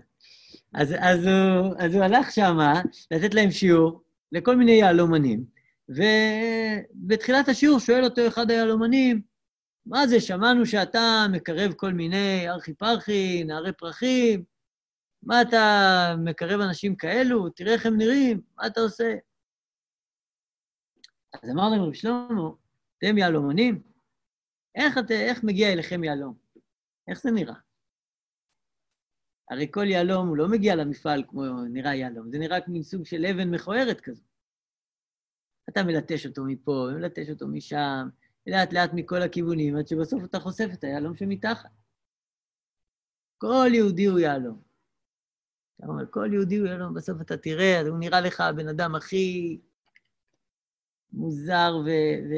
אז, 0.74 0.94
אז, 0.98 1.26
הוא, 1.26 1.74
אז 1.78 1.94
הוא 1.94 2.02
הלך 2.04 2.30
שמה 2.32 2.82
לתת 3.10 3.34
להם 3.34 3.50
שיעור 3.50 4.02
לכל 4.32 4.56
מיני 4.56 4.72
יהלומנים, 4.72 5.44
ובתחילת 5.90 7.48
השיעור 7.48 7.78
שואל 7.78 8.04
אותו 8.04 8.26
אחד 8.28 8.50
היהלומנים, 8.50 9.22
מה 9.86 10.06
זה, 10.06 10.20
שמענו 10.20 10.66
שאתה 10.66 11.26
מקרב 11.32 11.72
כל 11.72 11.92
מיני 11.92 12.48
ארכי 12.48 12.74
פרחי, 12.74 13.44
נערי 13.44 13.72
פרחים, 13.72 14.44
מה 15.22 15.42
אתה 15.42 15.66
מקרב 16.24 16.60
אנשים 16.60 16.96
כאלו? 16.96 17.48
תראה 17.48 17.72
איך 17.72 17.86
הם 17.86 17.96
נראים, 17.96 18.40
מה 18.56 18.66
אתה 18.66 18.80
עושה? 18.80 19.14
אז 21.42 21.50
אמר 21.50 21.68
להם 21.68 21.80
רב 21.80 21.92
שלמה, 21.94 22.50
אתם 22.98 23.18
יהלומנים? 23.18 23.82
איך, 24.74 24.98
את, 24.98 25.10
איך 25.10 25.44
מגיע 25.44 25.72
אליכם 25.72 26.04
יהלום? 26.04 26.38
איך 27.08 27.22
זה 27.22 27.30
נראה? 27.30 27.54
הרי 29.50 29.66
כל 29.70 29.86
יהלום, 29.86 30.28
הוא 30.28 30.36
לא 30.36 30.48
מגיע 30.48 30.74
למפעל 30.74 31.24
כמו 31.28 31.42
נראה 31.72 31.94
יהלום, 31.94 32.30
זה 32.30 32.38
נראה 32.38 32.60
כמו 32.60 32.82
סוג 32.82 33.06
של 33.06 33.26
אבן 33.26 33.50
מכוערת 33.50 34.00
כזו. 34.00 34.29
אתה 35.70 35.82
מלטש 35.82 36.26
אותו 36.26 36.44
מפה, 36.44 36.88
מלטש 36.94 37.30
אותו 37.30 37.48
משם, 37.48 38.08
לאט 38.46 38.72
לאט 38.72 38.90
מכל 38.94 39.22
הכיוונים, 39.22 39.76
עד 39.76 39.88
שבסוף 39.88 40.24
אתה 40.24 40.40
חושף 40.40 40.68
את 40.72 40.84
היהלום 40.84 41.16
שמתחת. 41.16 41.70
כל 43.38 43.68
יהודי 43.74 44.04
הוא 44.04 44.18
יהלום. 44.18 44.60
אתה 45.76 45.86
אומר, 45.86 46.04
כל 46.10 46.28
יהודי 46.32 46.56
הוא 46.56 46.66
יהלום, 46.66 46.94
בסוף 46.94 47.20
אתה 47.20 47.36
תראה, 47.36 47.80
הוא 47.80 47.98
נראה 47.98 48.20
לך 48.20 48.40
הבן 48.40 48.68
אדם 48.68 48.94
הכי 48.94 49.58
מוזר 51.12 51.72
ו... 51.84 51.88
ו... 52.30 52.34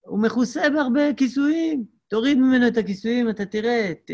הוא 0.00 0.22
מכוסה 0.22 0.60
בהרבה 0.74 1.14
כיסויים. 1.16 1.84
תוריד 2.08 2.38
ממנו 2.38 2.68
את 2.68 2.76
הכיסויים, 2.76 3.30
אתה 3.30 3.46
תראה, 3.46 3.92
ת... 4.04 4.10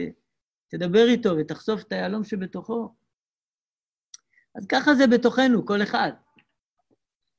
תדבר 0.68 1.06
איתו 1.08 1.30
ותחשוף 1.38 1.82
את 1.82 1.92
היהלום 1.92 2.24
שבתוכו. 2.24 2.94
אז 4.54 4.66
ככה 4.66 4.94
זה 4.94 5.06
בתוכנו, 5.06 5.66
כל 5.66 5.82
אחד. 5.82 6.10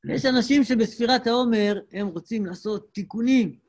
יש 0.06 0.26
אנשים 0.26 0.64
שבספירת 0.64 1.28
העומר 1.28 1.80
הם 1.92 2.08
רוצים 2.08 2.46
לעשות 2.46 2.94
תיקונים. 2.94 3.60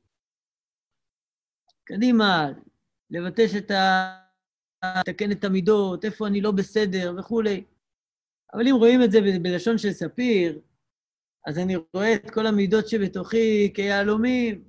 קדימה, 1.85 2.49
לבטש 3.11 3.55
את 3.57 3.70
ה... 3.70 4.14
לתקן 4.99 5.33
את 5.33 5.45
המידות, 5.45 6.05
איפה 6.05 6.26
אני 6.26 6.41
לא 6.41 6.51
בסדר 6.51 7.14
וכולי. 7.18 7.64
אבל 8.55 8.68
אם 8.68 8.74
רואים 8.74 9.03
את 9.03 9.12
זה 9.12 9.18
בלשון 9.43 9.79
של 9.79 9.93
ספיר, 9.93 10.61
אז 11.47 11.59
אני 11.59 11.76
רואה 11.95 12.14
את 12.14 12.31
כל 12.31 12.47
המידות 12.47 12.89
שבתוכי 12.89 13.72
כיהלומים. 13.74 14.64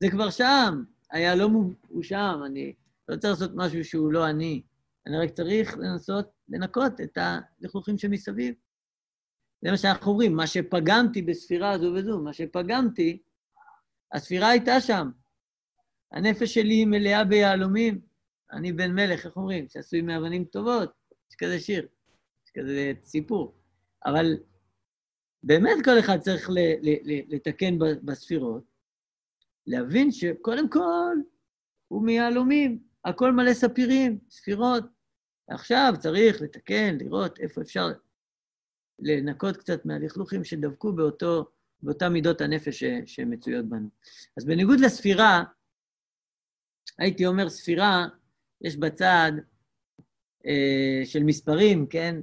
זה 0.00 0.10
כבר 0.10 0.30
שם, 0.30 0.84
היהלום 1.10 1.74
הוא 1.88 2.02
שם, 2.02 2.40
אני 2.46 2.74
לא 3.08 3.16
צריך 3.16 3.32
לעשות 3.32 3.50
משהו 3.54 3.84
שהוא 3.84 4.12
לא 4.12 4.30
אני. 4.30 4.62
אני 5.06 5.18
רק 5.18 5.30
צריך 5.30 5.78
לנסות 5.78 6.30
לנקות 6.48 7.00
את 7.00 7.18
הלכלוכים 7.18 7.98
שמסביב. 7.98 8.54
זה 9.62 9.70
מה 9.70 9.76
שאנחנו 9.76 10.12
אומרים, 10.12 10.36
מה 10.36 10.46
שפגמתי 10.46 11.22
בספירה 11.22 11.78
זו 11.78 11.92
וזו, 11.94 12.20
מה 12.20 12.32
שפגמתי, 12.32 13.22
הספירה 14.12 14.48
הייתה 14.48 14.80
שם. 14.80 15.10
הנפש 16.12 16.54
שלי 16.54 16.74
היא 16.74 16.86
מלאה 16.86 17.24
ביהלומים. 17.24 18.00
אני 18.52 18.72
בן 18.72 18.94
מלך, 18.94 19.26
איך 19.26 19.36
אומרים? 19.36 19.68
שעשוי 19.68 20.00
מאבנים 20.02 20.44
טובות. 20.44 20.92
יש 21.30 21.36
כזה 21.36 21.60
שיר, 21.60 21.88
יש 22.46 22.52
כזה 22.58 22.92
סיפור. 23.04 23.54
אבל 24.06 24.36
באמת 25.42 25.84
כל 25.84 25.98
אחד 25.98 26.18
צריך 26.18 26.50
לתקן 27.28 27.78
בספירות, 27.78 28.64
להבין 29.66 30.12
שקודם 30.12 30.68
כל 30.68 31.16
הוא 31.88 32.02
מיהלומים. 32.02 32.82
הכל 33.04 33.32
מלא 33.32 33.54
ספירים, 33.54 34.18
ספירות. 34.30 34.84
עכשיו 35.48 35.92
צריך 35.98 36.42
לתקן, 36.42 36.98
לראות 36.98 37.38
איפה 37.38 37.60
אפשר 37.60 37.88
לנקות 39.00 39.56
קצת 39.56 39.84
מהלכלוכים 39.84 40.44
שדבקו 40.44 40.92
באותו, 40.92 41.46
באותה 41.82 42.08
מידות 42.08 42.40
הנפש 42.40 42.84
ש, 42.84 42.84
שמצויות 43.06 43.66
בנו. 43.68 43.88
אז 44.36 44.44
בניגוד 44.44 44.80
לספירה, 44.80 45.44
הייתי 46.98 47.26
אומר 47.26 47.48
ספירה, 47.48 48.06
יש 48.60 48.76
בצד 48.76 49.32
אה, 50.46 51.00
של 51.04 51.22
מספרים, 51.22 51.86
כן? 51.86 52.20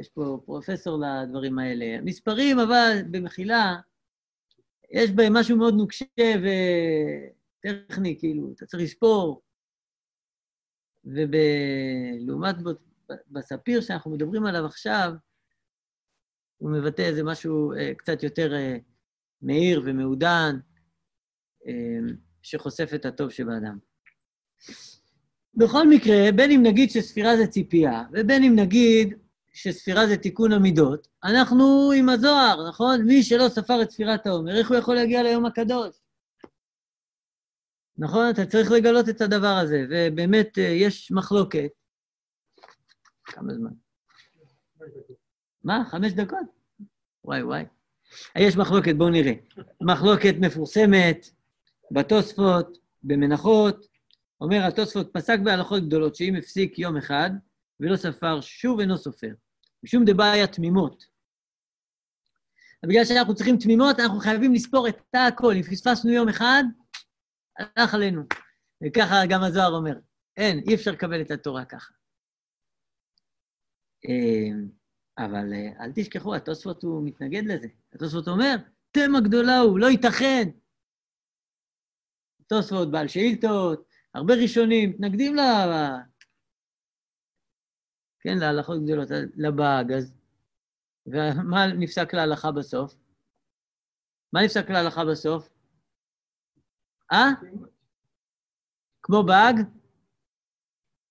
יש 0.00 0.08
פה 0.08 0.40
פרופסור 0.44 0.98
לדברים 0.98 1.58
האלה. 1.58 2.00
מספרים, 2.02 2.58
אבל 2.58 2.98
במחילה, 3.10 3.76
יש 4.90 5.10
בהם 5.10 5.36
משהו 5.36 5.56
מאוד 5.56 5.74
נוקשה 5.74 6.04
וטכני, 7.64 8.18
כאילו, 8.18 8.52
אתה 8.56 8.66
צריך 8.66 8.82
לספור. 8.82 9.42
ולעומת 11.04 12.56
בספיר 13.30 13.80
שאנחנו 13.80 14.10
מדברים 14.10 14.46
עליו 14.46 14.66
עכשיו, 14.66 15.12
הוא 16.56 16.70
מבטא 16.70 17.02
איזה 17.02 17.22
משהו 17.24 17.72
אה, 17.72 17.94
קצת 17.94 18.22
יותר 18.22 18.54
אה, 18.54 18.76
מהיר 19.42 19.82
ומעודן, 19.84 20.56
אה, 21.66 22.14
שחושף 22.42 22.90
את 22.94 23.04
הטוב 23.04 23.30
שבאדם. 23.30 23.78
בכל 25.54 25.88
מקרה, 25.88 26.32
בין 26.36 26.50
אם 26.50 26.62
נגיד 26.62 26.90
שספירה 26.90 27.36
זה 27.36 27.46
ציפייה, 27.46 28.02
ובין 28.12 28.42
אם 28.42 28.54
נגיד 28.58 29.14
שספירה 29.52 30.06
זה 30.06 30.16
תיקון 30.16 30.52
המידות, 30.52 31.08
אנחנו 31.24 31.92
עם 31.96 32.08
הזוהר, 32.08 32.68
נכון? 32.68 33.02
מי 33.02 33.22
שלא 33.22 33.48
ספר 33.48 33.82
את 33.82 33.90
ספירת 33.90 34.26
העומר, 34.26 34.58
איך 34.58 34.70
הוא 34.70 34.76
יכול 34.76 34.94
להגיע 34.94 35.22
ליום 35.22 35.46
הקדוש? 35.46 36.00
נכון? 37.98 38.30
אתה 38.30 38.46
צריך 38.46 38.70
לגלות 38.70 39.08
את 39.08 39.20
הדבר 39.20 39.56
הזה, 39.62 39.86
ובאמת 39.90 40.58
יש 40.58 41.12
מחלוקת. 41.12 41.70
כמה 43.24 43.54
זמן? 43.54 43.70
מה? 45.66 45.84
חמש 45.90 46.12
דקות? 46.12 46.46
וואי, 47.24 47.42
וואי. 47.42 47.64
יש 48.38 48.56
מחלוקת, 48.56 48.94
בואו 48.94 49.10
נראה. 49.10 49.32
מחלוקת 49.80 50.34
מפורסמת 50.40 51.26
בתוספות, 51.90 52.78
במנחות. 53.02 53.86
אומר 54.40 54.56
התוספות, 54.68 55.10
פסק 55.12 55.38
בהלכות 55.44 55.82
גדולות, 55.86 56.16
שאם 56.16 56.34
הפסיק 56.38 56.78
יום 56.78 56.96
אחד 56.96 57.30
ולא 57.80 57.96
ספר, 57.96 58.40
שוב 58.40 58.80
אינו 58.80 58.98
סופר. 58.98 59.34
משום 59.82 60.04
דבעיה 60.06 60.46
תמימות. 60.46 61.06
בגלל 62.86 63.04
שאנחנו 63.04 63.34
צריכים 63.34 63.56
תמימות, 63.56 64.00
אנחנו 64.00 64.20
חייבים 64.20 64.54
לספור 64.54 64.88
את 64.88 65.14
הכל. 65.14 65.52
אם 65.56 65.62
פספסנו 65.62 66.10
יום 66.10 66.28
אחד, 66.28 66.64
הלך 67.58 67.94
עלינו. 67.94 68.22
וככה 68.86 69.16
גם 69.28 69.42
הזוהר 69.42 69.74
אומר, 69.74 69.98
אין, 70.36 70.58
אי 70.68 70.74
אפשר 70.74 70.90
לקבל 70.90 71.20
את 71.20 71.30
התורה 71.30 71.64
ככה. 71.64 71.92
אבל 75.18 75.52
אה, 75.52 75.84
אל 75.84 75.92
תשכחו, 75.94 76.34
התוספות 76.34 76.82
הוא 76.82 77.06
מתנגד 77.06 77.42
לזה. 77.44 77.68
התוספות 77.92 78.28
אומר, 78.28 78.56
תמה 78.90 79.20
גדולה 79.20 79.58
הוא, 79.58 79.78
לא 79.78 79.86
ייתכן. 79.86 80.48
תוספות 82.46 82.90
בעל 82.90 83.08
שאילתות, 83.08 83.88
הרבה 84.14 84.34
ראשונים 84.34 84.90
מתנגדים 84.90 85.36
ל... 85.36 85.40
כן, 88.20 88.38
להלכות 88.38 88.84
גדולות, 88.84 89.08
לבאג, 89.36 89.92
אז... 89.92 90.12
ומה 91.06 91.66
נפסק 91.78 92.14
להלכה 92.14 92.52
בסוף? 92.52 92.94
מה 94.32 94.40
נפסק 94.44 94.70
להלכה 94.70 95.04
בסוף? 95.10 95.48
אה? 97.12 97.28
כמו 99.02 99.22
באג? 99.26 99.66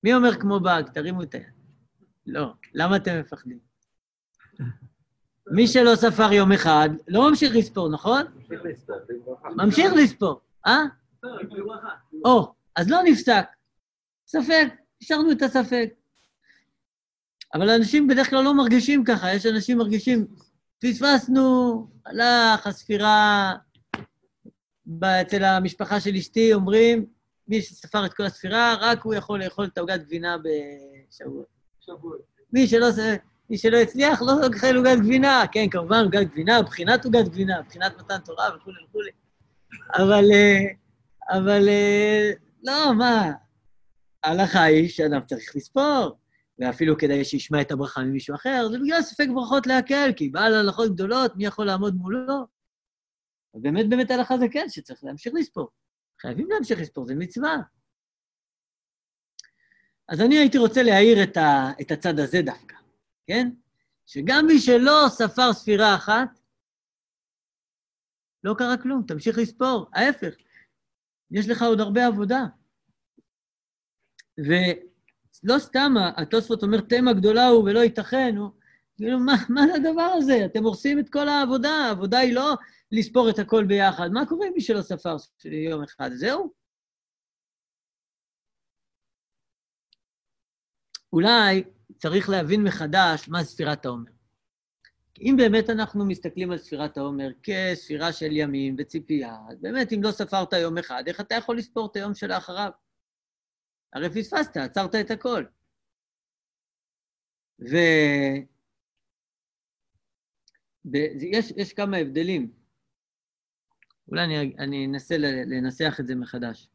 מי 0.03 0.13
אומר 0.13 0.41
כמו 0.41 0.59
באג? 0.59 0.93
תרימו 0.93 1.23
את 1.23 1.33
היד. 1.33 1.53
לא, 2.25 2.53
למה 2.73 2.97
אתם 2.97 3.11
מפחדים? 3.19 3.64
מי 5.47 5.67
שלא 5.67 5.95
ספר 5.95 6.33
יום 6.33 6.51
אחד, 6.51 6.89
לא 7.07 7.29
ממשיך 7.29 7.55
לספור, 7.55 7.89
נכון? 7.89 8.25
ממשיך 9.55 9.93
לספור, 9.93 10.41
אה? 10.67 10.83
או, 12.25 12.53
אז 12.75 12.89
לא 12.89 13.03
נפסק. 13.03 13.45
ספק, 14.27 14.67
השארנו 15.01 15.31
את 15.31 15.41
הספק. 15.41 15.89
אבל 17.53 17.69
אנשים 17.69 18.07
בדרך 18.07 18.29
כלל 18.29 18.43
לא 18.43 18.53
מרגישים 18.53 19.03
ככה, 19.03 19.33
יש 19.33 19.45
אנשים 19.45 19.77
מרגישים, 19.77 20.27
פספסנו, 20.81 21.87
הלך, 22.05 22.67
הספירה, 22.67 23.53
אצל 25.03 25.43
המשפחה 25.43 25.99
של 25.99 26.15
אשתי 26.15 26.53
אומרים, 26.53 27.05
מי 27.47 27.61
שספר 27.61 28.05
את 28.05 28.13
כל 28.13 28.23
הספירה, 28.23 28.75
רק 28.79 29.01
הוא 29.01 29.13
יכול 29.13 29.43
לאכול 29.43 29.65
את 29.65 29.77
העוגת 29.77 30.01
גבינה 30.01 30.35
בשבוע. 30.37 31.43
מי 32.53 32.67
שלא... 32.67 32.87
מי 33.49 33.57
שלא 33.57 33.77
הצליח, 33.77 34.21
לא 34.21 34.31
אוכל 34.47 34.75
עוגת 34.75 34.97
גבינה. 34.99 35.43
כן, 35.51 35.69
כמובן, 35.71 36.03
עוגת 36.03 36.27
גבינה, 36.31 36.61
בחינת 36.61 37.05
עוגת 37.05 37.27
גבינה, 37.27 37.61
בחינת 37.61 37.97
מתן 37.99 38.19
תורה 38.19 38.49
וכולי 38.55 38.77
וכולי. 38.89 39.11
אבל, 39.95 40.31
אה, 40.31 40.61
אבל, 41.37 41.69
אה, 41.69 42.31
לא, 42.63 42.93
מה, 42.93 43.31
ההלכה 44.23 44.63
היא 44.63 44.89
שאדם 44.89 45.21
צריך 45.25 45.55
לספור, 45.55 46.17
ואפילו 46.59 46.97
כדאי 46.97 47.25
שישמע 47.25 47.61
את 47.61 47.71
הברכה 47.71 48.01
ממישהו 48.01 48.35
אחר, 48.35 48.67
זה 48.71 48.79
בגלל 48.79 49.01
ספק 49.01 49.27
ברכות 49.35 49.67
להקל, 49.67 50.11
כי 50.15 50.29
בעל 50.29 50.53
הלכות 50.53 50.93
גדולות, 50.93 51.35
מי 51.35 51.45
יכול 51.45 51.65
לעמוד 51.65 51.95
מולו? 51.95 52.47
ובאמת, 53.53 53.89
באמת 53.89 54.11
ההלכה 54.11 54.37
זה 54.37 54.45
כן, 54.51 54.65
שצריך 54.69 55.03
להמשיך 55.03 55.33
לספור. 55.35 55.69
חייבים 56.21 56.47
להמשיך 56.49 56.79
לספור, 56.79 57.05
זה 57.05 57.15
מצווה. 57.15 57.57
אז 60.09 60.21
אני 60.21 60.37
הייתי 60.37 60.57
רוצה 60.57 60.83
להעיר 60.83 61.23
את, 61.23 61.37
ה, 61.37 61.71
את 61.81 61.91
הצד 61.91 62.19
הזה 62.19 62.41
דווקא. 62.41 62.75
כן? 63.27 63.49
שגם 64.05 64.45
מי 64.47 64.59
שלא 64.59 65.05
ספר 65.09 65.53
ספירה 65.53 65.95
אחת, 65.95 66.39
לא 68.43 68.55
קרה 68.57 68.77
כלום, 68.77 69.03
תמשיך 69.07 69.37
לספור. 69.37 69.89
ההפך, 69.93 70.35
יש 71.31 71.49
לך 71.49 71.61
עוד 71.61 71.79
הרבה 71.79 72.07
עבודה. 72.07 72.43
ולא 74.37 75.59
סתם 75.59 75.93
התוספות 76.17 76.63
אומר, 76.63 76.81
תמה 76.81 77.13
גדולה 77.13 77.47
הוא 77.47 77.63
ולא 77.63 77.79
ייתכן, 77.79 78.35
הוא... 78.37 78.49
כאילו, 78.95 79.19
מה, 79.19 79.33
מה 79.49 79.61
זה 79.67 79.73
הדבר 79.75 80.11
הזה? 80.17 80.45
אתם 80.45 80.63
הורסים 80.63 80.99
את 80.99 81.09
כל 81.09 81.27
העבודה, 81.29 81.69
העבודה 81.69 82.17
היא 82.17 82.33
לא 82.33 82.53
לספור 82.91 83.29
את 83.29 83.39
הכל 83.39 83.65
ביחד. 83.67 84.09
מה 84.13 84.25
קורה 84.25 84.47
עם 84.47 84.53
מי 84.53 84.61
שלא 84.61 84.81
ספר 84.81 85.15
יום 85.45 85.83
אחד? 85.83 86.09
זהו? 86.13 86.53
אולי 91.13 91.63
צריך 91.97 92.29
להבין 92.29 92.63
מחדש 92.63 93.29
מה 93.29 93.43
ספירת 93.43 93.85
העומר. 93.85 94.11
אם 95.21 95.35
באמת 95.37 95.69
אנחנו 95.69 96.05
מסתכלים 96.05 96.51
על 96.51 96.57
ספירת 96.57 96.97
העומר 96.97 97.29
כספירה 97.43 98.13
של 98.13 98.31
ימים 98.31 98.75
וציפייה, 98.79 99.37
אז 99.49 99.61
באמת, 99.61 99.93
אם 99.93 100.03
לא 100.03 100.11
ספרת 100.11 100.53
יום 100.53 100.77
אחד, 100.77 101.03
איך 101.07 101.21
אתה 101.21 101.35
יכול 101.35 101.57
לספור 101.57 101.89
את 101.91 101.95
היום 101.95 102.15
שלאחריו? 102.15 102.71
הרי 103.93 104.09
פספסת, 104.09 104.57
עצרת 104.57 104.95
את 104.95 105.11
הכל. 105.11 105.45
ו... 107.59 107.75
יש, 111.21 111.51
יש 111.57 111.73
כמה 111.73 111.97
הבדלים. 111.97 112.53
אולי 114.07 114.23
אני, 114.23 114.55
אני 114.59 114.85
אנסה 114.85 115.17
לנסח 115.17 115.97
את 115.99 116.07
זה 116.07 116.15
מחדש. 116.15 116.67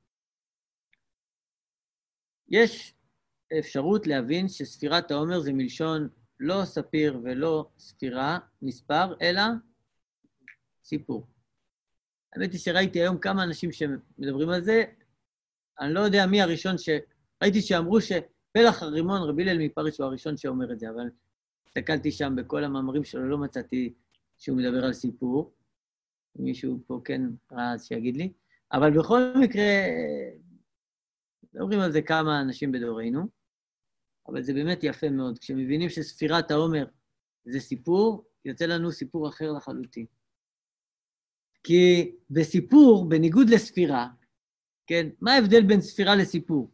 יש 2.48 2.94
אפשרות 3.58 4.06
להבין 4.06 4.48
שספירת 4.48 5.10
העומר 5.10 5.40
זה 5.40 5.52
מלשון 5.52 6.08
לא 6.40 6.64
ספיר 6.64 7.20
ולא 7.24 7.68
ספירה, 7.78 8.38
מספר, 8.62 9.14
אלא 9.22 9.42
סיפור. 10.84 11.26
האמת 12.32 12.52
היא 12.52 12.60
שראיתי 12.60 13.00
היום 13.00 13.18
כמה 13.18 13.42
אנשים 13.42 13.72
שמדברים 13.72 14.48
על 14.48 14.64
זה, 14.64 14.84
אני 15.80 15.94
לא 15.94 16.00
יודע 16.00 16.26
מי 16.26 16.42
הראשון 16.42 16.78
ש... 16.78 16.88
ראיתי 17.42 17.62
שאמרו 17.62 18.00
שפלח 18.00 18.82
הרימון, 18.82 19.22
רבי 19.22 19.42
הלל 19.42 19.58
מפריש 19.58 19.98
הוא 19.98 20.06
הראשון 20.06 20.36
שאומר 20.36 20.72
את 20.72 20.80
זה, 20.80 20.90
אבל 20.90 21.10
הסתכלתי 21.66 22.12
שם 22.12 22.36
בכל 22.36 22.64
המאמרים 22.64 23.04
שלו, 23.04 23.28
לא 23.28 23.38
מצאתי 23.38 23.94
שהוא 24.38 24.58
מדבר 24.58 24.84
על 24.84 24.92
סיפור. 24.92 25.52
מישהו 26.36 26.80
פה 26.86 27.00
כן 27.04 27.22
ראה 27.52 27.72
אז 27.72 27.86
שיגיד 27.86 28.16
לי. 28.16 28.32
אבל 28.72 28.98
בכל 28.98 29.20
מקרה, 29.40 29.64
מדברים 31.54 31.80
על 31.80 31.92
זה 31.92 32.02
כמה 32.02 32.40
אנשים 32.40 32.72
בדורנו. 32.72 33.39
אבל 34.30 34.42
זה 34.42 34.52
באמת 34.52 34.78
יפה 34.82 35.10
מאוד. 35.10 35.38
כשמבינים 35.38 35.88
שספירת 35.88 36.50
העומר 36.50 36.86
זה 37.44 37.60
סיפור, 37.60 38.24
יוצא 38.44 38.66
לנו 38.66 38.92
סיפור 38.92 39.28
אחר 39.28 39.52
לחלוטין. 39.52 40.06
כי 41.62 42.12
בסיפור, 42.30 43.08
בניגוד 43.08 43.50
לספירה, 43.50 44.08
כן, 44.86 45.08
מה 45.20 45.32
ההבדל 45.32 45.66
בין 45.66 45.80
ספירה 45.80 46.16
לסיפור? 46.16 46.70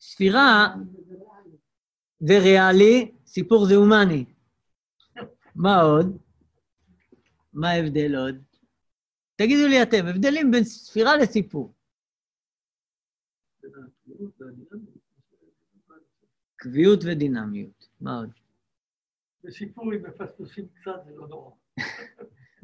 ספירה 0.00 0.74
זה 2.20 2.38
ריאלי, 2.38 3.12
סיפור 3.26 3.66
זה 3.66 3.74
הומני. 3.74 4.24
מה 5.54 5.80
עוד? 5.80 6.18
מה 7.52 7.70
ההבדל 7.70 8.14
עוד? 8.14 8.42
תגידו 9.36 9.66
לי 9.68 9.82
אתם, 9.82 10.06
הבדלים 10.06 10.50
בין 10.50 10.64
ספירה 10.64 11.16
לסיפור. 11.16 11.74
קביעות 16.60 17.00
ודינמיות. 17.04 17.88
מה 18.00 18.18
עוד? 18.18 18.30
בסיפור 19.44 19.94
אם 19.94 20.02
מפספסים 20.02 20.68
קצת 20.80 21.04
זה 21.04 21.10
לא 21.16 21.28
נורא. 21.28 21.50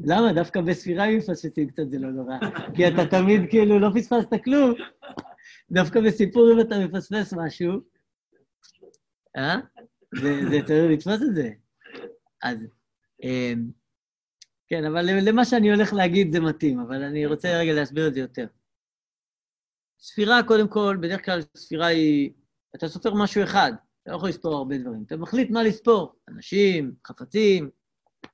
למה? 0.09 0.33
דווקא 0.33 0.61
בספירה 0.61 1.05
אם 1.05 1.17
מפספסים 1.19 1.69
קצת 1.69 1.83
זה 1.89 1.99
לא 1.99 2.11
נורא. 2.11 2.35
כי 2.75 2.89
אתה 2.89 3.07
תמיד 3.11 3.41
כאילו 3.51 3.79
לא 3.79 3.89
פספסת 3.95 4.45
כלום. 4.45 4.75
דווקא 5.71 6.01
בסיפור 6.01 6.53
אם 6.53 6.61
אתה 6.61 6.75
מפספס 6.79 7.33
משהו, 7.33 7.73
אה? 9.37 9.57
זה, 10.15 10.41
זה 10.51 10.59
צריך 10.67 10.93
לתפוס 10.93 11.23
את 11.23 11.35
זה. 11.35 11.51
אז, 12.43 12.67
אמ, 13.23 13.71
כן, 14.69 14.85
אבל 14.85 15.29
למה 15.29 15.45
שאני 15.45 15.73
הולך 15.73 15.93
להגיד 15.93 16.33
זה 16.33 16.41
מתאים, 16.41 16.81
אבל 16.81 17.03
אני 17.03 17.27
רוצה 17.27 17.59
רגע 17.59 17.73
להסביר 17.73 18.09
את 18.09 18.15
זה 18.15 18.21
יותר. 18.21 18.47
ספירה, 19.99 20.43
קודם 20.43 20.69
כל, 20.69 20.97
בדרך 21.01 21.25
כלל 21.25 21.41
ספירה 21.57 21.87
היא... 21.87 22.33
אתה 22.77 22.89
סופר 22.89 23.15
משהו 23.15 23.43
אחד, 23.43 23.73
אתה 24.07 24.13
לא 24.13 24.17
יכול 24.17 24.29
לספור 24.29 24.55
הרבה 24.55 24.79
דברים. 24.79 25.03
אתה 25.07 25.17
מחליט 25.17 25.51
מה 25.51 25.63
לספור, 25.63 26.15
אנשים, 26.29 26.95
חפצים, 27.07 27.71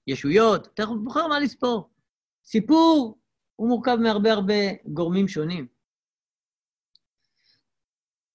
ישויות, 0.07 0.67
אתה 0.75 0.87
בוחר 0.87 1.27
מה 1.27 1.41
לספור. 1.41 1.91
סיפור 2.45 3.19
הוא 3.57 3.69
מורכב 3.69 3.97
מהרבה 4.03 4.33
הרבה 4.33 4.55
גורמים 4.87 5.29
שונים. 5.29 5.67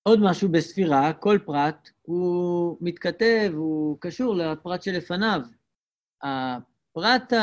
עוד 0.03 0.19
משהו 0.21 0.49
בספירה, 0.49 1.13
כל 1.13 1.39
פרט 1.45 1.89
הוא 2.01 2.77
מתכתב, 2.81 3.51
הוא 3.53 3.97
קשור 3.99 4.35
לפרט 4.35 4.81
שלפניו. 4.81 5.41
הפרט 6.23 7.33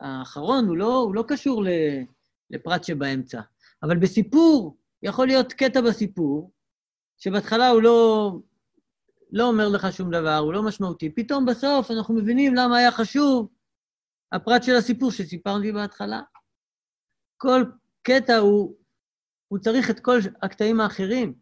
האחרון 0.00 0.66
הוא 0.66 0.76
לא, 0.76 0.96
הוא 0.96 1.14
לא 1.14 1.24
קשור 1.28 1.64
לפרט 2.50 2.84
שבאמצע, 2.84 3.40
אבל 3.82 3.98
בסיפור, 3.98 4.76
יכול 5.02 5.26
להיות 5.26 5.52
קטע 5.52 5.80
בסיפור, 5.80 6.50
שבהתחלה 7.18 7.68
הוא 7.68 7.82
לא, 7.82 8.32
לא 9.32 9.48
אומר 9.48 9.68
לך 9.68 9.86
שום 9.92 10.10
דבר, 10.10 10.36
הוא 10.36 10.52
לא 10.52 10.62
משמעותי. 10.62 11.10
פתאום 11.10 11.46
בסוף 11.46 11.90
אנחנו 11.90 12.14
מבינים 12.14 12.54
למה 12.54 12.78
היה 12.78 12.92
חשוב 12.92 13.48
הפרט 14.32 14.62
של 14.62 14.76
הסיפור 14.76 15.10
שסיפרתי 15.10 15.72
בהתחלה. 15.72 16.20
כל 17.36 17.62
קטע 18.02 18.36
הוא, 18.36 18.76
הוא 19.48 19.58
צריך 19.58 19.90
את 19.90 20.00
כל 20.00 20.18
הקטעים 20.42 20.80
האחרים. 20.80 21.34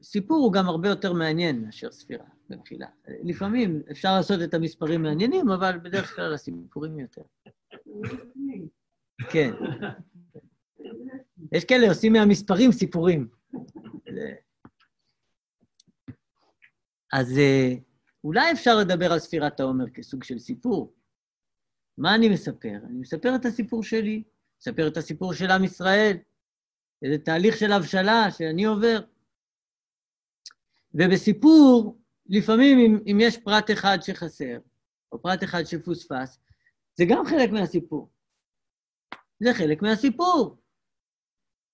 וסיפור 0.00 0.36
הוא 0.36 0.52
גם 0.52 0.66
הרבה 0.66 0.88
יותר 0.88 1.12
מעניין 1.12 1.62
מאשר 1.62 1.92
ספירה, 1.92 2.26
במחילה. 2.48 2.86
לפעמים 3.24 3.82
אפשר 3.90 4.14
לעשות 4.16 4.40
את 4.44 4.54
המספרים 4.54 5.02
מעניינים, 5.02 5.50
אבל 5.50 5.78
בדרך 5.78 6.16
כלל 6.16 6.34
הסיפורים 6.34 6.98
יותר. 6.98 7.22
כן. 9.32 9.50
יש 11.52 11.64
כאלה 11.64 11.88
עושים 11.88 12.12
מהמספרים 12.12 12.72
סיפורים. 12.72 13.28
אז 17.12 17.38
אה, 17.38 17.74
אולי 18.24 18.52
אפשר 18.52 18.76
לדבר 18.76 19.12
על 19.12 19.18
ספירת 19.18 19.60
העומר 19.60 19.90
כסוג 19.90 20.24
של 20.24 20.38
סיפור. 20.38 20.94
מה 21.98 22.14
אני 22.14 22.28
מספר? 22.28 22.76
אני 22.84 22.98
מספר 22.98 23.34
את 23.34 23.44
הסיפור 23.44 23.82
שלי, 23.82 24.22
מספר 24.60 24.88
את 24.88 24.96
הסיפור 24.96 25.34
של 25.34 25.50
עם 25.50 25.64
ישראל, 25.64 26.16
איזה 27.02 27.18
תהליך 27.18 27.56
של 27.56 27.72
הבשלה 27.72 28.30
שאני 28.30 28.64
עובר. 28.64 29.00
ובסיפור, 30.94 31.98
לפעמים 32.26 32.78
אם, 32.78 32.98
אם 33.06 33.18
יש 33.20 33.38
פרט 33.38 33.70
אחד 33.70 33.98
שחסר, 34.02 34.58
או 35.12 35.22
פרט 35.22 35.44
אחד 35.44 35.64
שפוספס, 35.64 36.38
זה 36.94 37.04
גם 37.10 37.24
חלק 37.26 37.50
מהסיפור. 37.50 38.10
זה 39.40 39.54
חלק 39.54 39.82
מהסיפור. 39.82 40.59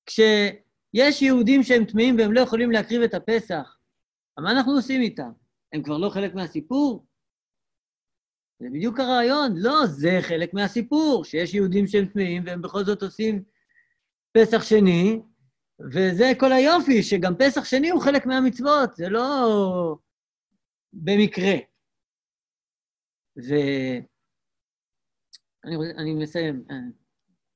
כשיש 0.07 1.23
יהודים 1.23 1.63
שהם 1.63 1.85
טמאים 1.85 2.17
והם 2.19 2.33
לא 2.33 2.41
יכולים 2.41 2.71
להקריב 2.71 3.03
את 3.03 3.15
הפסח, 3.15 3.79
מה 4.39 4.51
אנחנו 4.51 4.73
עושים 4.73 5.01
איתם? 5.01 5.31
הם 5.73 5.83
כבר 5.83 5.99
לא 5.99 6.09
חלק 6.09 6.35
מהסיפור? 6.35 7.07
זה 8.61 8.69
בדיוק 8.73 9.01
הרעיון. 9.01 9.53
לא, 9.57 9.87
זה 9.87 10.19
חלק 10.21 10.55
מהסיפור, 10.55 11.25
שיש 11.25 11.55
יהודים 11.55 11.87
שהם 11.87 12.07
טמאים 12.07 12.43
והם 12.47 12.63
בכל 12.63 12.85
זאת 12.85 13.03
עושים 13.03 13.45
פסח 14.33 14.63
שני, 14.63 15.21
וזה 15.93 16.33
כל 16.41 16.53
היופי, 16.53 17.03
שגם 17.03 17.35
פסח 17.39 17.65
שני 17.65 17.91
הוא 17.91 18.03
חלק 18.03 18.27
מהמצוות, 18.27 18.97
זה 18.97 19.09
לא 19.09 19.97
במקרה. 20.93 21.55
ואני 25.65 26.15
מסיים. 26.15 26.65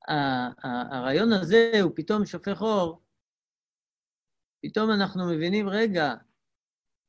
הרעיון 0.07 1.33
הזה 1.33 1.71
הוא 1.81 1.91
פתאום 1.95 2.25
שופך 2.25 2.61
אור, 2.61 3.01
פתאום 4.65 4.91
אנחנו 4.91 5.27
מבינים, 5.33 5.69
רגע, 5.69 6.13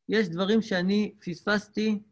יש 0.09 0.29
דברים 0.29 0.63
שאני 0.63 1.15
פספסתי, 1.25 2.03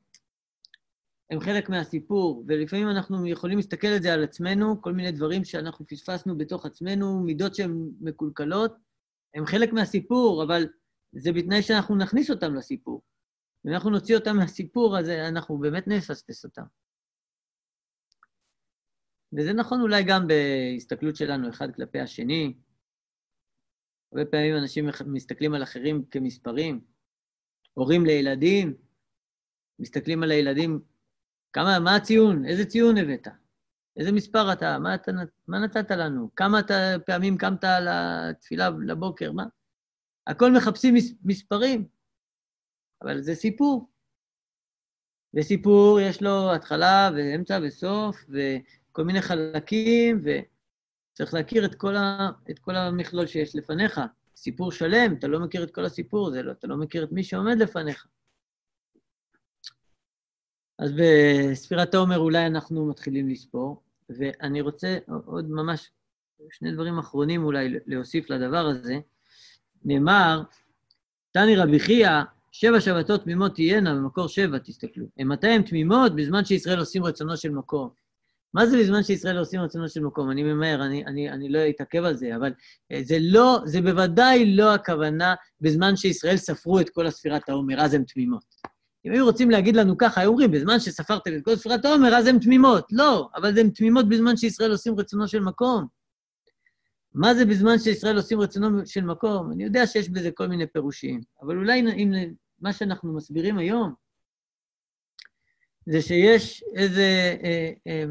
הם 1.30 1.40
חלק 1.40 1.68
מהסיפור, 1.68 2.44
ולפעמים 2.48 2.88
אנחנו 2.90 3.26
יכולים 3.26 3.56
להסתכל 3.56 3.86
על 3.86 4.02
זה 4.02 4.14
על 4.14 4.24
עצמנו, 4.24 4.82
כל 4.82 4.92
מיני 4.92 5.12
דברים 5.12 5.44
שאנחנו 5.44 5.86
פספסנו 5.86 6.38
בתוך 6.38 6.66
עצמנו, 6.66 7.20
מידות 7.20 7.54
שהן 7.54 7.90
מקולקלות, 8.00 8.74
הם 9.34 9.46
חלק 9.46 9.72
מהסיפור, 9.72 10.44
אבל 10.44 10.66
זה 11.12 11.32
בתנאי 11.32 11.62
שאנחנו 11.62 11.96
נכניס 11.96 12.30
אותם 12.30 12.54
לסיפור. 12.54 13.02
אם 13.66 13.72
אנחנו 13.72 13.90
נוציא 13.90 14.16
אותם 14.16 14.36
מהסיפור, 14.36 14.98
אז 14.98 15.08
אנחנו 15.08 15.58
באמת 15.58 15.88
נפספס 15.88 16.44
אותם. 16.44 16.62
וזה 19.32 19.52
נכון 19.52 19.80
אולי 19.80 20.04
גם 20.04 20.26
בהסתכלות 20.26 21.16
שלנו 21.16 21.50
אחד 21.50 21.74
כלפי 21.74 22.00
השני. 22.00 22.54
הרבה 24.12 24.30
פעמים 24.30 24.56
אנשים 24.56 24.86
מסתכלים 25.06 25.54
על 25.54 25.62
אחרים 25.62 26.04
כמספרים. 26.10 26.80
הורים 27.74 28.06
לילדים, 28.06 28.74
מסתכלים 29.78 30.22
על 30.22 30.30
הילדים, 30.30 30.80
כמה, 31.52 31.78
מה 31.78 31.96
הציון? 31.96 32.44
איזה 32.46 32.64
ציון 32.64 32.96
הבאת? 32.96 33.28
איזה 33.96 34.12
מספר 34.12 34.52
אתה? 34.52 34.78
מה, 34.78 34.94
אתה, 34.94 35.12
מה 35.48 35.58
נתת 35.58 35.90
לנו? 35.90 36.34
כמה 36.36 36.60
אתה, 36.60 36.74
פעמים 37.06 37.38
קמת 37.38 37.64
לתפילה 37.64 38.70
לבוקר? 38.86 39.32
מה? 39.32 39.44
הכל 40.26 40.52
מחפשים 40.56 40.94
מס, 40.94 41.12
מספרים, 41.24 41.88
אבל 43.02 43.20
זה 43.22 43.34
סיפור. 43.34 43.90
וסיפור 45.34 46.00
יש 46.00 46.22
לו 46.22 46.54
התחלה 46.54 47.10
ואמצע 47.16 47.58
וסוף, 47.62 48.16
וכל 48.90 49.04
מיני 49.04 49.22
חלקים, 49.22 50.22
וצריך 50.24 51.34
להכיר 51.34 51.64
את 51.64 51.74
כל, 51.74 51.96
ה, 51.96 52.30
את 52.50 52.58
כל 52.58 52.76
המכלול 52.76 53.26
שיש 53.26 53.56
לפניך. 53.56 54.00
סיפור 54.36 54.72
שלם, 54.72 55.14
אתה 55.18 55.26
לא 55.26 55.40
מכיר 55.40 55.62
את 55.62 55.70
כל 55.70 55.84
הסיפור, 55.84 56.30
זה 56.30 56.42
לא, 56.42 56.52
אתה 56.52 56.66
לא 56.66 56.76
מכיר 56.76 57.04
את 57.04 57.12
מי 57.12 57.24
שעומד 57.24 57.58
לפניך. 57.58 58.06
אז 60.78 60.92
בספירת 60.96 61.94
העומר 61.94 62.18
אולי 62.18 62.46
אנחנו 62.46 62.86
מתחילים 62.86 63.28
לספור, 63.28 63.82
ואני 64.08 64.60
רוצה 64.60 64.98
עוד 65.24 65.50
ממש 65.50 65.90
שני 66.50 66.72
דברים 66.72 66.98
אחרונים 66.98 67.44
אולי 67.44 67.78
להוסיף 67.86 68.30
לדבר 68.30 68.66
הזה. 68.66 68.98
נאמר, 69.84 70.42
תני 71.32 71.56
רבי 71.56 71.80
חייא, 71.80 72.10
שבע 72.52 72.80
שבתות 72.80 73.22
תמימות 73.22 73.54
תהיינה, 73.54 73.94
במקור 73.94 74.28
שבע, 74.28 74.58
תסתכלו. 74.58 75.06
מתי 75.18 75.48
הן 75.48 75.62
תמימות? 75.62 76.16
בזמן 76.16 76.44
שישראל 76.44 76.78
עושים 76.78 77.04
רצונו 77.04 77.36
של 77.36 77.50
מקום. 77.50 77.99
מה 78.54 78.66
זה 78.66 78.78
בזמן 78.78 79.02
שישראל 79.02 79.38
עושים 79.38 79.60
רצונו 79.60 79.88
של 79.88 80.00
מקום? 80.00 80.30
אני 80.30 80.42
ממהר, 80.42 80.86
אני, 80.86 81.06
אני, 81.06 81.30
אני 81.30 81.48
לא 81.48 81.58
אתעכב 81.70 82.04
על 82.04 82.16
זה, 82.16 82.36
אבל 82.36 82.52
אה, 82.92 83.00
זה 83.02 83.16
לא, 83.20 83.60
זה 83.64 83.80
בוודאי 83.80 84.56
לא 84.56 84.74
הכוונה 84.74 85.34
בזמן 85.60 85.96
שישראל 85.96 86.36
ספרו 86.36 86.80
את 86.80 86.90
כל 86.90 87.06
הספירת 87.06 87.48
העומר, 87.48 87.80
אז 87.80 87.94
הן 87.94 88.04
תמימות. 88.04 88.44
אם 89.06 89.12
היו 89.12 89.24
רוצים 89.24 89.50
להגיד 89.50 89.76
לנו 89.76 89.98
ככה, 89.98 90.20
היו 90.20 90.30
אומרים, 90.30 90.50
בזמן 90.50 90.80
שספרתם 90.80 91.36
את 91.36 91.44
כל 91.44 91.56
ספירת 91.56 91.84
העומר, 91.84 92.14
אז 92.14 92.26
הן 92.26 92.38
תמימות. 92.38 92.86
לא, 92.92 93.28
אבל 93.36 93.58
הן 93.58 93.70
תמימות 93.70 94.08
בזמן 94.08 94.36
שישראל 94.36 94.70
עושים 94.70 94.94
רצונו 95.00 95.28
של 95.28 95.40
מקום. 95.40 95.86
מה 97.14 97.34
זה 97.34 97.44
בזמן 97.44 97.78
שישראל 97.78 98.16
עושים 98.16 98.40
רצונו 98.40 98.86
של 98.86 99.04
מקום? 99.04 99.52
אני 99.52 99.64
יודע 99.64 99.86
שיש 99.86 100.08
בזה 100.08 100.30
כל 100.30 100.46
מיני 100.46 100.66
פירושים, 100.66 101.20
אבל 101.42 101.56
אולי 101.56 101.80
אם 101.80 102.12
מה 102.60 102.72
שאנחנו 102.72 103.12
מסבירים 103.16 103.58
היום, 103.58 103.94
זה 105.86 106.02
שיש 106.02 106.64
איזה... 106.76 107.36
אה, 107.44 107.70
אה, 107.86 108.04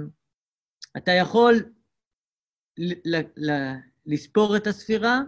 אתה 0.98 1.12
יכול 1.12 1.74
לספור 4.06 4.58
את 4.58 4.68
הספירה 4.68 5.20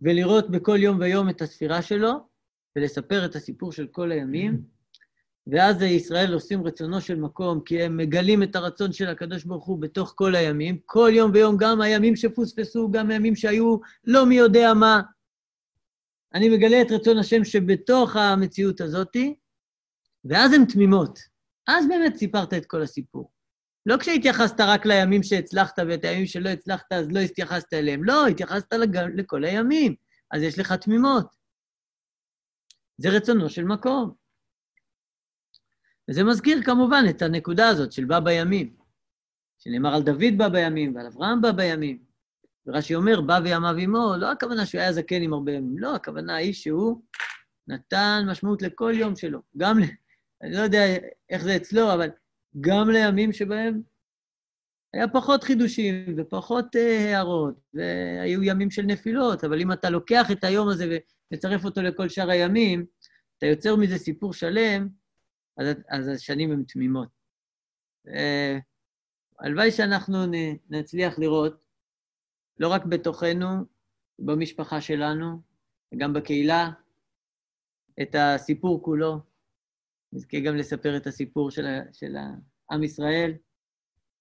ולראות 0.00 0.50
בכל 0.50 0.78
יום 0.80 0.98
ויום 1.00 1.28
את 1.28 1.42
הספירה 1.42 1.82
שלו, 1.82 2.12
ולספר 2.76 3.24
את 3.24 3.36
הסיפור 3.36 3.72
של 3.72 3.86
כל 3.86 4.12
הימים, 4.12 4.62
ואז 5.46 5.82
ישראל 5.82 6.32
עושים 6.32 6.66
רצונו 6.66 7.00
של 7.00 7.16
מקום, 7.16 7.60
כי 7.64 7.82
הם 7.82 7.96
מגלים 7.96 8.42
את 8.42 8.56
הרצון 8.56 8.92
של 8.92 9.08
הקדוש 9.08 9.44
ברוך 9.44 9.64
הוא 9.64 9.80
בתוך 9.80 10.12
כל 10.16 10.34
הימים, 10.34 10.78
כל 10.86 11.10
יום 11.14 11.30
ויום, 11.34 11.56
גם 11.58 11.80
הימים 11.80 12.16
שפוספסו, 12.16 12.90
גם 12.90 13.10
הימים 13.10 13.36
שהיו 13.36 13.76
לא 14.04 14.26
מי 14.26 14.34
יודע 14.34 14.74
מה. 14.74 15.00
אני 16.34 16.48
מגלה 16.48 16.82
את 16.82 16.90
רצון 16.90 17.18
השם 17.18 17.44
שבתוך 17.44 18.16
המציאות 18.16 18.80
הזאתי, 18.80 19.36
ואז 20.24 20.52
הן 20.52 20.64
תמימות. 20.64 21.18
אז 21.68 21.88
באמת 21.88 22.16
סיפרת 22.16 22.54
את 22.54 22.66
כל 22.66 22.82
הסיפור. 22.82 23.30
לא 23.86 23.96
כשהתייחסת 23.96 24.60
רק 24.60 24.86
לימים 24.86 25.22
שהצלחת 25.22 25.78
ואת 25.88 26.04
הימים 26.04 26.26
שלא 26.26 26.48
הצלחת, 26.48 26.92
אז 26.92 27.12
לא 27.12 27.20
התייחסת 27.20 27.72
אליהם. 27.72 28.04
לא, 28.04 28.26
התייחסת 28.26 28.72
לג... 28.72 28.96
לכל 28.96 29.44
הימים. 29.44 29.94
אז 30.30 30.42
יש 30.42 30.58
לך 30.58 30.72
תמימות. 30.72 31.26
זה 32.98 33.08
רצונו 33.08 33.50
של 33.50 33.64
מקום. 33.64 34.14
וזה 36.10 36.24
מזכיר 36.24 36.62
כמובן 36.62 37.04
את 37.10 37.22
הנקודה 37.22 37.68
הזאת 37.68 37.92
של 37.92 38.04
בא 38.04 38.20
בימים, 38.20 38.76
שנאמר 39.58 39.94
על 39.94 40.02
דוד 40.02 40.38
בא 40.38 40.48
בימים 40.48 40.96
ועל 40.96 41.06
אברהם 41.06 41.40
בא 41.40 41.52
בימים. 41.52 42.04
ורש"י 42.66 42.94
אומר, 42.94 43.20
בא 43.20 43.40
וימיו 43.44 43.76
עמו, 43.78 44.14
לא 44.18 44.32
הכוונה 44.32 44.66
שהוא 44.66 44.80
היה 44.80 44.92
זקן 44.92 45.22
עם 45.22 45.32
הרבה 45.32 45.52
ימים, 45.52 45.78
לא, 45.78 45.94
הכוונה 45.94 46.34
היא 46.34 46.52
שהוא 46.52 47.02
נתן 47.68 48.24
משמעות 48.30 48.62
לכל 48.62 48.92
יום 48.96 49.16
שלו. 49.16 49.40
גם. 49.56 49.78
אני 50.42 50.52
לא 50.52 50.60
יודע 50.60 50.84
איך 51.30 51.42
זה 51.42 51.56
אצלו, 51.56 51.94
אבל 51.94 52.10
גם 52.60 52.90
לימים 52.90 53.32
שבהם 53.32 53.82
היה 54.94 55.08
פחות 55.08 55.44
חידושים 55.44 56.14
ופחות 56.16 56.76
uh, 56.76 56.78
הערות, 56.78 57.54
והיו 57.74 58.42
ימים 58.42 58.70
של 58.70 58.82
נפילות, 58.82 59.44
אבל 59.44 59.60
אם 59.60 59.72
אתה 59.72 59.90
לוקח 59.90 60.30
את 60.32 60.44
היום 60.44 60.68
הזה 60.68 60.98
ומצרף 61.30 61.64
אותו 61.64 61.82
לכל 61.82 62.08
שאר 62.08 62.30
הימים, 62.30 62.86
אתה 63.38 63.46
יוצר 63.46 63.76
מזה 63.76 63.98
סיפור 63.98 64.32
שלם, 64.32 64.88
אז, 65.58 65.66
אז 65.88 66.08
השנים 66.08 66.52
הן 66.52 66.62
תמימות. 66.68 67.08
Uh, 68.08 68.60
הלוואי 69.38 69.70
שאנחנו 69.70 70.18
נצליח 70.70 71.18
לראות, 71.18 71.62
לא 72.58 72.68
רק 72.68 72.84
בתוכנו, 72.84 73.64
במשפחה 74.18 74.80
שלנו, 74.80 75.40
גם 75.96 76.12
בקהילה, 76.12 76.70
את 78.02 78.14
הסיפור 78.18 78.82
כולו. 78.82 79.31
נזכה 80.12 80.40
גם 80.40 80.56
לספר 80.56 80.96
את 80.96 81.06
הסיפור 81.06 81.50
של, 81.50 81.66
של 81.92 82.16
עם 82.70 82.82
ישראל, 82.82 83.32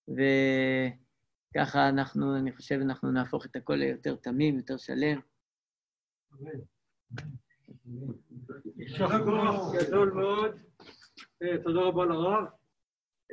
וככה 0.08 1.90
אנחנו, 1.90 2.38
אני 2.38 2.52
חושב, 2.52 2.80
אנחנו 2.82 3.12
נהפוך 3.12 3.46
את 3.46 3.56
הכל 3.56 3.76
ליותר 3.76 4.16
תמים, 4.16 4.58
יותר 4.58 4.78
שלם. 4.78 5.20
כוח 9.26 9.76
גדול 9.76 10.12
מאוד, 10.12 10.52
אה, 11.44 11.64
תודה 11.64 11.82
רבה 11.82 12.06
לרב. 12.06 12.46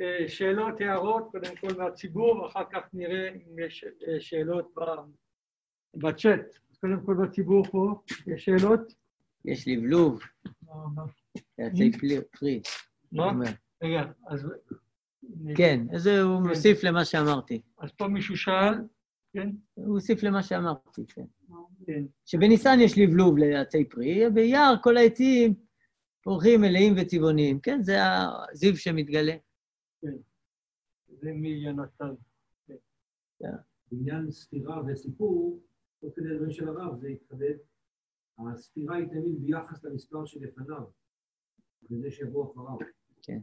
אה, 0.00 0.28
שאלות, 0.28 0.80
הערות, 0.80 1.28
קודם 1.30 1.56
כל 1.56 1.68
מהציבור, 1.78 2.42
ואחר 2.42 2.64
כך 2.72 2.82
נראה 2.92 3.28
אם 3.28 3.58
יש 3.58 3.84
אה, 3.84 4.20
שאלות 4.20 4.74
בצ'אט. 5.94 6.58
קודם 6.80 7.06
כל 7.06 7.14
בציבור 7.14 7.64
פה, 7.64 8.02
יש 8.26 8.44
שאלות? 8.44 8.94
יש 9.44 9.68
לבלוב. 9.68 10.20
יעצי 11.58 11.90
פרי. 12.30 12.62
מה? 13.12 13.32
רגע, 13.82 14.02
אז... 14.26 14.46
כן, 15.56 15.86
אז 15.94 16.06
הוא 16.06 16.48
מוסיף 16.48 16.84
למה 16.84 17.04
שאמרתי. 17.04 17.60
אז 17.78 17.90
פה 17.92 18.08
מישהו 18.08 18.36
שאל, 18.36 18.74
כן? 19.32 19.50
הוא 19.74 19.94
הוסיף 19.94 20.22
למה 20.22 20.42
שאמרתי, 20.42 21.06
כן. 21.06 21.24
כן. 21.86 22.04
שבניסן 22.24 22.78
יש 22.80 22.98
לבלוב 22.98 23.38
לעצי 23.38 23.88
פרי, 23.88 24.30
ביער 24.30 24.74
כל 24.82 24.96
העצים 24.96 25.54
פורחים 26.22 26.60
מלאים 26.60 26.94
וצבעוניים. 26.96 27.60
כן, 27.60 27.82
זה 27.82 27.96
הזיו 28.52 28.76
שמתגלה. 28.76 29.36
כן. 30.02 30.16
זה 31.08 31.32
מיונתן. 31.32 32.14
בעניין 33.92 34.30
ספירה 34.30 34.82
וסיפור, 34.86 35.62
תוך 36.00 36.12
כדי 36.16 36.28
הדברים 36.30 36.52
של 36.52 36.68
הרב, 36.68 37.00
זה 37.00 37.08
התחדד. 37.08 37.54
הספירה 38.38 38.96
היא 38.96 39.06
תמיד 39.06 39.40
ביחס 39.40 39.84
למספר 39.84 40.24
שלפניו, 40.24 40.84
וזה 41.90 42.10
שיבוא 42.10 42.52
אחריו. 42.52 42.78
כן. 43.22 43.38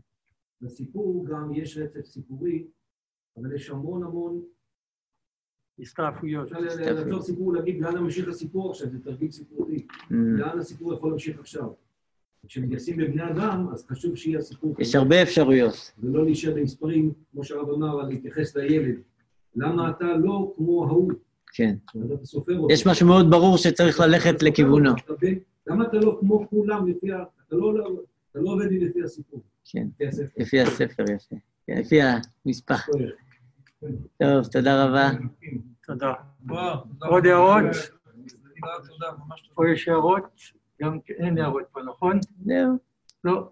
בסיפור 0.61 1.25
גם 1.25 1.51
יש 1.53 1.77
רצף 1.77 2.05
סיפורי, 2.05 2.67
אבל 3.37 3.55
יש 3.55 3.69
המון 3.69 4.03
המון... 4.03 4.41
הסתעפויות. 5.79 6.51
אפשר 6.51 6.59
לעצור 6.59 7.21
סיפור 7.21 7.47
ולהגיד 7.47 7.81
לאן 7.81 7.97
ממשיך 7.97 8.27
הסיפור 8.27 8.69
עכשיו, 8.69 8.89
זה 8.89 9.03
תרגיל 9.03 9.31
סיפורי. 9.31 9.85
Mm. 9.89 10.13
לאן 10.13 10.59
הסיפור 10.59 10.93
יכול 10.93 11.09
להמשיך 11.09 11.39
עכשיו. 11.39 11.69
כשמתייחסים 12.47 12.97
בבני 12.97 13.31
אדם, 13.31 13.67
אז 13.73 13.85
חשוב 13.85 14.15
שיהיה 14.15 14.39
הסיפור 14.39 14.75
יש 14.79 14.95
הרבה 14.95 15.21
אפשרויות. 15.21 15.91
ולא 15.99 16.25
להישאר 16.25 16.53
במספרים, 16.55 17.13
כמו 17.31 17.43
שהרב 17.43 17.69
אמר, 17.69 17.99
על 17.99 18.07
להתייחס 18.07 18.55
לילד. 18.55 18.95
למה 19.55 19.89
אתה 19.89 20.17
לא 20.17 20.53
כמו 20.55 20.85
ההוא? 20.85 21.11
כן. 21.53 21.75
יש 22.69 22.87
משהו 22.87 23.07
מאוד 23.07 23.25
ברור 23.29 23.57
שצריך 23.57 23.99
ללכת 23.99 24.43
לכיוונו. 24.43 24.91
למה 25.67 25.87
אתה 25.87 25.97
לא 25.97 26.17
כמו 26.19 26.47
כולם 26.49 26.87
לפי 26.87 27.11
ה... 27.11 27.23
אתה 27.47 27.55
לא, 27.55 27.73
אתה 28.35 28.43
לא 28.43 28.49
עובד 28.49 28.65
לי 28.65 28.79
לפי 28.79 29.03
הסיפור. 29.03 29.43
כן, 29.71 29.87
לפי 29.93 30.07
הספר. 30.07 30.33
לפי 30.37 30.61
הספר 30.61 31.03
יפה. 31.03 31.35
כן, 31.67 31.77
לפי 31.77 31.99
המספר. 32.01 32.75
טוב, 34.19 34.45
תודה 34.51 34.85
רבה. 34.85 35.09
תודה. 35.85 36.13
עוד 37.01 37.25
הערות? 37.25 37.75
פה 39.53 39.63
יש 39.73 39.87
הערות? 39.87 40.23
גם 40.81 40.99
כן, 41.05 41.13
אין 41.17 41.37
הערות 41.37 41.63
פה, 41.71 41.81
נכון? 41.81 42.19
זהו. 42.45 42.77
לא. 43.23 43.51